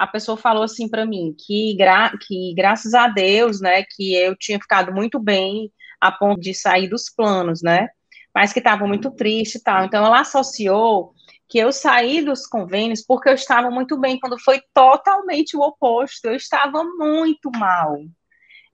A 0.00 0.06
pessoa 0.06 0.34
falou 0.34 0.62
assim 0.62 0.88
para 0.88 1.04
mim 1.04 1.34
que, 1.38 1.76
gra 1.76 2.10
que 2.26 2.54
graças 2.56 2.94
a 2.94 3.06
Deus, 3.06 3.60
né, 3.60 3.84
que 3.84 4.14
eu 4.14 4.34
tinha 4.34 4.58
ficado 4.58 4.94
muito 4.94 5.18
bem 5.18 5.70
a 6.00 6.10
ponto 6.10 6.40
de 6.40 6.54
sair 6.54 6.88
dos 6.88 7.10
planos, 7.10 7.60
né, 7.62 7.88
mas 8.34 8.50
que 8.50 8.60
estava 8.60 8.86
muito 8.86 9.10
triste 9.10 9.56
e 9.56 9.62
tal. 9.62 9.84
Então 9.84 10.02
ela 10.02 10.20
associou 10.20 11.12
que 11.46 11.58
eu 11.58 11.70
saí 11.70 12.22
dos 12.22 12.46
convênios 12.46 13.04
porque 13.04 13.28
eu 13.28 13.34
estava 13.34 13.70
muito 13.70 13.98
bem, 13.98 14.18
quando 14.18 14.38
foi 14.40 14.62
totalmente 14.72 15.54
o 15.54 15.60
oposto. 15.60 16.26
Eu 16.26 16.36
estava 16.36 16.82
muito 16.82 17.50
mal. 17.50 17.98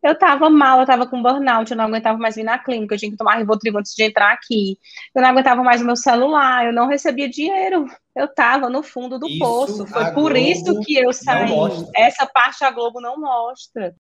Eu 0.03 0.13
estava 0.13 0.49
mal, 0.49 0.79
eu 0.79 0.83
estava 0.83 1.07
com 1.07 1.23
burnout, 1.23 1.71
eu 1.71 1.77
não 1.77 1.85
aguentava 1.85 2.19
mais 2.19 2.37
vir 2.37 2.45
na 2.45 2.59
clínica, 2.59 2.95
eu 2.95 2.99
tinha 2.99 3.11
que 3.11 3.17
tomar 3.17 3.37
Rivotril 3.37 3.77
antes 3.77 3.95
de 3.95 4.05
entrar 4.05 4.33
aqui. 4.33 4.79
Eu 5.15 5.23
não 5.23 5.29
aguentava 5.29 5.63
mais 5.63 5.83
o 5.83 5.85
meu 5.85 5.97
celular, 5.97 6.67
eu 6.67 6.73
não 6.73 6.87
recebia 6.87 7.29
dinheiro. 7.29 7.87
Eu 8.15 8.27
estava 8.27 8.69
no 8.71 8.83
fundo 8.83 9.19
do 9.19 9.29
isso 9.29 9.39
poço. 9.39 9.87
Foi 9.87 10.13
por 10.13 10.33
Globo 10.33 10.39
isso 10.39 10.81
que 10.81 10.97
eu 10.97 11.13
saí. 11.13 11.51
Essa 11.95 12.27
parte 12.27 12.65
a 12.65 12.71
Globo 12.71 13.01
não 13.01 13.21
mostra. 13.21 13.95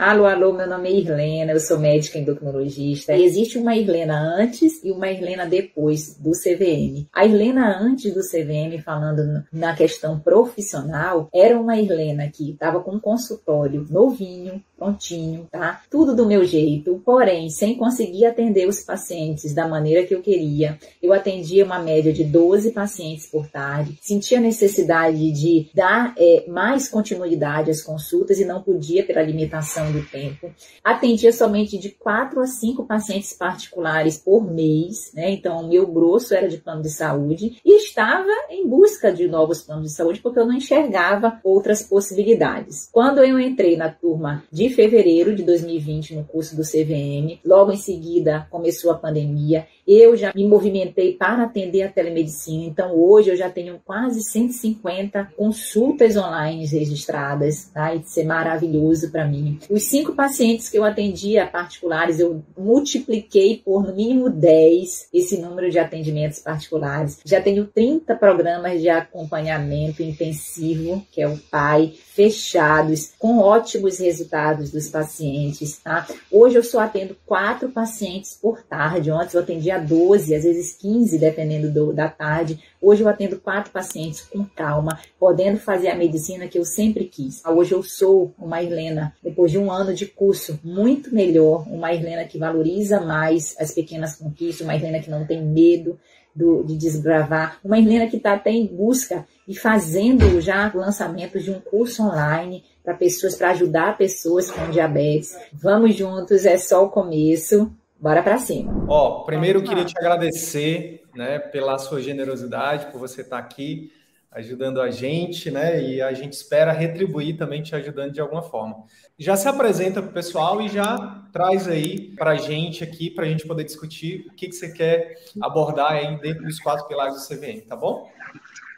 Alô, 0.00 0.24
alô, 0.24 0.54
meu 0.54 0.66
nome 0.66 0.88
é 0.88 0.92
Irlena, 0.92 1.52
eu 1.52 1.60
sou 1.60 1.78
médica 1.78 2.18
endocrinologista. 2.18 3.12
Existe 3.12 3.58
uma 3.58 3.76
Irlena 3.76 4.18
antes 4.18 4.82
e 4.82 4.90
uma 4.90 5.10
Irlena 5.10 5.44
depois 5.44 6.16
do 6.16 6.30
CVM. 6.30 7.06
A 7.12 7.26
Irlena 7.26 7.78
antes 7.78 8.14
do 8.14 8.22
CVM, 8.22 8.82
falando 8.82 9.44
na 9.52 9.76
questão 9.76 10.18
profissional, 10.18 11.28
era 11.34 11.60
uma 11.60 11.76
Irlena 11.76 12.30
que 12.30 12.52
estava 12.52 12.80
com 12.80 12.92
um 12.92 12.98
consultório 12.98 13.86
novinho, 13.90 14.64
prontinho, 14.80 15.46
tá? 15.50 15.82
Tudo 15.90 16.16
do 16.16 16.24
meu 16.24 16.42
jeito, 16.42 17.02
porém, 17.04 17.50
sem 17.50 17.76
conseguir 17.76 18.24
atender 18.24 18.66
os 18.66 18.80
pacientes 18.80 19.52
da 19.52 19.68
maneira 19.68 20.06
que 20.06 20.14
eu 20.14 20.22
queria. 20.22 20.78
Eu 21.02 21.12
atendia 21.12 21.66
uma 21.66 21.78
média 21.78 22.10
de 22.10 22.24
12 22.24 22.70
pacientes 22.70 23.26
por 23.26 23.46
tarde, 23.46 23.98
sentia 24.00 24.40
necessidade 24.40 25.30
de 25.32 25.68
dar 25.74 26.14
é, 26.16 26.46
mais 26.48 26.88
continuidade 26.88 27.70
às 27.70 27.82
consultas 27.82 28.38
e 28.40 28.46
não 28.46 28.62
podia 28.62 29.04
pela 29.04 29.22
limitação 29.22 29.92
do 29.92 30.02
tempo. 30.02 30.50
Atendia 30.82 31.32
somente 31.32 31.76
de 31.76 31.90
4 31.90 32.40
a 32.40 32.46
5 32.46 32.86
pacientes 32.86 33.34
particulares 33.34 34.16
por 34.16 34.50
mês, 34.50 35.12
né? 35.12 35.30
Então, 35.30 35.60
o 35.60 35.68
meu 35.68 35.86
grosso 35.86 36.34
era 36.34 36.48
de 36.48 36.56
plano 36.56 36.80
de 36.80 36.90
saúde 36.90 37.60
e 37.62 37.76
estava 37.76 38.30
em 38.48 38.66
busca 38.66 39.12
de 39.12 39.28
novos 39.28 39.60
planos 39.60 39.90
de 39.90 39.94
saúde 39.94 40.20
porque 40.20 40.38
eu 40.38 40.46
não 40.46 40.54
enxergava 40.54 41.38
outras 41.44 41.82
possibilidades. 41.82 42.88
Quando 42.90 43.22
eu 43.22 43.38
entrei 43.38 43.76
na 43.76 43.90
turma 43.90 44.42
de 44.50 44.69
fevereiro 44.70 45.34
de 45.34 45.42
2020 45.42 46.14
no 46.14 46.24
curso 46.24 46.56
do 46.56 46.62
CVM. 46.62 47.38
Logo 47.44 47.72
em 47.72 47.76
seguida 47.76 48.46
começou 48.50 48.90
a 48.90 48.98
pandemia. 48.98 49.66
Eu 49.92 50.16
já 50.16 50.32
me 50.32 50.46
movimentei 50.46 51.14
para 51.14 51.42
atender 51.42 51.82
a 51.82 51.88
telemedicina. 51.88 52.62
Então 52.62 52.96
hoje 52.96 53.30
eu 53.30 53.36
já 53.36 53.50
tenho 53.50 53.80
quase 53.84 54.22
150 54.22 55.32
consultas 55.36 56.16
online 56.16 56.64
registradas, 56.64 57.68
tá? 57.74 57.92
Isso 57.92 58.20
é 58.20 58.22
maravilhoso 58.22 59.10
para 59.10 59.26
mim. 59.26 59.58
Os 59.68 59.82
cinco 59.82 60.14
pacientes 60.14 60.68
que 60.68 60.78
eu 60.78 60.84
atendia 60.84 61.44
particulares, 61.44 62.20
eu 62.20 62.40
multipliquei 62.56 63.60
por 63.64 63.82
no 63.84 63.92
mínimo 63.92 64.30
10 64.30 65.08
esse 65.12 65.38
número 65.38 65.68
de 65.68 65.80
atendimentos 65.80 66.38
particulares. 66.38 67.18
Já 67.24 67.40
tenho 67.40 67.66
30 67.66 68.14
programas 68.14 68.80
de 68.80 68.88
acompanhamento 68.88 70.04
intensivo, 70.04 71.04
que 71.10 71.20
é 71.20 71.26
o 71.26 71.36
PAI, 71.50 71.94
fechados, 72.14 73.12
com 73.18 73.38
ótimos 73.38 73.98
resultados 73.98 74.70
dos 74.70 74.88
pacientes, 74.88 75.78
tá? 75.78 76.06
Hoje 76.30 76.56
eu 76.56 76.62
só 76.62 76.78
atendo 76.78 77.16
quatro 77.26 77.70
pacientes 77.70 78.38
por 78.40 78.62
tarde. 78.62 79.10
Antes 79.10 79.34
eu 79.34 79.40
atendia 79.40 79.79
12, 79.80 80.34
às 80.34 80.44
vezes 80.44 80.74
15, 80.74 81.18
dependendo 81.18 81.70
do, 81.70 81.92
da 81.92 82.08
tarde. 82.08 82.60
Hoje 82.80 83.02
eu 83.02 83.08
atendo 83.08 83.40
quatro 83.40 83.72
pacientes 83.72 84.20
com 84.22 84.44
calma, 84.44 84.98
podendo 85.18 85.58
fazer 85.58 85.88
a 85.88 85.96
medicina 85.96 86.46
que 86.46 86.58
eu 86.58 86.64
sempre 86.64 87.04
quis. 87.04 87.42
Hoje 87.44 87.72
eu 87.72 87.82
sou 87.82 88.32
uma 88.38 88.62
Helena, 88.62 89.14
depois 89.22 89.50
de 89.50 89.58
um 89.58 89.70
ano 89.70 89.92
de 89.92 90.06
curso, 90.06 90.60
muito 90.62 91.14
melhor, 91.14 91.66
uma 91.68 91.92
Helena 91.92 92.24
que 92.24 92.38
valoriza 92.38 93.00
mais 93.00 93.56
as 93.58 93.72
pequenas 93.72 94.16
conquistas, 94.16 94.64
uma 94.64 94.76
Helena 94.76 95.00
que 95.00 95.10
não 95.10 95.26
tem 95.26 95.42
medo, 95.42 95.98
do, 96.34 96.62
de 96.62 96.76
desbravar. 96.76 97.58
Uma 97.64 97.78
Helena 97.78 98.06
que 98.06 98.16
está 98.16 98.34
até 98.34 98.50
em 98.50 98.66
busca 98.66 99.26
e 99.46 99.54
fazendo 99.54 100.40
já 100.40 100.70
lançamento 100.72 101.40
de 101.40 101.50
um 101.50 101.60
curso 101.60 102.02
online 102.02 102.64
para 102.84 102.94
pessoas, 102.94 103.36
para 103.36 103.50
ajudar 103.50 103.98
pessoas 103.98 104.50
com 104.50 104.70
diabetes. 104.70 105.36
Vamos 105.52 105.94
juntos, 105.94 106.46
é 106.46 106.56
só 106.56 106.84
o 106.84 106.90
começo. 106.90 107.70
Bora 108.00 108.22
para 108.22 108.38
cima. 108.38 108.86
Ó, 108.88 109.24
primeiro 109.24 109.58
eu 109.58 109.64
queria 109.64 109.84
te 109.84 109.96
agradecer, 109.98 111.02
né, 111.14 111.38
pela 111.38 111.78
sua 111.78 112.00
generosidade, 112.00 112.86
por 112.86 112.98
você 112.98 113.20
estar 113.20 113.36
tá 113.36 113.42
aqui 113.42 113.92
ajudando 114.32 114.80
a 114.80 114.90
gente, 114.90 115.50
né? 115.50 115.82
E 115.82 116.00
a 116.00 116.12
gente 116.12 116.34
espera 116.34 116.72
retribuir 116.72 117.36
também 117.36 117.62
te 117.62 117.74
ajudando 117.74 118.12
de 118.12 118.20
alguma 118.20 118.42
forma. 118.42 118.84
Já 119.18 119.36
se 119.36 119.48
apresenta 119.48 120.00
para 120.00 120.10
o 120.10 120.14
pessoal 120.14 120.62
e 120.62 120.68
já 120.68 121.24
traz 121.32 121.68
aí 121.68 122.14
para 122.14 122.30
a 122.30 122.36
gente 122.36 122.84
aqui, 122.84 123.10
para 123.10 123.24
a 123.24 123.28
gente 123.28 123.46
poder 123.46 123.64
discutir 123.64 124.26
o 124.30 124.34
que, 124.34 124.48
que 124.48 124.54
você 124.54 124.72
quer 124.72 125.16
abordar 125.40 125.92
aí 125.92 126.18
dentro 126.20 126.44
dos 126.44 126.60
quatro 126.60 126.86
pilares 126.86 127.14
do 127.14 127.28
CVM, 127.28 127.66
tá 127.66 127.74
bom? 127.74 128.08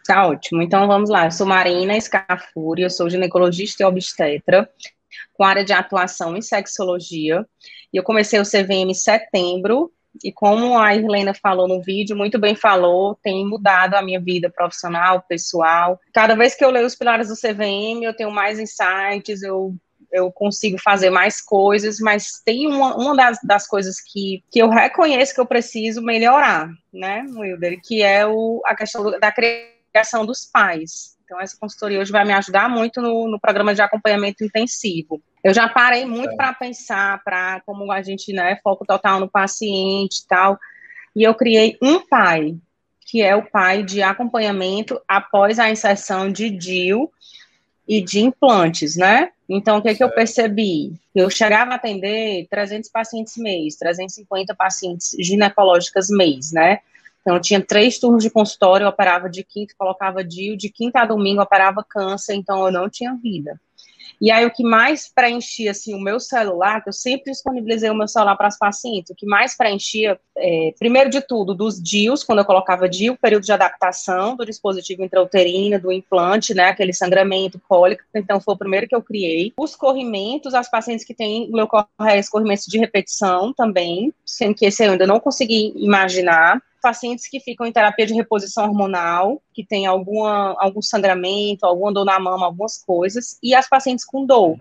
Tá 0.06 0.26
ótimo. 0.26 0.62
Então 0.62 0.86
vamos 0.88 1.10
lá. 1.10 1.26
Eu 1.26 1.30
sou 1.30 1.46
Marina 1.46 2.00
Scafuri, 2.00 2.82
eu 2.82 2.90
sou 2.90 3.08
ginecologista 3.10 3.82
e 3.82 3.86
obstetra, 3.86 4.68
com 5.42 5.46
área 5.46 5.64
de 5.64 5.72
atuação 5.72 6.36
em 6.36 6.40
sexologia. 6.40 7.44
E 7.92 7.96
eu 7.96 8.04
comecei 8.04 8.38
o 8.38 8.44
CVM 8.44 8.90
em 8.90 8.94
setembro 8.94 9.92
e 10.22 10.30
como 10.30 10.78
a 10.78 10.94
Irlena 10.94 11.34
falou 11.34 11.66
no 11.66 11.82
vídeo, 11.82 12.16
muito 12.16 12.38
bem 12.38 12.54
falou, 12.54 13.18
tem 13.20 13.44
mudado 13.44 13.94
a 13.94 14.02
minha 14.02 14.20
vida 14.20 14.48
profissional, 14.48 15.24
pessoal. 15.28 15.98
Cada 16.14 16.36
vez 16.36 16.54
que 16.54 16.64
eu 16.64 16.70
leio 16.70 16.86
os 16.86 16.94
pilares 16.94 17.26
do 17.26 17.34
CVM, 17.34 18.04
eu 18.04 18.14
tenho 18.14 18.30
mais 18.30 18.60
insights, 18.60 19.42
eu, 19.42 19.74
eu 20.12 20.30
consigo 20.30 20.78
fazer 20.78 21.10
mais 21.10 21.40
coisas, 21.40 21.98
mas 21.98 22.40
tem 22.44 22.68
uma, 22.68 22.94
uma 22.94 23.16
das, 23.16 23.40
das 23.42 23.66
coisas 23.66 23.96
que, 24.00 24.44
que 24.48 24.60
eu 24.60 24.68
reconheço 24.68 25.34
que 25.34 25.40
eu 25.40 25.46
preciso 25.46 26.00
melhorar, 26.00 26.70
né, 26.92 27.26
Wilder, 27.34 27.80
que 27.82 28.00
é 28.00 28.24
o, 28.24 28.62
a 28.64 28.76
questão 28.76 29.18
da 29.18 29.32
criação 29.32 30.24
dos 30.24 30.44
pais. 30.44 31.16
Então, 31.32 31.40
essa 31.40 31.56
consultoria 31.58 31.98
hoje 31.98 32.12
vai 32.12 32.26
me 32.26 32.32
ajudar 32.34 32.68
muito 32.68 33.00
no, 33.00 33.26
no 33.26 33.40
programa 33.40 33.74
de 33.74 33.80
acompanhamento 33.80 34.44
intensivo. 34.44 35.18
Eu 35.42 35.54
já 35.54 35.66
parei 35.66 36.04
muito 36.04 36.36
para 36.36 36.52
pensar, 36.52 37.24
para 37.24 37.62
como 37.64 37.90
a 37.90 38.02
gente, 38.02 38.34
né, 38.34 38.60
foco 38.62 38.84
total 38.84 39.18
no 39.18 39.30
paciente 39.30 40.18
e 40.18 40.26
tal. 40.28 40.58
E 41.16 41.22
eu 41.22 41.34
criei 41.34 41.78
um 41.80 42.06
pai, 42.06 42.54
que 43.00 43.22
é 43.22 43.34
o 43.34 43.42
pai 43.50 43.82
de 43.82 44.02
acompanhamento 44.02 45.00
após 45.08 45.58
a 45.58 45.70
inserção 45.70 46.30
de 46.30 46.50
DIL 46.50 47.10
e 47.88 48.02
de 48.02 48.20
implantes, 48.20 48.94
né? 48.94 49.30
Então, 49.48 49.78
o 49.78 49.82
que, 49.82 49.88
é 49.88 49.94
que 49.94 50.04
eu 50.04 50.10
percebi? 50.10 50.92
Eu 51.14 51.30
chegava 51.30 51.72
a 51.72 51.76
atender 51.76 52.46
300 52.50 52.90
pacientes 52.90 53.38
mês, 53.38 53.76
350 53.76 54.54
pacientes 54.54 55.16
ginecológicas 55.18 56.08
mês, 56.10 56.52
né? 56.52 56.80
Então, 57.22 57.36
eu 57.36 57.40
tinha 57.40 57.64
três 57.64 57.98
turnos 57.98 58.22
de 58.22 58.30
consultório, 58.30 58.84
eu 58.84 58.88
operava 58.88 59.30
de 59.30 59.42
quinta, 59.42 59.74
colocava 59.78 60.22
DIL, 60.22 60.56
de 60.56 60.68
quinta 60.68 61.00
a 61.00 61.06
domingo, 61.06 61.40
operava 61.40 61.84
câncer, 61.88 62.34
então 62.34 62.66
eu 62.66 62.72
não 62.72 62.90
tinha 62.90 63.14
vida. 63.14 63.58
E 64.20 64.30
aí, 64.30 64.46
o 64.46 64.52
que 64.52 64.62
mais 64.62 65.08
preenchia, 65.12 65.72
assim, 65.72 65.94
o 65.94 66.00
meu 66.00 66.20
celular, 66.20 66.80
que 66.80 66.88
eu 66.88 66.92
sempre 66.92 67.32
disponibilizei 67.32 67.90
o 67.90 67.94
meu 67.94 68.06
celular 68.06 68.36
para 68.36 68.46
as 68.46 68.56
pacientes, 68.56 69.10
o 69.10 69.16
que 69.16 69.26
mais 69.26 69.56
preenchia, 69.56 70.16
é, 70.36 70.72
primeiro 70.78 71.10
de 71.10 71.20
tudo, 71.20 71.54
dos 71.54 71.82
DIUs, 71.82 72.22
quando 72.22 72.38
eu 72.38 72.44
colocava 72.44 72.88
DIU, 72.88 73.16
período 73.16 73.42
de 73.42 73.52
adaptação 73.52 74.36
do 74.36 74.46
dispositivo 74.46 75.02
intrauterino, 75.02 75.80
do 75.80 75.90
implante, 75.90 76.54
né, 76.54 76.68
aquele 76.68 76.92
sangramento, 76.92 77.60
cólica, 77.68 78.04
então 78.14 78.40
foi 78.40 78.54
o 78.54 78.58
primeiro 78.58 78.86
que 78.86 78.94
eu 78.94 79.02
criei. 79.02 79.52
Os 79.56 79.74
corrimentos, 79.74 80.54
as 80.54 80.70
pacientes 80.70 81.04
que 81.04 81.14
têm 81.14 81.50
leucorreia, 81.52 82.22
corrimentos 82.30 82.66
de 82.66 82.78
repetição 82.78 83.52
também, 83.52 84.14
sendo 84.24 84.54
que 84.54 84.66
esse 84.66 84.84
eu 84.84 84.92
ainda 84.92 85.06
não 85.06 85.18
consegui 85.18 85.72
imaginar 85.74 86.62
pacientes 86.82 87.28
que 87.28 87.40
ficam 87.40 87.64
em 87.64 87.72
terapia 87.72 88.06
de 88.06 88.12
reposição 88.12 88.64
hormonal, 88.64 89.40
que 89.54 89.64
tem 89.64 89.86
alguma, 89.86 90.54
algum 90.58 90.82
sangramento, 90.82 91.64
alguma 91.64 91.92
dor 91.92 92.04
na 92.04 92.18
mama, 92.18 92.44
algumas 92.44 92.76
coisas, 92.84 93.38
e 93.42 93.54
as 93.54 93.68
pacientes 93.68 94.04
com 94.04 94.26
dor. 94.26 94.58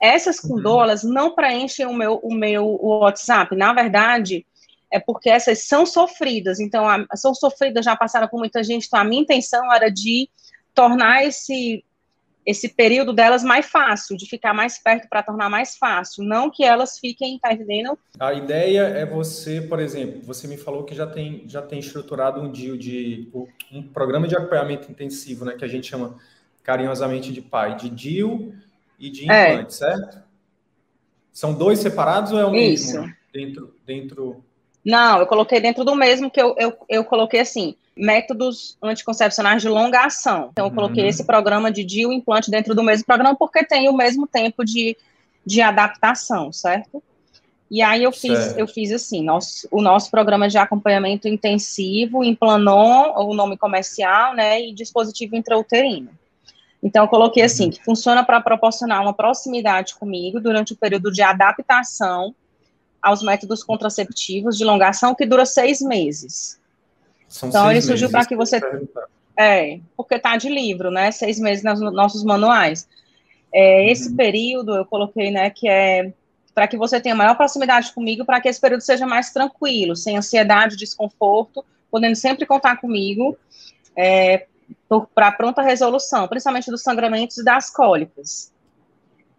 Essas 0.00 0.40
com 0.40 0.54
uhum. 0.54 0.62
dor, 0.62 0.82
elas 0.82 1.04
não 1.04 1.34
preenchem 1.34 1.86
o 1.86 1.94
meu, 1.94 2.18
o 2.24 2.34
meu 2.34 2.66
WhatsApp. 2.82 3.54
Na 3.54 3.72
verdade, 3.72 4.44
é 4.92 4.98
porque 4.98 5.30
essas 5.30 5.66
são 5.68 5.86
sofridas. 5.86 6.58
Então, 6.58 6.88
a, 6.88 7.06
são 7.14 7.32
sofridas, 7.34 7.84
já 7.84 7.94
passaram 7.94 8.26
por 8.26 8.38
muita 8.38 8.64
gente. 8.64 8.86
Então, 8.86 8.98
a 8.98 9.04
minha 9.04 9.22
intenção 9.22 9.72
era 9.72 9.88
de 9.88 10.28
tornar 10.74 11.24
esse 11.24 11.84
esse 12.44 12.68
período 12.68 13.12
delas 13.12 13.44
mais 13.44 13.66
fácil, 13.66 14.16
de 14.16 14.28
ficar 14.28 14.52
mais 14.52 14.82
perto 14.82 15.08
para 15.08 15.22
tornar 15.22 15.48
mais 15.48 15.76
fácil, 15.76 16.24
não 16.24 16.50
que 16.50 16.64
elas 16.64 16.98
fiquem, 16.98 17.38
tá 17.38 17.52
entendendo? 17.52 17.96
A 18.18 18.32
ideia 18.32 18.80
é 18.80 19.06
você, 19.06 19.60
por 19.60 19.78
exemplo, 19.78 20.20
você 20.22 20.48
me 20.48 20.56
falou 20.56 20.84
que 20.84 20.94
já 20.94 21.06
tem, 21.06 21.44
já 21.46 21.62
tem 21.62 21.78
estruturado 21.78 22.40
um 22.40 22.50
dia 22.50 22.76
de 22.76 23.28
um 23.70 23.82
programa 23.82 24.26
de 24.26 24.36
acompanhamento 24.36 24.90
intensivo, 24.90 25.44
né, 25.44 25.54
que 25.56 25.64
a 25.64 25.68
gente 25.68 25.86
chama 25.86 26.16
carinhosamente 26.62 27.32
de 27.32 27.40
pai, 27.40 27.76
de 27.76 27.88
DIU 27.88 28.54
e 28.98 29.10
de 29.10 29.24
implante, 29.24 29.66
é. 29.66 29.70
certo? 29.70 30.22
São 31.32 31.54
dois 31.54 31.78
separados 31.78 32.32
ou 32.32 32.38
é 32.38 32.44
o 32.44 32.54
Isso. 32.54 33.00
mesmo 33.00 33.22
dentro 33.32 33.74
dentro 33.86 34.44
Não, 34.84 35.18
eu 35.18 35.26
coloquei 35.26 35.60
dentro 35.60 35.84
do 35.84 35.94
mesmo 35.94 36.30
que 36.30 36.40
eu, 36.40 36.54
eu, 36.58 36.76
eu 36.88 37.04
coloquei 37.04 37.40
assim, 37.40 37.74
métodos 37.96 38.76
anticoncepcionais 38.82 39.62
de 39.62 39.68
longa 39.68 40.06
ação. 40.06 40.48
Então, 40.52 40.66
eu 40.66 40.72
coloquei 40.72 41.04
uhum. 41.04 41.08
esse 41.08 41.24
programa 41.24 41.70
de 41.70 41.84
DIU 41.84 42.12
implante 42.12 42.50
dentro 42.50 42.74
do 42.74 42.82
mesmo 42.82 43.04
programa, 43.04 43.36
porque 43.36 43.64
tem 43.64 43.88
o 43.88 43.96
mesmo 43.96 44.26
tempo 44.26 44.64
de, 44.64 44.96
de 45.44 45.60
adaptação, 45.60 46.52
certo? 46.52 47.02
E 47.70 47.80
aí 47.80 48.02
eu 48.02 48.12
fiz, 48.12 48.56
eu 48.56 48.66
fiz 48.66 48.92
assim, 48.92 49.22
nosso, 49.22 49.66
o 49.70 49.80
nosso 49.80 50.10
programa 50.10 50.46
de 50.46 50.58
acompanhamento 50.58 51.26
intensivo 51.26 52.22
implanon, 52.22 53.14
o 53.16 53.34
nome 53.34 53.56
comercial, 53.56 54.34
né, 54.34 54.60
e 54.60 54.74
dispositivo 54.74 55.36
intrauterino. 55.36 56.10
Então, 56.82 57.04
eu 57.04 57.08
coloquei 57.08 57.42
assim, 57.42 57.66
uhum. 57.66 57.70
que 57.70 57.84
funciona 57.84 58.24
para 58.24 58.40
proporcionar 58.40 59.00
uma 59.00 59.14
proximidade 59.14 59.94
comigo 59.94 60.40
durante 60.40 60.72
o 60.72 60.76
período 60.76 61.12
de 61.12 61.22
adaptação 61.22 62.34
aos 63.00 63.22
métodos 63.22 63.62
contraceptivos 63.62 64.56
de 64.56 64.64
longa 64.64 64.88
ação, 64.88 65.14
que 65.14 65.26
dura 65.26 65.44
seis 65.44 65.80
meses. 65.80 66.60
São 67.32 67.48
então, 67.48 67.70
ele 67.70 67.80
surgiu 67.80 68.10
para 68.10 68.26
que 68.26 68.36
você. 68.36 68.60
É, 69.38 69.80
porque 69.96 70.18
tá 70.18 70.36
de 70.36 70.50
livro, 70.50 70.90
né? 70.90 71.10
Seis 71.10 71.40
meses 71.40 71.64
nos 71.64 71.80
nossos 71.80 72.22
manuais. 72.22 72.86
É, 73.52 73.80
uhum. 73.80 73.88
Esse 73.88 74.14
período 74.14 74.76
eu 74.76 74.84
coloquei, 74.84 75.30
né, 75.30 75.48
que 75.50 75.68
é 75.68 76.12
para 76.54 76.68
que 76.68 76.76
você 76.76 77.00
tenha 77.00 77.14
maior 77.14 77.34
proximidade 77.34 77.90
comigo, 77.92 78.26
para 78.26 78.38
que 78.38 78.46
esse 78.46 78.60
período 78.60 78.82
seja 78.82 79.06
mais 79.06 79.32
tranquilo, 79.32 79.96
sem 79.96 80.18
ansiedade, 80.18 80.76
desconforto, 80.76 81.64
podendo 81.90 82.14
sempre 82.14 82.44
contar 82.44 82.76
comigo 82.76 83.38
é, 83.96 84.46
para 85.14 85.32
pronta 85.32 85.62
resolução, 85.62 86.28
principalmente 86.28 86.70
dos 86.70 86.82
sangramentos 86.82 87.38
e 87.38 87.44
das 87.44 87.70
cólicas. 87.70 88.51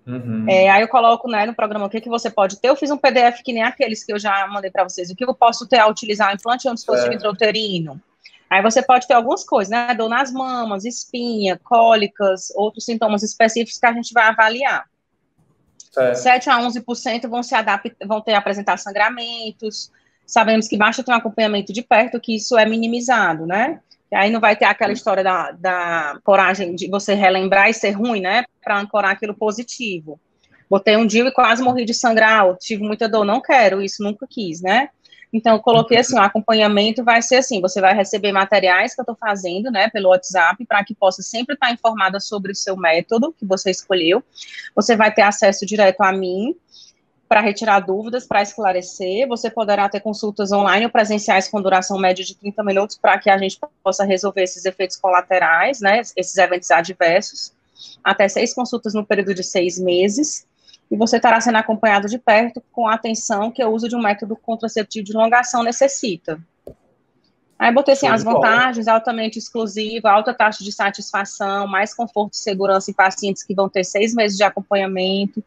Uhum. 0.05 0.45
É, 0.50 0.69
aí 0.69 0.81
eu 0.81 0.88
coloco 0.88 1.29
né, 1.29 1.45
no 1.45 1.53
programa 1.53 1.85
o 1.85 1.89
que, 1.89 2.01
que 2.01 2.09
você 2.09 2.29
pode 2.29 2.59
ter. 2.59 2.69
Eu 2.69 2.75
fiz 2.75 2.91
um 2.91 2.97
PDF 2.97 3.41
que 3.44 3.53
nem 3.53 3.63
aqueles 3.63 4.03
que 4.03 4.11
eu 4.11 4.19
já 4.19 4.45
mandei 4.47 4.69
para 4.69 4.83
vocês. 4.83 5.09
O 5.09 5.15
que 5.15 5.23
eu 5.23 5.33
posso 5.33 5.67
ter 5.67 5.79
a 5.79 5.88
utilizar 5.88 6.31
o 6.31 6.35
implante 6.35 6.67
um 6.67 6.73
dispositivo 6.73 7.13
intrauterino. 7.13 8.01
Aí 8.50 8.61
você 8.61 8.81
pode 8.81 9.07
ter 9.07 9.13
algumas 9.13 9.44
coisas, 9.44 9.71
né? 9.71 9.95
Dor 9.95 10.09
nas 10.09 10.31
mamas, 10.31 10.85
espinha, 10.85 11.59
cólicas, 11.63 12.51
outros 12.55 12.85
sintomas 12.85 13.23
específicos 13.23 13.79
que 13.79 13.85
a 13.85 13.94
gente 13.94 14.13
vai 14.13 14.27
avaliar. 14.27 14.85
Certo. 15.91 16.15
7 16.15 16.49
a 16.49 16.59
11% 16.59 17.27
vão 17.29 17.41
se 17.41 17.56
adaptar, 17.56 17.95
vão 18.06 18.21
ter 18.21 18.33
apresentar 18.33 18.77
sangramentos. 18.77 19.91
Sabemos 20.25 20.67
que 20.67 20.77
basta 20.77 21.03
ter 21.03 21.11
um 21.11 21.15
acompanhamento 21.15 21.73
de 21.73 21.81
perto, 21.81 22.19
que 22.19 22.35
isso 22.35 22.57
é 22.57 22.65
minimizado, 22.65 23.45
né? 23.45 23.79
E 24.13 24.15
aí 24.15 24.30
não 24.30 24.39
vai 24.39 24.56
ter 24.56 24.65
aquela 24.65 24.94
história 24.94 25.24
da, 25.24 25.50
da 25.54 26.19
coragem 26.24 26.75
de 26.75 26.88
você 26.88 27.15
relembrar 27.15 27.68
e 27.68 27.74
ser 27.74 27.89
ruim, 27.89 28.21
né? 28.21 28.45
Para 28.63 28.80
ancorar 28.80 29.10
aquilo 29.10 29.33
positivo. 29.33 30.19
Botei 30.69 30.95
um 30.95 31.07
dia 31.07 31.25
e 31.27 31.31
quase 31.31 31.63
morri 31.63 31.83
de 31.83 31.95
sangrar, 31.95 32.56
tive 32.57 32.83
muita 32.83 33.10
dor, 33.10 33.25
não 33.25 33.42
quero, 33.42 33.81
isso 33.81 34.04
nunca 34.04 34.27
quis, 34.30 34.62
né? 34.62 34.89
Então, 35.33 35.57
coloquei 35.57 35.98
assim, 35.98 36.15
o 36.15 36.21
acompanhamento 36.21 37.04
vai 37.04 37.24
ser 37.24 37.38
assim, 37.38 37.60
você 37.60 37.81
vai 37.81 37.95
receber 37.95 38.31
materiais 38.31 38.94
que 38.94 39.01
eu 39.01 39.04
estou 39.04 39.15
fazendo, 39.15 39.71
né, 39.71 39.89
pelo 39.89 40.10
WhatsApp, 40.10 40.63
para 40.63 40.83
que 40.83 40.94
possa 40.94 41.24
sempre 41.24 41.56
estar 41.56 41.71
informada 41.71 42.19
sobre 42.19 42.51
o 42.51 42.56
seu 42.56 42.77
método 42.77 43.33
que 43.36 43.44
você 43.48 43.71
escolheu. 43.71 44.24
Você 44.75 44.95
vai 44.95 45.12
ter 45.12 45.24
acesso 45.24 45.66
direto 45.66 46.01
a 46.01 46.12
mim, 46.12 46.56
para 47.27 47.41
retirar 47.41 47.79
dúvidas, 47.79 48.27
para 48.27 48.41
esclarecer. 48.41 49.27
Você 49.27 49.49
poderá 49.49 49.89
ter 49.89 49.99
consultas 49.99 50.51
online 50.51 50.85
ou 50.85 50.91
presenciais 50.91 51.47
com 51.47 51.61
duração 51.61 51.97
média 51.97 52.23
de 52.23 52.35
30 52.35 52.63
minutos 52.63 52.97
para 52.97 53.17
que 53.17 53.29
a 53.29 53.37
gente 53.37 53.59
possa 53.83 54.03
resolver 54.03 54.43
esses 54.43 54.65
efeitos 54.65 54.97
colaterais, 54.97 55.79
né, 55.79 56.01
esses 56.15 56.37
eventos 56.37 56.69
adversos. 56.71 57.53
Até 58.03 58.27
seis 58.27 58.53
consultas 58.53 58.93
no 58.93 59.05
período 59.05 59.33
de 59.33 59.43
seis 59.43 59.79
meses. 59.79 60.45
E 60.91 60.95
você 60.95 61.17
estará 61.17 61.41
sendo 61.41 61.57
acompanhado 61.57 62.07
de 62.07 62.19
perto 62.19 62.61
com 62.71 62.87
a 62.87 62.93
atenção 62.93 63.49
que 63.49 63.63
o 63.63 63.69
uso 63.69 63.89
de 63.89 63.95
um 63.95 64.01
método 64.01 64.35
contraceptivo 64.35 65.05
de 65.05 65.13
longação 65.13 65.63
necessita. 65.63 66.39
Aí 67.63 67.71
botei 67.71 67.94
assim, 67.94 68.07
as 68.07 68.25
vantagens, 68.25 68.89
altamente 68.89 69.39
exclusiva, 69.39 70.12
alta 70.12 70.33
taxa 70.33 70.62
de 70.65 70.69
satisfação, 70.69 71.65
mais 71.65 71.94
conforto 71.94 72.33
e 72.33 72.38
segurança 72.38 72.92
em 72.92 72.94
pacientes 72.94 73.42
que 73.42 73.56
vão 73.56 73.69
ter 73.69 73.86
seis 73.86 74.13
meses 74.13 74.36
de 74.36 74.44
acompanhamento. 74.44 75.42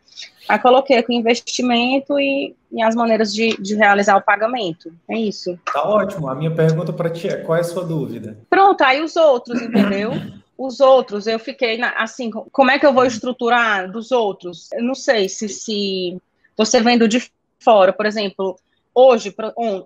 Aí 0.48 0.58
coloquei 0.58 1.02
com 1.02 1.12
investimento 1.12 2.18
e, 2.18 2.56
e 2.72 2.82
as 2.82 2.94
maneiras 2.94 3.34
de, 3.34 3.60
de, 3.60 3.74
realizar 3.74 4.16
o 4.16 4.22
pagamento. 4.22 4.90
É 5.06 5.18
isso. 5.18 5.58
Tá 5.70 5.86
ótimo. 5.86 6.30
A 6.30 6.34
minha 6.34 6.50
pergunta 6.50 6.90
para 6.90 7.10
ti 7.10 7.28
é, 7.28 7.36
qual 7.36 7.58
é 7.58 7.60
a 7.60 7.64
sua 7.64 7.84
dúvida? 7.84 8.38
Pronto, 8.48 8.80
aí 8.80 9.02
os 9.02 9.14
outros, 9.14 9.60
entendeu? 9.60 10.12
Os 10.58 10.80
outros, 10.80 11.26
eu 11.26 11.38
fiquei 11.38 11.76
na, 11.76 11.90
assim, 11.98 12.30
como 12.30 12.70
é 12.70 12.78
que 12.78 12.86
eu 12.86 12.94
vou 12.94 13.04
estruturar 13.04 13.92
dos 13.92 14.10
outros? 14.10 14.72
Eu 14.72 14.82
não 14.82 14.94
sei 14.94 15.28
se, 15.28 15.50
se 15.50 16.16
você 16.56 16.80
vendo 16.80 17.06
de 17.06 17.30
fora, 17.60 17.92
por 17.92 18.06
exemplo, 18.06 18.58
Hoje, 18.98 19.34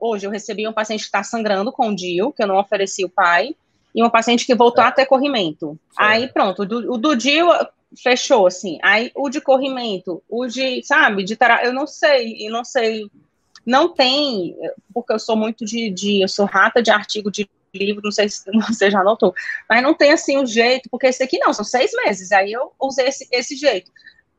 hoje 0.00 0.24
eu 0.24 0.30
recebi 0.30 0.68
um 0.68 0.72
paciente 0.72 1.00
que 1.00 1.06
está 1.06 1.24
sangrando 1.24 1.72
com 1.72 1.88
o 1.88 1.96
DIU, 1.96 2.32
que 2.32 2.44
eu 2.44 2.46
não 2.46 2.56
ofereci 2.56 3.04
o 3.04 3.08
pai, 3.08 3.56
e 3.92 4.00
uma 4.00 4.08
paciente 4.08 4.46
que 4.46 4.54
voltou 4.54 4.84
a 4.84 4.92
ter 4.92 5.04
corrimento. 5.04 5.76
Sim. 5.90 5.96
Aí, 5.96 6.28
pronto, 6.28 6.62
o 6.62 6.64
do, 6.64 6.92
o 6.92 6.96
do 6.96 7.16
DIU 7.16 7.48
fechou, 8.00 8.46
assim. 8.46 8.78
Aí, 8.84 9.10
o 9.16 9.28
de 9.28 9.40
corrimento, 9.40 10.22
o 10.28 10.46
de, 10.46 10.80
sabe, 10.84 11.24
de 11.24 11.34
terapia, 11.34 11.66
eu 11.66 11.72
não 11.72 11.88
sei, 11.88 12.46
eu 12.46 12.52
não 12.52 12.64
sei, 12.64 13.10
não 13.66 13.92
tem, 13.92 14.56
porque 14.94 15.12
eu 15.12 15.18
sou 15.18 15.34
muito 15.34 15.64
de, 15.64 15.90
de 15.90 16.22
eu 16.22 16.28
sou 16.28 16.46
rata 16.46 16.80
de 16.80 16.92
artigo 16.92 17.32
de 17.32 17.50
livro, 17.74 18.02
não 18.04 18.12
sei 18.12 18.28
se 18.28 18.44
você 18.68 18.92
já 18.92 19.02
notou, 19.02 19.34
mas 19.68 19.82
não 19.82 19.92
tem, 19.92 20.12
assim, 20.12 20.38
o 20.38 20.46
jeito, 20.46 20.88
porque 20.88 21.08
esse 21.08 21.20
aqui 21.20 21.36
não, 21.40 21.52
são 21.52 21.64
seis 21.64 21.90
meses, 22.04 22.30
aí 22.30 22.52
eu 22.52 22.70
usei 22.80 23.08
esse, 23.08 23.26
esse 23.32 23.56
jeito. 23.56 23.90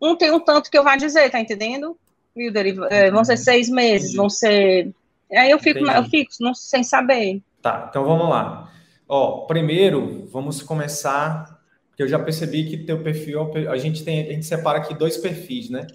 Um 0.01 0.15
tem 0.15 0.31
um 0.31 0.39
tanto 0.39 0.71
que 0.71 0.77
eu 0.77 0.83
vou 0.85 0.95
dizer, 0.95 1.29
tá 1.29 1.41
entendendo? 1.41 1.97
Deriva? 2.35 2.87
É, 2.89 3.11
vão 3.11 3.23
ser 3.23 3.37
seis 3.37 3.69
meses, 3.69 4.13
vão 4.13 4.29
ser. 4.29 4.93
Aí 5.31 5.51
eu 5.51 5.59
fico, 5.59 5.79
eu 5.79 6.03
fico 6.05 6.31
não, 6.39 6.53
sem 6.53 6.83
saber. 6.83 7.41
Tá, 7.61 7.87
então 7.89 8.03
vamos 8.03 8.29
lá. 8.29 8.71
Ó, 9.07 9.45
primeiro, 9.45 10.25
vamos 10.31 10.61
começar, 10.61 11.61
porque 11.89 12.03
eu 12.03 12.07
já 12.07 12.17
percebi 12.17 12.69
que 12.69 12.77
teu 12.77 13.03
perfil, 13.03 13.51
a 13.69 13.77
gente 13.77 14.03
tem, 14.03 14.21
a 14.21 14.31
gente 14.31 14.45
separa 14.45 14.79
aqui 14.79 14.93
dois 14.93 15.17
perfis, 15.17 15.69
né? 15.69 15.85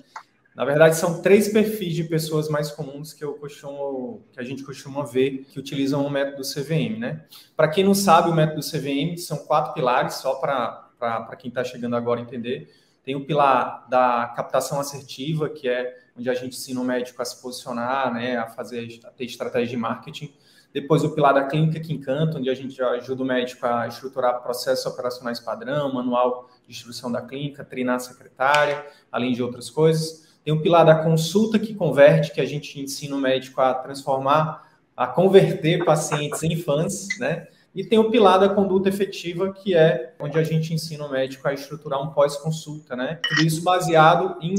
Na 0.55 0.64
verdade, 0.64 0.97
são 0.97 1.21
três 1.21 1.49
perfis 1.49 1.95
de 1.95 2.05
pessoas 2.05 2.49
mais 2.49 2.71
comuns 2.71 3.12
que 3.12 3.23
eu 3.23 3.35
costumo, 3.35 4.23
que 4.33 4.40
a 4.40 4.43
gente 4.43 4.62
costuma 4.62 5.05
ver 5.05 5.45
que 5.50 5.59
utilizam 5.59 6.05
o 6.05 6.09
método 6.11 6.43
CVM, 6.43 6.99
né? 6.99 7.25
Para 7.55 7.69
quem 7.69 7.85
não 7.85 7.95
sabe, 7.95 8.31
o 8.31 8.35
método 8.35 8.62
CVM 8.62 9.19
são 9.19 9.37
quatro 9.45 9.75
pilares, 9.75 10.14
só 10.14 10.35
para 10.37 11.37
quem 11.38 11.50
está 11.50 11.62
chegando 11.62 11.95
agora 11.95 12.23
entender. 12.23 12.71
Tem 13.05 13.14
o 13.14 13.26
pilar 13.26 13.87
da 13.90 14.33
captação 14.35 14.81
assertiva, 14.81 15.50
que 15.50 15.69
é 15.69 16.05
onde 16.18 16.30
a 16.30 16.35
gente 16.35 16.56
ensina 16.56 16.80
o 16.80 16.85
médico 16.85 17.20
a 17.20 17.25
se 17.25 17.40
posicionar, 17.40 18.12
né, 18.12 18.37
a 18.37 18.46
fazer, 18.46 19.00
a 19.04 19.11
ter 19.11 19.25
estratégia 19.25 19.68
de 19.68 19.76
marketing. 19.76 20.32
Depois 20.73 21.02
o 21.04 21.14
pilar 21.14 21.32
da 21.32 21.44
clínica 21.44 21.80
que 21.80 21.92
encanta, 21.92 22.38
onde 22.38 22.50
a 22.50 22.54
gente 22.54 22.82
ajuda 22.82 23.23
o 23.23 23.26
médico 23.26 23.66
a 23.66 23.88
estruturar 23.88 24.42
processos 24.42 24.85
operacionais 24.85 25.40
padrão, 25.40 25.92
manual 25.92 26.50
de 26.66 26.73
instrução 26.73 27.11
da 27.11 27.23
clínica, 27.23 27.64
treinar 27.64 27.96
a 27.96 27.99
secretária, 27.99 28.85
além 29.11 29.32
de 29.32 29.42
outras 29.42 29.70
coisas. 29.70 30.26
Tem 30.44 30.52
o 30.52 30.61
pilar 30.61 30.85
da 30.85 30.94
consulta 31.02 31.58
que 31.58 31.75
converte, 31.75 32.32
que 32.32 32.40
a 32.40 32.44
gente 32.44 32.78
ensina 32.80 33.16
o 33.16 33.18
médico 33.18 33.61
a 33.61 33.75
transformar, 33.75 34.70
a 34.96 35.06
converter 35.06 35.85
pacientes 35.85 36.42
em 36.42 36.56
fãs, 36.56 37.08
né? 37.18 37.49
E 37.75 37.85
tem 37.85 37.99
o 37.99 38.11
pilar 38.11 38.38
da 38.38 38.49
conduta 38.49 38.88
efetiva, 38.88 39.52
que 39.52 39.75
é 39.75 40.14
onde 40.18 40.38
a 40.38 40.42
gente 40.42 40.73
ensina 40.73 41.04
o 41.04 41.11
médico 41.11 41.46
a 41.46 41.52
estruturar 41.52 42.02
um 42.02 42.11
pós-consulta, 42.11 42.96
né? 42.96 43.18
Tudo 43.28 43.42
isso 43.42 43.62
baseado 43.62 44.37
em 44.40 44.54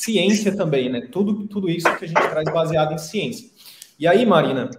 ciência 0.00 0.56
também, 0.56 0.88
né? 0.88 1.02
Tudo, 1.02 1.46
tudo 1.46 1.68
isso 1.68 1.86
que 1.96 2.04
a 2.04 2.08
gente 2.08 2.20
traz 2.20 2.52
baseado 2.52 2.92
em 2.92 2.98
ciência. 2.98 3.50
E 3.98 4.06
aí, 4.06 4.24
Marina, 4.24 4.70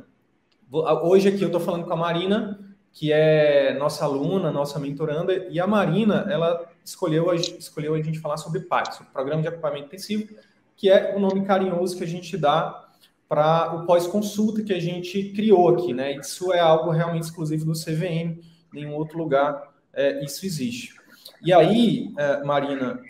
hoje 1.03 1.29
aqui 1.29 1.41
eu 1.41 1.47
estou 1.47 1.61
falando 1.61 1.85
com 1.85 1.93
a 1.93 1.97
Marina, 1.97 2.59
que 2.91 3.11
é 3.11 3.73
nossa 3.77 4.03
aluna, 4.03 4.51
nossa 4.51 4.79
mentoranda, 4.79 5.47
e 5.49 5.59
a 5.59 5.67
Marina, 5.67 6.27
ela 6.29 6.67
escolheu, 6.83 7.33
escolheu 7.33 7.93
a 7.93 8.01
gente 8.01 8.19
falar 8.19 8.37
sobre 8.37 8.61
PAIS, 8.61 8.99
o 8.99 9.05
Programa 9.05 9.41
de 9.41 9.47
Acompanhamento 9.47 9.87
Intensivo, 9.87 10.33
que 10.75 10.89
é 10.89 11.15
o 11.15 11.19
nome 11.19 11.45
carinhoso 11.45 11.95
que 11.95 12.03
a 12.03 12.07
gente 12.07 12.35
dá 12.37 12.89
para 13.29 13.75
o 13.75 13.85
pós-consulta 13.85 14.63
que 14.63 14.73
a 14.73 14.79
gente 14.79 15.31
criou 15.35 15.69
aqui, 15.69 15.93
né? 15.93 16.17
Isso 16.17 16.51
é 16.51 16.59
algo 16.59 16.89
realmente 16.91 17.23
exclusivo 17.23 17.63
do 17.63 17.73
CVM, 17.73 18.41
nenhum 18.73 18.95
outro 18.95 19.17
lugar 19.17 19.71
é, 19.93 20.23
isso 20.23 20.45
existe. 20.45 20.95
E 21.41 21.51
aí, 21.51 22.13
é, 22.17 22.43
Marina, 22.43 23.01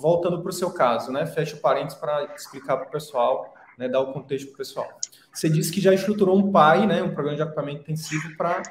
voltando 0.00 0.40
para 0.40 0.50
o 0.50 0.52
seu 0.52 0.70
caso, 0.70 1.10
né? 1.10 1.26
Fecha 1.26 1.56
o 1.56 1.60
parênteses 1.60 1.98
para 1.98 2.24
explicar 2.34 2.76
para 2.76 2.88
o 2.88 2.90
pessoal, 2.90 3.54
né? 3.78 3.88
Dar 3.88 4.00
o 4.00 4.12
contexto 4.12 4.46
para 4.48 4.54
o 4.54 4.58
pessoal. 4.58 4.88
Você 5.32 5.48
disse 5.48 5.72
que 5.72 5.80
já 5.80 5.94
estruturou 5.94 6.36
um 6.36 6.50
PAI, 6.50 6.86
né? 6.86 7.02
Um 7.02 7.14
programa 7.14 7.36
de 7.36 7.42
acompanhamento 7.42 7.82
intensivo 7.82 8.36
para 8.36 8.62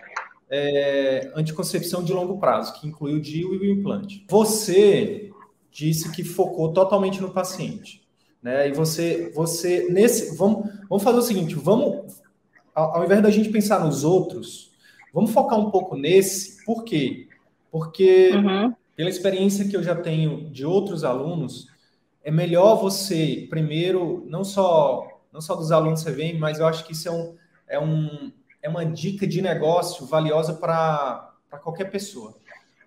é, 0.50 1.32
anticoncepção 1.36 2.04
de 2.04 2.14
longo 2.14 2.40
prazo, 2.40 2.80
que 2.80 2.88
inclui 2.88 3.14
o 3.14 3.22
DIU 3.22 3.56
e 3.56 3.58
o 3.58 3.72
implante. 3.72 4.26
Você 4.30 5.32
disse 5.72 6.12
que 6.12 6.24
focou 6.24 6.74
totalmente 6.74 7.22
no 7.22 7.32
paciente. 7.32 8.06
Né? 8.42 8.70
E 8.70 8.72
você, 8.72 9.32
você 9.34 9.88
nesse, 9.90 10.36
vamos, 10.36 10.70
vamos 10.90 11.04
fazer 11.04 11.18
o 11.18 11.24
seguinte, 11.24 11.56
vamos, 11.56 12.22
ao, 12.74 12.98
ao 12.98 13.06
invés 13.06 13.22
da 13.22 13.30
gente 13.30 13.50
pensar 13.50 13.84
nos 13.84 14.04
outros, 14.04 14.72
vamos 15.14 15.32
focar 15.32 15.60
um 15.60 15.70
pouco 15.70 15.96
nesse. 15.96 16.64
Por 16.66 16.84
quê? 16.84 17.28
Porque 17.72 18.32
uhum. 18.34 18.74
Pela 18.98 19.10
experiência 19.10 19.68
que 19.68 19.78
eu 19.78 19.84
já 19.84 19.96
tenho 19.96 20.50
de 20.50 20.66
outros 20.66 21.04
alunos, 21.04 21.68
é 22.24 22.32
melhor 22.32 22.76
você 22.76 23.48
primeiro 23.50 24.26
não 24.28 24.44
só 24.44 25.08
não 25.32 25.40
só 25.40 25.56
dos 25.56 25.72
alunos 25.72 26.04
que 26.04 26.10
você 26.10 26.16
vem, 26.16 26.38
mas 26.38 26.60
eu 26.60 26.66
acho 26.66 26.84
que 26.84 26.94
isso 26.94 27.08
é 27.08 27.12
um, 27.12 27.36
é 27.68 27.80
um 27.80 28.32
é 28.62 28.68
uma 28.68 28.84
dica 28.84 29.28
de 29.28 29.40
negócio 29.40 30.06
valiosa 30.08 30.54
para 30.54 31.32
qualquer 31.62 31.92
pessoa. 31.92 32.36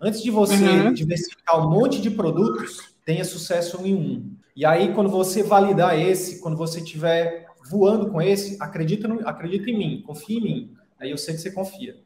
Antes 0.00 0.20
de 0.22 0.30
você 0.30 0.54
uhum. 0.54 0.92
diversificar 0.92 1.64
um 1.64 1.70
monte 1.70 2.00
de 2.00 2.10
produtos, 2.10 2.94
tenha 3.04 3.24
sucesso 3.24 3.80
em 3.86 3.94
um. 3.94 4.34
E 4.56 4.64
aí, 4.64 4.92
quando 4.94 5.08
você 5.08 5.42
validar 5.42 5.98
esse, 5.98 6.40
quando 6.40 6.56
você 6.56 6.80
estiver 6.80 7.46
voando 7.70 8.10
com 8.10 8.20
esse, 8.20 8.56
acredita, 8.60 9.06
no, 9.06 9.26
acredita 9.28 9.70
em 9.70 9.78
mim, 9.78 10.02
confia 10.04 10.38
em 10.38 10.42
mim. 10.42 10.74
Aí 10.98 11.10
eu 11.10 11.18
sei 11.18 11.34
que 11.34 11.40
você 11.40 11.52
confia. 11.52 11.96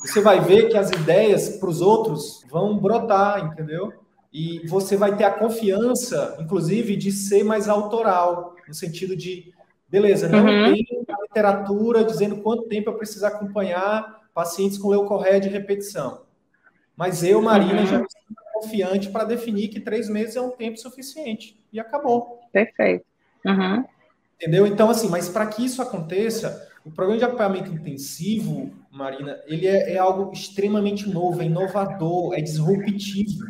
Você 0.00 0.20
vai 0.20 0.40
ver 0.40 0.68
que 0.68 0.76
as 0.76 0.90
ideias 0.90 1.56
para 1.58 1.68
os 1.68 1.80
outros 1.80 2.44
vão 2.50 2.78
brotar, 2.78 3.44
entendeu? 3.44 3.92
E 4.32 4.66
você 4.66 4.96
vai 4.96 5.16
ter 5.16 5.24
a 5.24 5.30
confiança, 5.30 6.36
inclusive, 6.40 6.96
de 6.96 7.10
ser 7.10 7.44
mais 7.44 7.68
autoral, 7.68 8.54
no 8.66 8.74
sentido 8.74 9.16
de, 9.16 9.52
beleza, 9.88 10.28
não 10.28 10.38
uhum. 10.40 10.72
tem 10.72 10.86
a 11.08 11.22
literatura 11.22 12.04
dizendo 12.04 12.36
quanto 12.36 12.68
tempo 12.68 12.90
eu 12.90 12.96
preciso 12.96 13.26
acompanhar 13.26 14.20
pacientes 14.32 14.78
com 14.78 14.88
leucorreia 14.88 15.40
de 15.40 15.48
repetição. 15.48 16.22
Mas 16.96 17.22
eu, 17.22 17.42
Marina, 17.42 17.80
uhum. 17.80 17.86
já 17.86 17.98
me 17.98 18.06
sinto 18.08 18.40
confiante 18.60 19.08
para 19.08 19.24
definir 19.24 19.68
que 19.68 19.80
três 19.80 20.08
meses 20.08 20.36
é 20.36 20.40
um 20.40 20.50
tempo 20.50 20.78
suficiente. 20.78 21.58
E 21.72 21.80
acabou. 21.80 22.40
Perfeito. 22.52 23.04
Uhum. 23.44 23.84
Entendeu? 24.36 24.66
Então, 24.66 24.90
assim, 24.90 25.08
mas 25.08 25.28
para 25.28 25.46
que 25.46 25.64
isso 25.64 25.82
aconteça, 25.82 26.68
o 26.84 26.90
programa 26.90 27.18
de 27.18 27.24
acompanhamento 27.24 27.72
intensivo, 27.72 28.70
Marina, 28.90 29.40
ele 29.46 29.66
é, 29.66 29.92
é, 29.92 29.98
algo 29.98 30.32
extremamente 30.32 31.08
novo, 31.08 31.40
é 31.40 31.44
inovador, 31.44 32.34
é 32.34 32.40
disruptivo. 32.40 33.46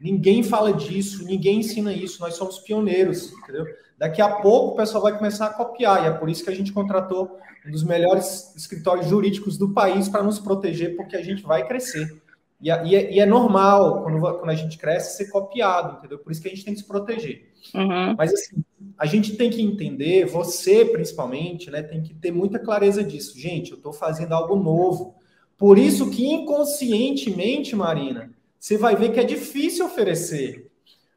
Ninguém 0.00 0.42
fala 0.42 0.72
disso, 0.72 1.24
ninguém 1.24 1.58
ensina 1.58 1.92
isso, 1.92 2.20
nós 2.20 2.34
somos 2.34 2.60
pioneiros, 2.60 3.32
entendeu? 3.32 3.66
Daqui 3.98 4.22
a 4.22 4.28
pouco 4.28 4.74
o 4.74 4.76
pessoal 4.76 5.02
vai 5.02 5.16
começar 5.16 5.46
a 5.46 5.54
copiar, 5.54 6.04
e 6.04 6.06
é 6.06 6.10
por 6.10 6.28
isso 6.28 6.44
que 6.44 6.50
a 6.50 6.54
gente 6.54 6.72
contratou 6.72 7.38
um 7.66 7.70
dos 7.70 7.82
melhores 7.82 8.54
escritórios 8.54 9.08
jurídicos 9.08 9.58
do 9.58 9.72
país 9.72 10.08
para 10.08 10.22
nos 10.22 10.38
proteger, 10.38 10.94
porque 10.96 11.16
a 11.16 11.22
gente 11.22 11.42
vai 11.42 11.66
crescer. 11.66 12.22
E, 12.60 12.68
e, 12.68 12.96
é, 12.96 13.12
e, 13.12 13.20
é, 13.20 13.26
normal, 13.26 14.02
quando, 14.02 14.20
quando 14.20 14.50
a 14.50 14.54
gente 14.54 14.78
cresce, 14.78 15.16
ser 15.16 15.30
copiado, 15.30 15.98
entendeu? 15.98 16.18
Por 16.18 16.32
isso 16.32 16.40
que 16.40 16.48
a 16.48 16.50
gente 16.50 16.64
tem 16.64 16.74
que 16.74 16.80
se 16.80 16.86
proteger. 16.86 17.52
Uhum. 17.74 18.14
Mas, 18.16 18.32
assim, 18.32 18.64
a 18.98 19.06
gente 19.06 19.36
tem 19.36 19.50
que 19.50 19.60
entender, 19.60 20.24
você 20.26 20.84
principalmente, 20.84 21.70
né, 21.70 21.82
tem 21.82 22.02
que 22.02 22.14
ter 22.14 22.30
muita 22.30 22.58
clareza 22.58 23.04
disso. 23.04 23.38
Gente, 23.38 23.72
eu 23.72 23.76
estou 23.76 23.92
fazendo 23.92 24.32
algo 24.32 24.56
novo. 24.56 25.14
Por 25.58 25.78
isso 25.78 26.10
que 26.10 26.26
inconscientemente, 26.26 27.76
Marina, 27.76 28.30
você 28.58 28.76
vai 28.76 28.96
ver 28.96 29.12
que 29.12 29.20
é 29.20 29.24
difícil 29.24 29.86
oferecer. 29.86 30.70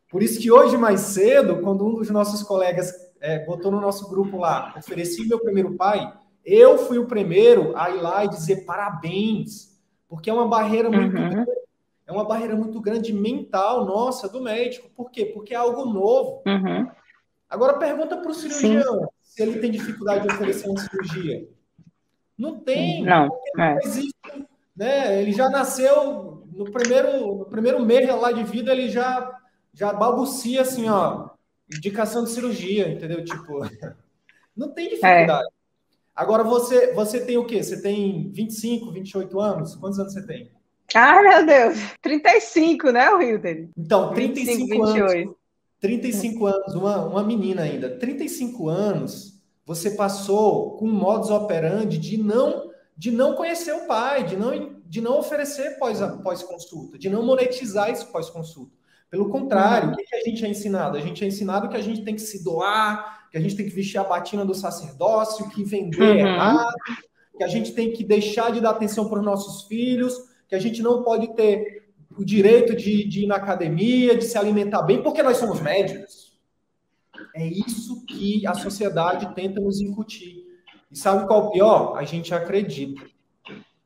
Por 0.10 0.22
isso 0.22 0.40
que 0.40 0.52
hoje, 0.52 0.76
mais 0.76 1.02
cedo, 1.02 1.62
quando 1.62 1.86
um 1.86 1.96
dos 1.96 2.10
nossos 2.10 2.44
colegas 2.44 2.92
é, 3.22 3.46
botou 3.46 3.72
no 3.72 3.80
nosso 3.80 4.10
grupo 4.10 4.38
lá, 4.38 4.74
ofereci 4.78 5.28
meu 5.28 5.40
primeiro 5.40 5.76
pai, 5.76 6.12
eu 6.44 6.78
fui 6.80 6.98
o 6.98 7.06
primeiro 7.06 7.78
a 7.78 7.90
ir 7.92 8.02
lá 8.02 8.26
e 8.26 8.30
dizer 8.30 8.66
parabéns 8.66 9.69
porque 10.10 10.30
é 10.30 10.34
uma 10.34 10.48
barreira 10.48 10.90
muito 10.90 11.16
uhum. 11.16 11.30
grande, 11.30 11.52
é 12.08 12.12
uma 12.12 12.26
barreira 12.26 12.56
muito 12.56 12.82
grande 12.82 13.14
mental 13.14 13.86
nossa 13.86 14.28
do 14.28 14.42
médico. 14.42 14.90
Por 14.98 15.12
quê? 15.12 15.26
Porque 15.26 15.54
é 15.54 15.58
algo 15.58 15.86
novo. 15.86 16.42
Uhum. 16.46 16.90
Agora 17.48 17.78
pergunta 17.78 18.18
para 18.18 18.32
o 18.32 18.34
cirurgião 18.34 19.02
Sim. 19.02 19.08
se 19.22 19.44
ele 19.44 19.60
tem 19.60 19.70
dificuldade 19.70 20.28
de 20.28 20.34
oferecer 20.34 20.68
uma 20.68 20.80
cirurgia. 20.80 21.48
Não 22.36 22.60
tem. 22.60 23.04
Não. 23.04 23.30
É. 23.58 23.76
não 23.76 23.82
existe, 23.82 24.48
né? 24.76 25.22
Ele 25.22 25.32
já 25.32 25.48
nasceu 25.50 26.48
no 26.52 26.72
primeiro, 26.72 27.36
no 27.36 27.46
primeiro 27.46 27.80
mês 27.86 28.10
lá 28.10 28.32
de 28.32 28.44
vida, 28.44 28.72
ele 28.72 28.90
já 28.90 29.40
já 29.74 29.94
balbucia 29.94 30.62
assim, 30.62 30.90
ó, 30.90 31.30
indicação 31.72 32.24
de 32.24 32.32
cirurgia, 32.32 32.90
entendeu? 32.90 33.24
Tipo, 33.24 33.60
não 34.58 34.72
tem 34.72 34.90
dificuldade. 34.90 35.48
É. 35.48 35.59
Agora, 36.20 36.44
você, 36.44 36.92
você 36.94 37.22
tem 37.22 37.38
o 37.38 37.46
quê? 37.46 37.64
Você 37.64 37.82
tem 37.82 38.30
25, 38.34 38.92
28 38.92 39.40
anos? 39.40 39.76
Quantos 39.78 39.98
anos 40.00 40.12
você 40.12 40.28
tem? 40.28 40.52
Ai, 40.94 41.24
meu 41.24 41.46
Deus! 41.46 41.78
35, 42.02 42.92
né, 42.92 43.10
Wilder? 43.12 43.70
Então, 43.78 44.14
35 44.14 44.58
25, 44.58 44.84
anos. 44.84 45.14
28. 45.14 45.38
35 45.80 46.46
anos, 46.46 46.76
uma, 46.76 47.06
uma 47.06 47.24
menina 47.24 47.62
ainda. 47.62 47.98
35 47.98 48.68
anos, 48.68 49.42
você 49.66 49.92
passou 49.92 50.76
com 50.76 50.90
um 50.90 50.94
modus 50.94 51.30
operandi 51.30 51.98
de 51.98 52.18
não, 52.18 52.70
de 52.98 53.12
não 53.12 53.34
conhecer 53.34 53.72
o 53.72 53.88
pai, 53.88 54.26
de 54.26 54.36
não, 54.36 54.82
de 54.86 55.00
não 55.00 55.20
oferecer 55.20 55.80
pós-consulta, 55.80 56.92
pós 56.92 57.00
de 57.00 57.10
não 57.10 57.24
monetizar 57.24 57.90
esse 57.92 58.06
pós-consulta. 58.08 58.76
Pelo 59.10 59.30
contrário, 59.30 59.88
uhum. 59.88 59.94
o 59.94 59.98
que 59.98 60.16
a 60.18 60.22
gente 60.26 60.46
é 60.46 60.50
ensinado? 60.50 60.98
A 60.98 61.00
gente 61.00 61.24
é 61.24 61.28
ensinado 61.28 61.70
que 61.70 61.78
a 61.78 61.82
gente 61.82 62.04
tem 62.04 62.14
que 62.14 62.22
se 62.22 62.44
doar, 62.44 63.19
que 63.32 63.38
a 63.38 63.42
gente 63.42 63.56
tem 63.56 63.66
que 63.68 63.76
vestir 63.76 63.98
a 63.98 64.04
batina 64.04 64.46
do 64.46 64.54
sacerdócio, 64.54 65.50
que 65.50 65.64
vender 65.64 66.02
uhum. 66.02 66.18
errado, 66.18 66.76
que 67.38 67.44
a 67.44 67.48
gente 67.48 67.74
tem 67.74 67.92
que 67.92 68.04
deixar 68.04 68.52
de 68.52 68.60
dar 68.60 68.72
atenção 68.72 69.08
para 69.08 69.20
os 69.20 69.26
nossos 69.26 69.68
filhos, 69.68 70.16
que 70.48 70.56
a 70.56 70.60
gente 70.60 70.82
não 70.82 71.04
pode 71.04 71.34
ter 71.36 71.90
o 72.18 72.26
direito 72.26 72.76
de, 72.76 73.08
de 73.08 73.24
ir 73.24 73.28
na 73.28 73.36
academia, 73.36 74.18
de 74.18 74.26
se 74.26 74.38
alimentar 74.38 74.82
bem, 74.82 75.02
porque 75.02 75.24
nós 75.24 75.38
somos 75.38 75.62
médicos. 75.62 76.38
É 77.36 77.46
isso 77.46 78.06
que 78.06 78.46
a 78.46 78.54
sociedade 78.54 79.34
tenta 79.36 79.62
nos 79.62 79.80
incutir. 79.80 80.44
E 80.92 80.98
sabe 80.98 81.28
qual 81.28 81.44
é 81.44 81.48
o 81.48 81.52
pior? 81.52 81.98
A 81.98 82.04
gente 82.04 82.34
acredita. 82.34 83.02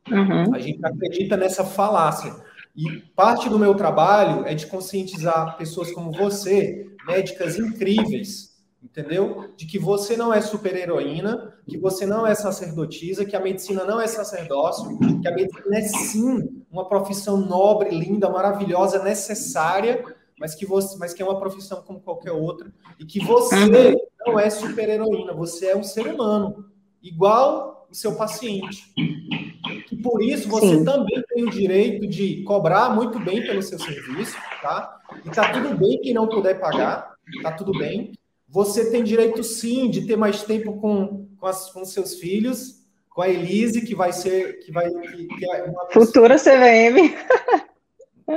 Uhum. 0.10 0.56
A 0.56 0.60
gente 0.60 0.84
acredita 0.86 1.36
nessa 1.36 1.64
falácia. 1.64 2.34
E 2.76 3.02
parte 3.16 3.50
do 3.50 3.60
meu 3.60 3.76
trabalho 3.76 4.46
é 4.48 4.56
de 4.56 4.66
conscientizar 4.68 5.58
pessoas 5.58 5.92
como 5.92 6.12
você, 6.12 6.88
médicas 7.06 7.60
incríveis, 7.60 8.53
entendeu? 8.84 9.50
De 9.56 9.66
que 9.66 9.80
você 9.80 10.18
não 10.18 10.34
é 10.34 10.42
super-heroína, 10.42 11.54
que 11.68 11.78
você 11.78 12.06
não 12.06 12.28
é 12.28 12.36
sacerdotisa, 12.36 13.26
que 13.26 13.36
a 13.36 13.40
medicina 13.40 13.86
não 13.86 14.00
é 14.00 14.08
sacerdócio, 14.08 14.98
que 15.22 15.28
a 15.28 15.32
medicina 15.34 15.78
é 15.78 15.82
sim 15.82 16.64
uma 16.70 16.88
profissão 16.88 17.38
nobre, 17.38 17.92
linda, 17.92 18.30
maravilhosa, 18.30 19.02
necessária, 19.02 20.04
mas 20.38 20.54
que 20.54 20.66
você, 20.66 20.98
mas 20.98 21.14
que 21.14 21.22
é 21.22 21.26
uma 21.26 21.40
profissão 21.40 21.82
como 21.82 22.02
qualquer 22.02 22.32
outra, 22.32 22.74
e 23.00 23.06
que 23.06 23.24
você 23.24 23.56
não 24.26 24.40
é 24.40 24.50
super-heroína, 24.50 25.34
você 25.34 25.68
é 25.68 25.78
um 25.78 25.84
ser 25.84 26.08
humano, 26.08 26.66
igual 27.02 27.88
o 27.90 27.96
seu 27.96 28.16
paciente. 28.16 28.92
E 29.92 29.96
por 29.98 30.22
isso 30.22 30.50
você 30.50 30.78
sim. 30.78 30.84
também 30.84 31.24
tem 31.30 31.46
o 31.46 31.50
direito 31.50 32.08
de 32.08 32.44
cobrar 32.44 32.90
muito 32.90 33.20
bem 33.20 33.46
pelo 33.46 33.62
seu 33.62 33.80
serviço, 33.80 34.36
tá? 34.62 35.00
E 35.24 35.30
tá 35.30 35.54
tudo 35.54 35.78
bem 35.78 36.02
quem 36.02 36.14
não 36.14 36.28
puder 36.28 36.60
pagar, 36.60 37.14
tá 37.42 37.52
tudo 37.52 37.72
bem. 37.72 38.12
Você 38.54 38.92
tem 38.92 39.04
direito, 39.04 39.44
sim, 39.44 39.90
de 39.90 40.06
ter 40.06 40.16
mais 40.16 40.44
tempo 40.44 40.80
com, 40.80 41.28
com, 41.40 41.48
as, 41.48 41.72
com 41.72 41.84
seus 41.84 42.20
filhos, 42.20 42.84
com 43.10 43.24
a 43.24 43.28
Elise, 43.28 43.82
que 43.82 43.96
vai 43.96 44.14
ser. 44.14 44.60
Que 44.60 44.72
vai, 44.72 44.92
que, 44.92 45.26
que 45.26 45.52
é 45.52 45.74
Futura 45.90 46.36
CVM. 46.38 47.16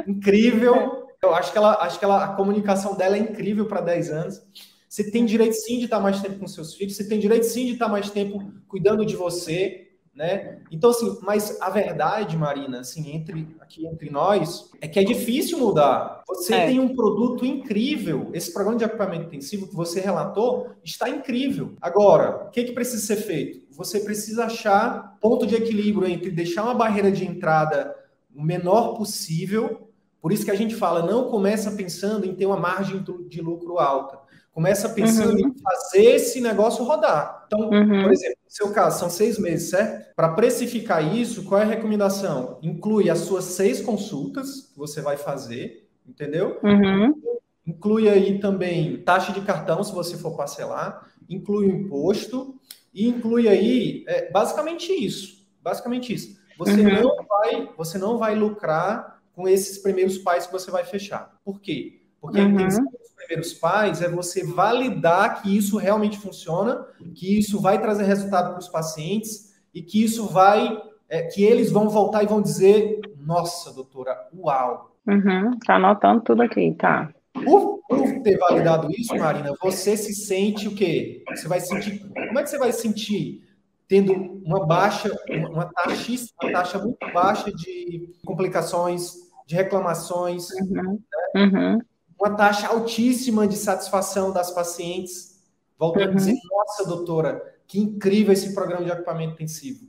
Incrível. 0.09 1.07
Eu 1.23 1.35
acho 1.35 1.53
que, 1.53 1.59
ela, 1.59 1.83
acho 1.83 1.99
que 1.99 2.05
ela, 2.07 2.25
a 2.25 2.29
comunicação 2.35 2.97
dela 2.97 3.15
é 3.15 3.21
incrível 3.21 3.67
para 3.67 3.83
10 3.83 4.11
anos. 4.11 4.43
Você 4.89 5.11
tem 5.11 5.27
direito, 5.27 5.53
sim, 5.53 5.77
de 5.77 5.85
estar 5.85 6.01
mais 6.01 6.23
tempo 6.23 6.39
com 6.39 6.47
seus 6.47 6.73
filhos. 6.73 6.97
Você 6.97 7.07
tem 7.07 7.21
direito, 7.21 7.45
sim, 7.45 7.67
de 7.67 7.73
estar 7.75 7.89
mais 7.89 8.09
tempo 8.09 8.43
cuidando 8.67 9.05
de 9.05 9.17
você. 9.17 9.86
Né? 10.17 10.61
Então, 10.73 10.91
assim, 10.91 11.19
mas 11.21 11.61
a 11.61 11.69
verdade, 11.69 12.39
Marina, 12.39 12.81
assim, 12.81 13.15
entre 13.15 13.55
aqui 13.61 13.87
entre 13.87 14.09
nós, 14.09 14.71
é 14.81 14.89
que 14.89 14.99
é 14.99 15.05
difícil 15.05 15.59
mudar. 15.59 16.23
Você 16.27 16.55
é. 16.55 16.67
tem 16.67 16.81
um 16.81 16.97
produto 16.97 17.45
incrível. 17.45 18.31
Esse 18.33 18.51
programa 18.51 18.79
de 18.79 18.85
equipamento 18.85 19.27
intensivo 19.27 19.69
que 19.69 19.75
você 19.75 20.01
relatou 20.01 20.71
está 20.83 21.07
incrível. 21.11 21.75
Agora, 21.83 22.47
o 22.47 22.51
que, 22.51 22.65
que 22.65 22.73
precisa 22.73 23.05
ser 23.05 23.17
feito? 23.17 23.67
Você 23.77 24.01
precisa 24.01 24.47
achar 24.47 25.19
ponto 25.21 25.47
de 25.47 25.55
equilíbrio 25.55 26.09
entre 26.09 26.31
deixar 26.31 26.65
uma 26.65 26.75
barreira 26.75 27.13
de 27.13 27.27
entrada 27.27 27.95
o 28.35 28.43
menor 28.43 28.97
possível. 28.97 29.91
Por 30.23 30.33
isso 30.33 30.47
que 30.47 30.51
a 30.51 30.57
gente 30.57 30.75
fala, 30.75 31.05
não 31.05 31.31
começa 31.31 31.71
pensando 31.73 32.25
em 32.25 32.35
ter 32.35 32.47
uma 32.47 32.57
margem 32.57 33.05
de 33.29 33.43
lucro 33.43 33.79
alta. 33.79 34.19
Começa 34.57 34.89
pensando 34.89 35.39
uhum. 35.39 35.49
em 35.51 35.55
fazer 35.59 36.03
esse 36.15 36.41
negócio 36.41 36.83
rodar. 36.83 37.45
Então, 37.47 37.69
uhum. 37.69 38.05
por 38.05 38.11
exemplo, 38.11 38.39
no 38.43 38.51
seu 38.51 38.71
caso, 38.71 38.99
são 38.99 39.11
seis 39.11 39.39
meses, 39.39 39.69
certo? 39.69 40.15
Para 40.17 40.31
precificar 40.31 41.15
isso, 41.15 41.45
qual 41.45 41.61
é 41.61 41.65
a 41.65 41.67
recomendação? 41.67 42.59
Inclui 42.63 43.11
as 43.11 43.19
suas 43.19 43.45
seis 43.45 43.83
consultas 43.83 44.63
que 44.73 44.79
você 44.79 45.03
vai 45.03 45.19
fazer, 45.19 45.87
entendeu? 46.09 46.59
Uhum. 46.65 47.21
Inclui 47.67 48.09
aí 48.09 48.39
também 48.39 48.97
taxa 49.03 49.31
de 49.31 49.43
cartão, 49.43 49.85
se 49.85 49.93
você 49.93 50.17
for 50.17 50.35
parcelar. 50.35 51.07
Inclui 51.29 51.67
o 51.67 51.77
imposto. 51.77 52.59
E 52.95 53.07
inclui 53.07 53.49
aí, 53.51 54.07
é, 54.09 54.31
basicamente 54.31 54.91
isso. 54.91 55.47
Basicamente 55.63 56.15
isso. 56.15 56.35
Você, 56.57 56.81
uhum. 56.81 57.03
não 57.03 57.27
vai, 57.27 57.69
você 57.77 57.99
não 57.99 58.17
vai 58.17 58.35
lucrar 58.35 59.21
com 59.35 59.47
esses 59.47 59.77
primeiros 59.77 60.17
pais 60.17 60.47
que 60.47 60.53
você 60.53 60.71
vai 60.71 60.83
fechar. 60.83 61.39
Por 61.45 61.61
quê? 61.61 62.01
Porque 62.19 62.41
uhum. 62.41 62.47
a 62.47 62.49
intenção 62.49 62.85
dos 62.87 63.06
primeiros 63.26 63.52
pais 63.52 64.00
é 64.00 64.09
você 64.09 64.45
validar 64.45 65.42
que 65.42 65.56
isso 65.56 65.76
realmente 65.76 66.18
funciona, 66.18 66.87
que 67.14 67.38
isso 67.38 67.61
vai 67.61 67.80
trazer 67.80 68.04
resultado 68.04 68.50
para 68.50 68.61
os 68.61 68.68
pacientes 68.68 69.54
e 69.75 69.83
que 69.83 70.02
isso 70.02 70.26
vai, 70.28 70.80
é, 71.09 71.23
que 71.23 71.45
eles 71.45 71.71
vão 71.71 71.88
voltar 71.88 72.23
e 72.23 72.26
vão 72.26 72.40
dizer, 72.40 73.00
nossa, 73.18 73.73
doutora, 73.73 74.16
uau. 74.35 74.92
Uhum. 75.06 75.59
Tá 75.64 75.76
anotando 75.76 76.23
tudo 76.23 76.42
aqui, 76.42 76.75
tá. 76.78 77.11
Por, 77.33 77.80
por, 77.88 78.23
ter 78.23 78.38
validado 78.38 78.90
isso, 78.90 79.14
Marina, 79.16 79.52
você 79.61 79.97
se 79.97 80.14
sente 80.14 80.66
o 80.68 80.75
quê? 80.75 81.23
Você 81.30 81.47
vai 81.47 81.61
sentir. 81.61 82.00
Como 82.00 82.38
é 82.38 82.42
que 82.42 82.50
você 82.50 82.59
vai 82.59 82.73
sentir 82.73 83.42
tendo 83.87 84.12
uma 84.45 84.66
baixa, 84.66 85.11
uma 85.50 85.66
taxa, 85.66 86.12
uma 86.42 86.52
taxa 86.52 86.78
muito 86.78 86.99
baixa 87.12 87.52
de 87.52 88.09
complicações, 88.25 89.14
de 89.47 89.54
reclamações, 89.54 90.50
uhum. 90.50 90.99
Né? 91.35 91.45
Uhum 91.45 91.80
uma 92.19 92.35
taxa 92.35 92.69
altíssima 92.69 93.47
de 93.47 93.57
satisfação 93.57 94.33
das 94.33 94.51
pacientes, 94.51 95.43
voltando 95.79 96.07
uhum. 96.07 96.13
a 96.13 96.17
dizer, 96.17 96.35
nossa, 96.51 96.87
doutora, 96.87 97.55
que 97.67 97.79
incrível 97.79 98.33
esse 98.33 98.55
programa 98.55 98.85
de 98.85 98.91
equipamento 98.91 99.35
intensivo. 99.35 99.87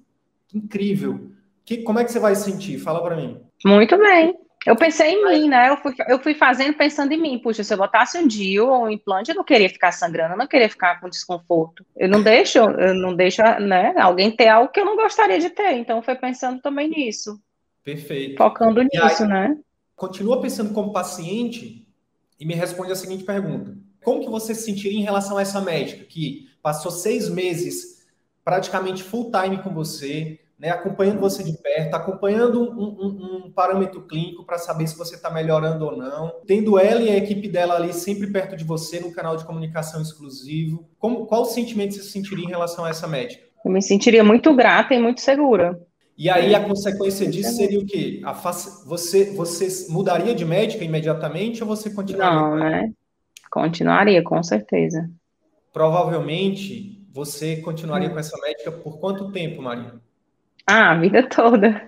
Que 0.47 0.57
incrível. 0.57 1.31
Que, 1.63 1.77
como 1.83 1.99
é 1.99 2.03
que 2.03 2.11
você 2.11 2.19
vai 2.19 2.35
sentir? 2.35 2.79
Fala 2.79 3.01
para 3.01 3.15
mim. 3.15 3.41
Muito 3.65 3.97
bem. 3.97 4.37
Eu 4.65 4.75
pensei 4.75 5.11
em 5.11 5.25
mim, 5.25 5.47
né? 5.47 5.69
Eu 5.69 5.77
fui, 5.77 5.93
eu 6.09 6.19
fui 6.19 6.33
fazendo 6.33 6.75
pensando 6.75 7.13
em 7.13 7.21
mim. 7.21 7.39
Puxa, 7.39 7.63
se 7.63 7.73
eu 7.73 7.77
botasse 7.77 8.17
um 8.17 8.27
DIU 8.27 8.67
ou 8.67 8.83
um 8.83 8.89
implante, 8.89 9.31
eu 9.31 9.35
não 9.35 9.43
queria 9.43 9.69
ficar 9.69 9.93
sangrando, 9.93 10.33
eu 10.33 10.37
não 10.37 10.47
queria 10.47 10.69
ficar 10.69 10.99
com 10.99 11.09
desconforto. 11.09 11.85
Eu 11.95 12.09
não 12.09 12.21
deixo, 12.21 12.57
eu 12.57 12.93
não 12.93 13.15
deixo, 13.15 13.41
né? 13.61 13.93
Alguém 13.97 14.35
ter 14.35 14.49
algo 14.49 14.71
que 14.71 14.79
eu 14.79 14.85
não 14.85 14.97
gostaria 14.97 15.39
de 15.39 15.49
ter. 15.49 15.73
Então, 15.73 16.01
foi 16.01 16.15
pensando 16.15 16.61
também 16.61 16.89
nisso. 16.89 17.39
Perfeito. 17.83 18.37
Focando 18.37 18.81
e 18.81 18.85
nisso, 18.85 19.23
aí, 19.23 19.29
né? 19.29 19.57
Continua 19.95 20.41
pensando 20.41 20.73
como 20.73 20.91
paciente 20.91 21.86
e 22.39 22.45
me 22.45 22.53
responde 22.53 22.91
a 22.91 22.95
seguinte 22.95 23.23
pergunta: 23.23 23.77
Como 24.03 24.21
que 24.21 24.29
você 24.29 24.53
se 24.53 24.63
sentiria 24.63 24.99
em 24.99 25.03
relação 25.03 25.37
a 25.37 25.41
essa 25.41 25.61
médica 25.61 26.05
que 26.05 26.47
passou 26.61 26.91
seis 26.91 27.29
meses 27.29 28.05
praticamente 28.43 29.03
full 29.03 29.31
time 29.31 29.57
com 29.61 29.73
você, 29.73 30.39
né, 30.57 30.69
acompanhando 30.69 31.19
você 31.19 31.43
de 31.43 31.53
perto, 31.53 31.93
acompanhando 31.93 32.61
um, 32.61 32.87
um, 32.87 33.45
um 33.45 33.51
parâmetro 33.51 34.01
clínico 34.07 34.43
para 34.43 34.57
saber 34.57 34.87
se 34.87 34.97
você 34.97 35.15
está 35.15 35.29
melhorando 35.29 35.85
ou 35.85 35.95
não, 35.95 36.33
tendo 36.47 36.79
ela 36.79 37.01
e 37.01 37.09
a 37.09 37.17
equipe 37.17 37.47
dela 37.47 37.75
ali 37.75 37.93
sempre 37.93 38.27
perto 38.27 38.55
de 38.55 38.63
você 38.63 38.99
no 38.99 39.11
canal 39.11 39.37
de 39.37 39.45
comunicação 39.45 40.01
exclusivo. 40.01 40.89
Como, 40.97 41.25
qual 41.25 41.45
sentimento 41.45 41.93
você 41.93 42.01
se 42.01 42.11
sentiria 42.11 42.45
em 42.45 42.49
relação 42.49 42.85
a 42.85 42.89
essa 42.89 43.07
médica? 43.07 43.45
Eu 43.63 43.71
me 43.71 43.81
sentiria 43.81 44.23
muito 44.23 44.53
grata 44.55 44.95
e 44.95 44.99
muito 44.99 45.21
segura. 45.21 45.79
E 46.17 46.29
aí 46.29 46.55
a 46.55 46.63
consequência 46.63 47.29
disso 47.29 47.55
seria 47.55 47.79
o 47.79 47.85
quê? 47.85 48.21
A 48.23 48.33
você, 48.33 49.31
você 49.35 49.91
mudaria 49.91 50.33
de 50.33 50.43
médica 50.43 50.83
imediatamente 50.83 51.61
ou 51.61 51.67
você 51.67 51.91
continuaria? 51.91 52.39
Não, 52.39 52.55
né? 52.55 52.91
Continuaria, 53.51 54.23
com 54.23 54.41
certeza. 54.41 55.07
Provavelmente 55.71 57.07
você 57.13 57.57
continuaria 57.57 58.09
hum. 58.09 58.13
com 58.13 58.19
essa 58.19 58.35
médica 58.41 58.71
por 58.71 58.99
quanto 58.99 59.31
tempo, 59.31 59.61
Maria? 59.61 59.93
Ah, 60.65 60.91
a 60.91 60.99
vida 60.99 61.27
toda. 61.29 61.87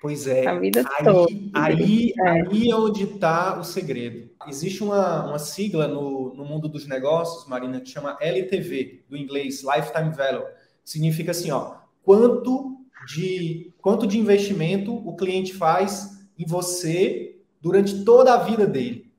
Pois 0.00 0.26
é. 0.26 0.46
A 0.46 0.58
vida 0.58 0.80
aí, 0.80 1.04
toda. 1.04 1.32
Aí, 1.54 2.12
é. 2.18 2.30
aí 2.30 2.70
é 2.70 2.74
onde 2.74 3.04
está 3.04 3.58
o 3.58 3.64
segredo. 3.64 4.30
Existe 4.48 4.82
uma, 4.82 5.26
uma 5.26 5.38
sigla 5.38 5.88
no, 5.88 6.34
no 6.34 6.44
mundo 6.44 6.68
dos 6.68 6.86
negócios, 6.86 7.48
Marina, 7.48 7.80
que 7.80 7.88
chama 7.88 8.16
LTV, 8.20 9.04
do 9.08 9.16
inglês, 9.16 9.62
Lifetime 9.62 10.10
Value. 10.10 10.44
Significa 10.84 11.32
assim, 11.32 11.50
ó, 11.50 11.76
quanto 12.02 12.77
de 13.08 13.72
quanto 13.78 14.06
de 14.06 14.18
investimento 14.18 14.94
o 14.94 15.16
cliente 15.16 15.54
faz 15.54 16.28
em 16.38 16.44
você 16.44 17.40
durante 17.58 18.04
toda 18.04 18.34
a 18.34 18.42
vida 18.42 18.66
dele. 18.66 19.10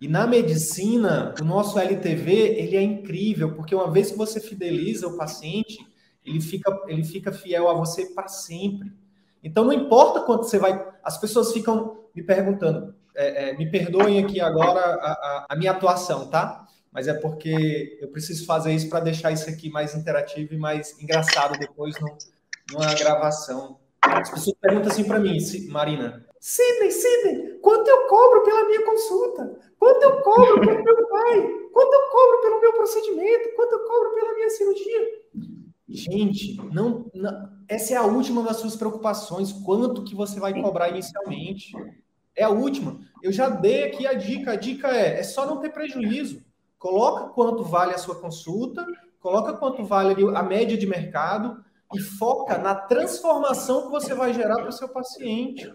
E 0.00 0.08
na 0.08 0.26
medicina, 0.26 1.32
o 1.40 1.44
nosso 1.44 1.78
LTV, 1.78 2.32
ele 2.32 2.76
é 2.76 2.82
incrível, 2.82 3.54
porque 3.54 3.74
uma 3.74 3.90
vez 3.90 4.10
que 4.10 4.18
você 4.18 4.40
fideliza 4.40 5.06
o 5.06 5.16
paciente, 5.16 5.78
ele 6.24 6.40
fica, 6.40 6.76
ele 6.88 7.04
fica 7.04 7.32
fiel 7.32 7.68
a 7.68 7.74
você 7.74 8.06
para 8.06 8.26
sempre. 8.26 8.92
Então, 9.42 9.64
não 9.64 9.72
importa 9.72 10.20
quanto 10.22 10.44
você 10.44 10.58
vai... 10.58 10.84
As 11.02 11.16
pessoas 11.16 11.52
ficam 11.52 11.96
me 12.14 12.22
perguntando, 12.22 12.94
é, 13.14 13.50
é, 13.50 13.56
me 13.56 13.70
perdoem 13.70 14.22
aqui 14.22 14.40
agora 14.40 14.80
a, 14.80 15.12
a, 15.12 15.46
a 15.50 15.56
minha 15.56 15.70
atuação, 15.70 16.28
tá? 16.28 16.66
Mas 16.90 17.06
é 17.06 17.14
porque 17.14 17.98
eu 18.00 18.08
preciso 18.08 18.44
fazer 18.44 18.74
isso 18.74 18.88
para 18.88 19.00
deixar 19.00 19.30
isso 19.30 19.48
aqui 19.48 19.70
mais 19.70 19.94
interativo 19.94 20.52
e 20.52 20.58
mais 20.58 21.00
engraçado 21.00 21.58
depois 21.58 21.98
no, 22.00 22.16
numa 22.72 22.94
gravação. 22.94 23.78
As 24.00 24.30
pessoas 24.30 24.56
perguntam 24.60 24.90
assim 24.90 25.04
para 25.04 25.18
mim, 25.18 25.38
Marina, 25.70 26.24
Sidney, 26.44 26.90
Sidney, 26.90 27.58
quanto 27.62 27.88
eu 27.88 28.06
cobro 28.06 28.42
pela 28.42 28.66
minha 28.66 28.84
consulta? 28.84 29.58
Quanto 29.78 30.02
eu 30.02 30.20
cobro 30.20 30.60
pelo 30.60 30.84
meu 30.84 31.08
pai? 31.08 31.40
Quanto 31.72 31.94
eu 31.94 32.10
cobro 32.10 32.40
pelo 32.42 32.60
meu 32.60 32.72
procedimento? 32.74 33.56
Quanto 33.56 33.72
eu 33.72 33.78
cobro 33.80 34.14
pela 34.14 34.34
minha 34.34 34.50
cirurgia? 34.50 35.08
Gente, 35.88 36.56
não, 36.70 37.10
não, 37.14 37.48
essa 37.66 37.94
é 37.94 37.96
a 37.96 38.02
última 38.02 38.42
das 38.42 38.58
suas 38.58 38.76
preocupações. 38.76 39.52
Quanto 39.52 40.04
que 40.04 40.14
você 40.14 40.38
vai 40.38 40.52
cobrar 40.60 40.90
inicialmente? 40.90 41.72
É 42.36 42.44
a 42.44 42.50
última. 42.50 43.00
Eu 43.22 43.32
já 43.32 43.48
dei 43.48 43.84
aqui 43.84 44.06
a 44.06 44.12
dica. 44.12 44.52
A 44.52 44.56
dica 44.56 44.88
é, 44.88 45.20
é 45.20 45.22
só 45.22 45.46
não 45.46 45.60
ter 45.60 45.70
prejuízo. 45.70 46.44
Coloca 46.78 47.32
quanto 47.32 47.64
vale 47.64 47.94
a 47.94 47.98
sua 47.98 48.16
consulta, 48.20 48.84
coloca 49.18 49.54
quanto 49.54 49.82
vale 49.82 50.14
a 50.36 50.42
média 50.42 50.76
de 50.76 50.86
mercado, 50.86 51.63
e 51.92 52.00
foca 52.00 52.58
na 52.58 52.74
transformação 52.74 53.82
que 53.82 53.90
você 53.90 54.14
vai 54.14 54.32
gerar 54.32 54.56
para 54.56 54.68
o 54.68 54.72
seu 54.72 54.88
paciente. 54.88 55.70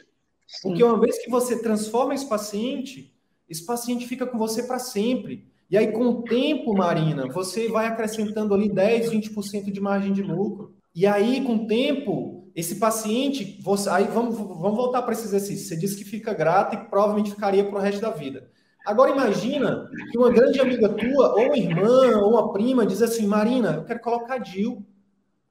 Porque 0.62 0.84
uma 0.84 1.00
vez 1.00 1.24
que 1.24 1.30
você 1.30 1.62
transforma 1.62 2.13
esse 2.13 2.28
paciente, 2.28 3.13
esse 3.48 3.65
paciente 3.65 4.08
fica 4.08 4.26
com 4.26 4.38
você 4.38 4.63
para 4.63 4.80
sempre. 4.80 5.48
E 5.69 5.78
aí, 5.78 5.91
com 5.91 6.08
o 6.08 6.24
tempo, 6.24 6.74
Marina, 6.74 7.28
você 7.28 7.67
vai 7.67 7.86
acrescentando 7.86 8.54
ali 8.54 8.67
10, 8.74 9.12
20% 9.12 9.72
de 9.72 9.80
margem 9.80 10.12
de 10.12 10.24
lucro. 10.24 10.74
E 10.95 11.06
aí, 11.06 11.43
com 11.45 11.58
o 11.58 11.67
tempo, 11.67 12.50
esse 12.56 12.76
paciente, 12.76 13.60
você, 13.62 13.89
aí 13.89 14.06
vamos, 14.06 14.36
vamos 14.36 14.76
voltar 14.76 15.04
para 15.04 15.13
esse 15.13 15.26
exercício. 15.26 15.67
Você 15.67 15.78
disse 15.78 15.95
que 15.95 16.04
fica 16.04 16.34
grato 16.34 16.76
e 16.76 16.89
provavelmente 16.89 17.32
ficaria 17.32 17.63
para 17.63 17.78
o 17.78 17.82
resto 17.82 18.02
da 18.02 18.10
vida. 18.10 18.50
Agora 18.86 19.12
imagina 19.12 19.88
que 20.12 20.17
uma 20.17 20.32
grande 20.32 20.60
amiga 20.60 20.89
tua, 20.89 21.36
ou 21.36 21.45
uma 21.45 21.58
irmã, 21.58 22.17
ou 22.17 22.32
uma 22.32 22.52
prima, 22.52 22.86
diz 22.86 23.02
assim, 23.02 23.28
Marina, 23.28 23.76
eu 23.76 23.86
quero 23.86 24.02
colocar 24.02 24.39
DIL. 24.39 24.84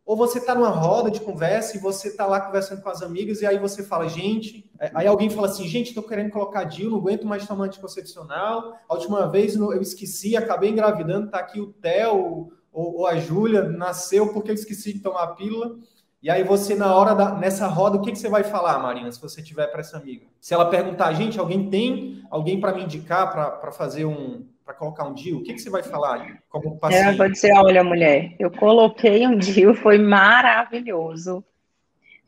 Ou 0.09 0.16
você 0.16 0.38
está 0.38 0.55
numa 0.55 0.71
roda 0.71 1.11
de 1.11 1.21
conversa 1.21 1.77
e 1.77 1.81
você 1.81 2.09
está 2.09 2.25
lá 2.25 2.40
conversando 2.40 2.81
com 2.81 2.88
as 2.88 3.03
amigas 3.03 3.42
e 3.42 3.47
aí 3.47 3.59
você 3.59 3.83
fala, 3.83 4.09
gente, 4.09 4.64
é, 4.81 4.90
aí 4.94 5.07
alguém 5.07 5.29
fala 5.29 5.49
assim, 5.49 5.68
gente, 5.68 5.88
estou 5.88 6.03
querendo 6.03 6.31
colocar 6.31 6.64
DIU, 6.64 6.88
não 6.88 6.97
aguento 6.97 7.27
mais 7.27 7.47
tomar 7.47 7.66
anticoncepcional. 7.66 8.73
A 8.88 8.94
última 8.94 9.29
vez 9.29 9.55
eu 9.55 9.83
esqueci, 9.83 10.35
acabei 10.35 10.71
engravidando, 10.71 11.27
está 11.27 11.40
aqui 11.40 11.61
o 11.61 11.75
Theo 11.75 12.51
ou, 12.73 12.97
ou 12.97 13.07
a 13.07 13.16
Júlia, 13.16 13.64
nasceu 13.64 14.33
porque 14.33 14.51
eu 14.51 14.55
esqueci 14.55 14.94
de 14.94 15.01
tomar 15.01 15.25
a 15.25 15.35
pílula. 15.35 15.77
E 16.23 16.31
aí 16.31 16.42
você, 16.42 16.75
na 16.75 16.97
hora 16.97 17.14
da, 17.14 17.35
nessa 17.35 17.66
roda, 17.66 17.99
o 17.99 18.01
que, 18.01 18.11
que 18.11 18.18
você 18.18 18.31
vai 18.31 18.42
falar, 18.42 18.79
Marina, 18.79 19.12
se 19.12 19.21
você 19.21 19.42
tiver 19.42 19.66
para 19.66 19.81
essa 19.81 19.99
amiga? 19.99 20.25
Se 20.40 20.55
ela 20.55 20.71
perguntar, 20.71 21.12
gente, 21.12 21.38
alguém 21.38 21.68
tem 21.68 22.25
alguém 22.31 22.59
para 22.59 22.73
me 22.73 22.85
indicar 22.85 23.31
para 23.31 23.73
fazer 23.73 24.07
um, 24.07 24.47
para 24.68 24.74
colocar 24.74 25.04
um 25.04 25.14
DIU, 25.14 25.38
o 25.38 25.42
que, 25.42 25.54
que 25.54 25.61
você 25.61 25.70
vai 25.70 25.83
falar 25.83 26.42
como 26.50 26.74
é, 26.74 26.78
paciente? 26.78 27.07
Eu 27.07 27.16
vou 27.16 27.28
dizer, 27.31 27.52
olha, 27.54 27.83
mulher, 27.83 28.35
eu 28.38 28.50
coloquei 28.50 29.26
um 29.26 29.35
DIU, 29.35 29.72
foi 29.72 29.96
maravilhoso. 29.96 31.42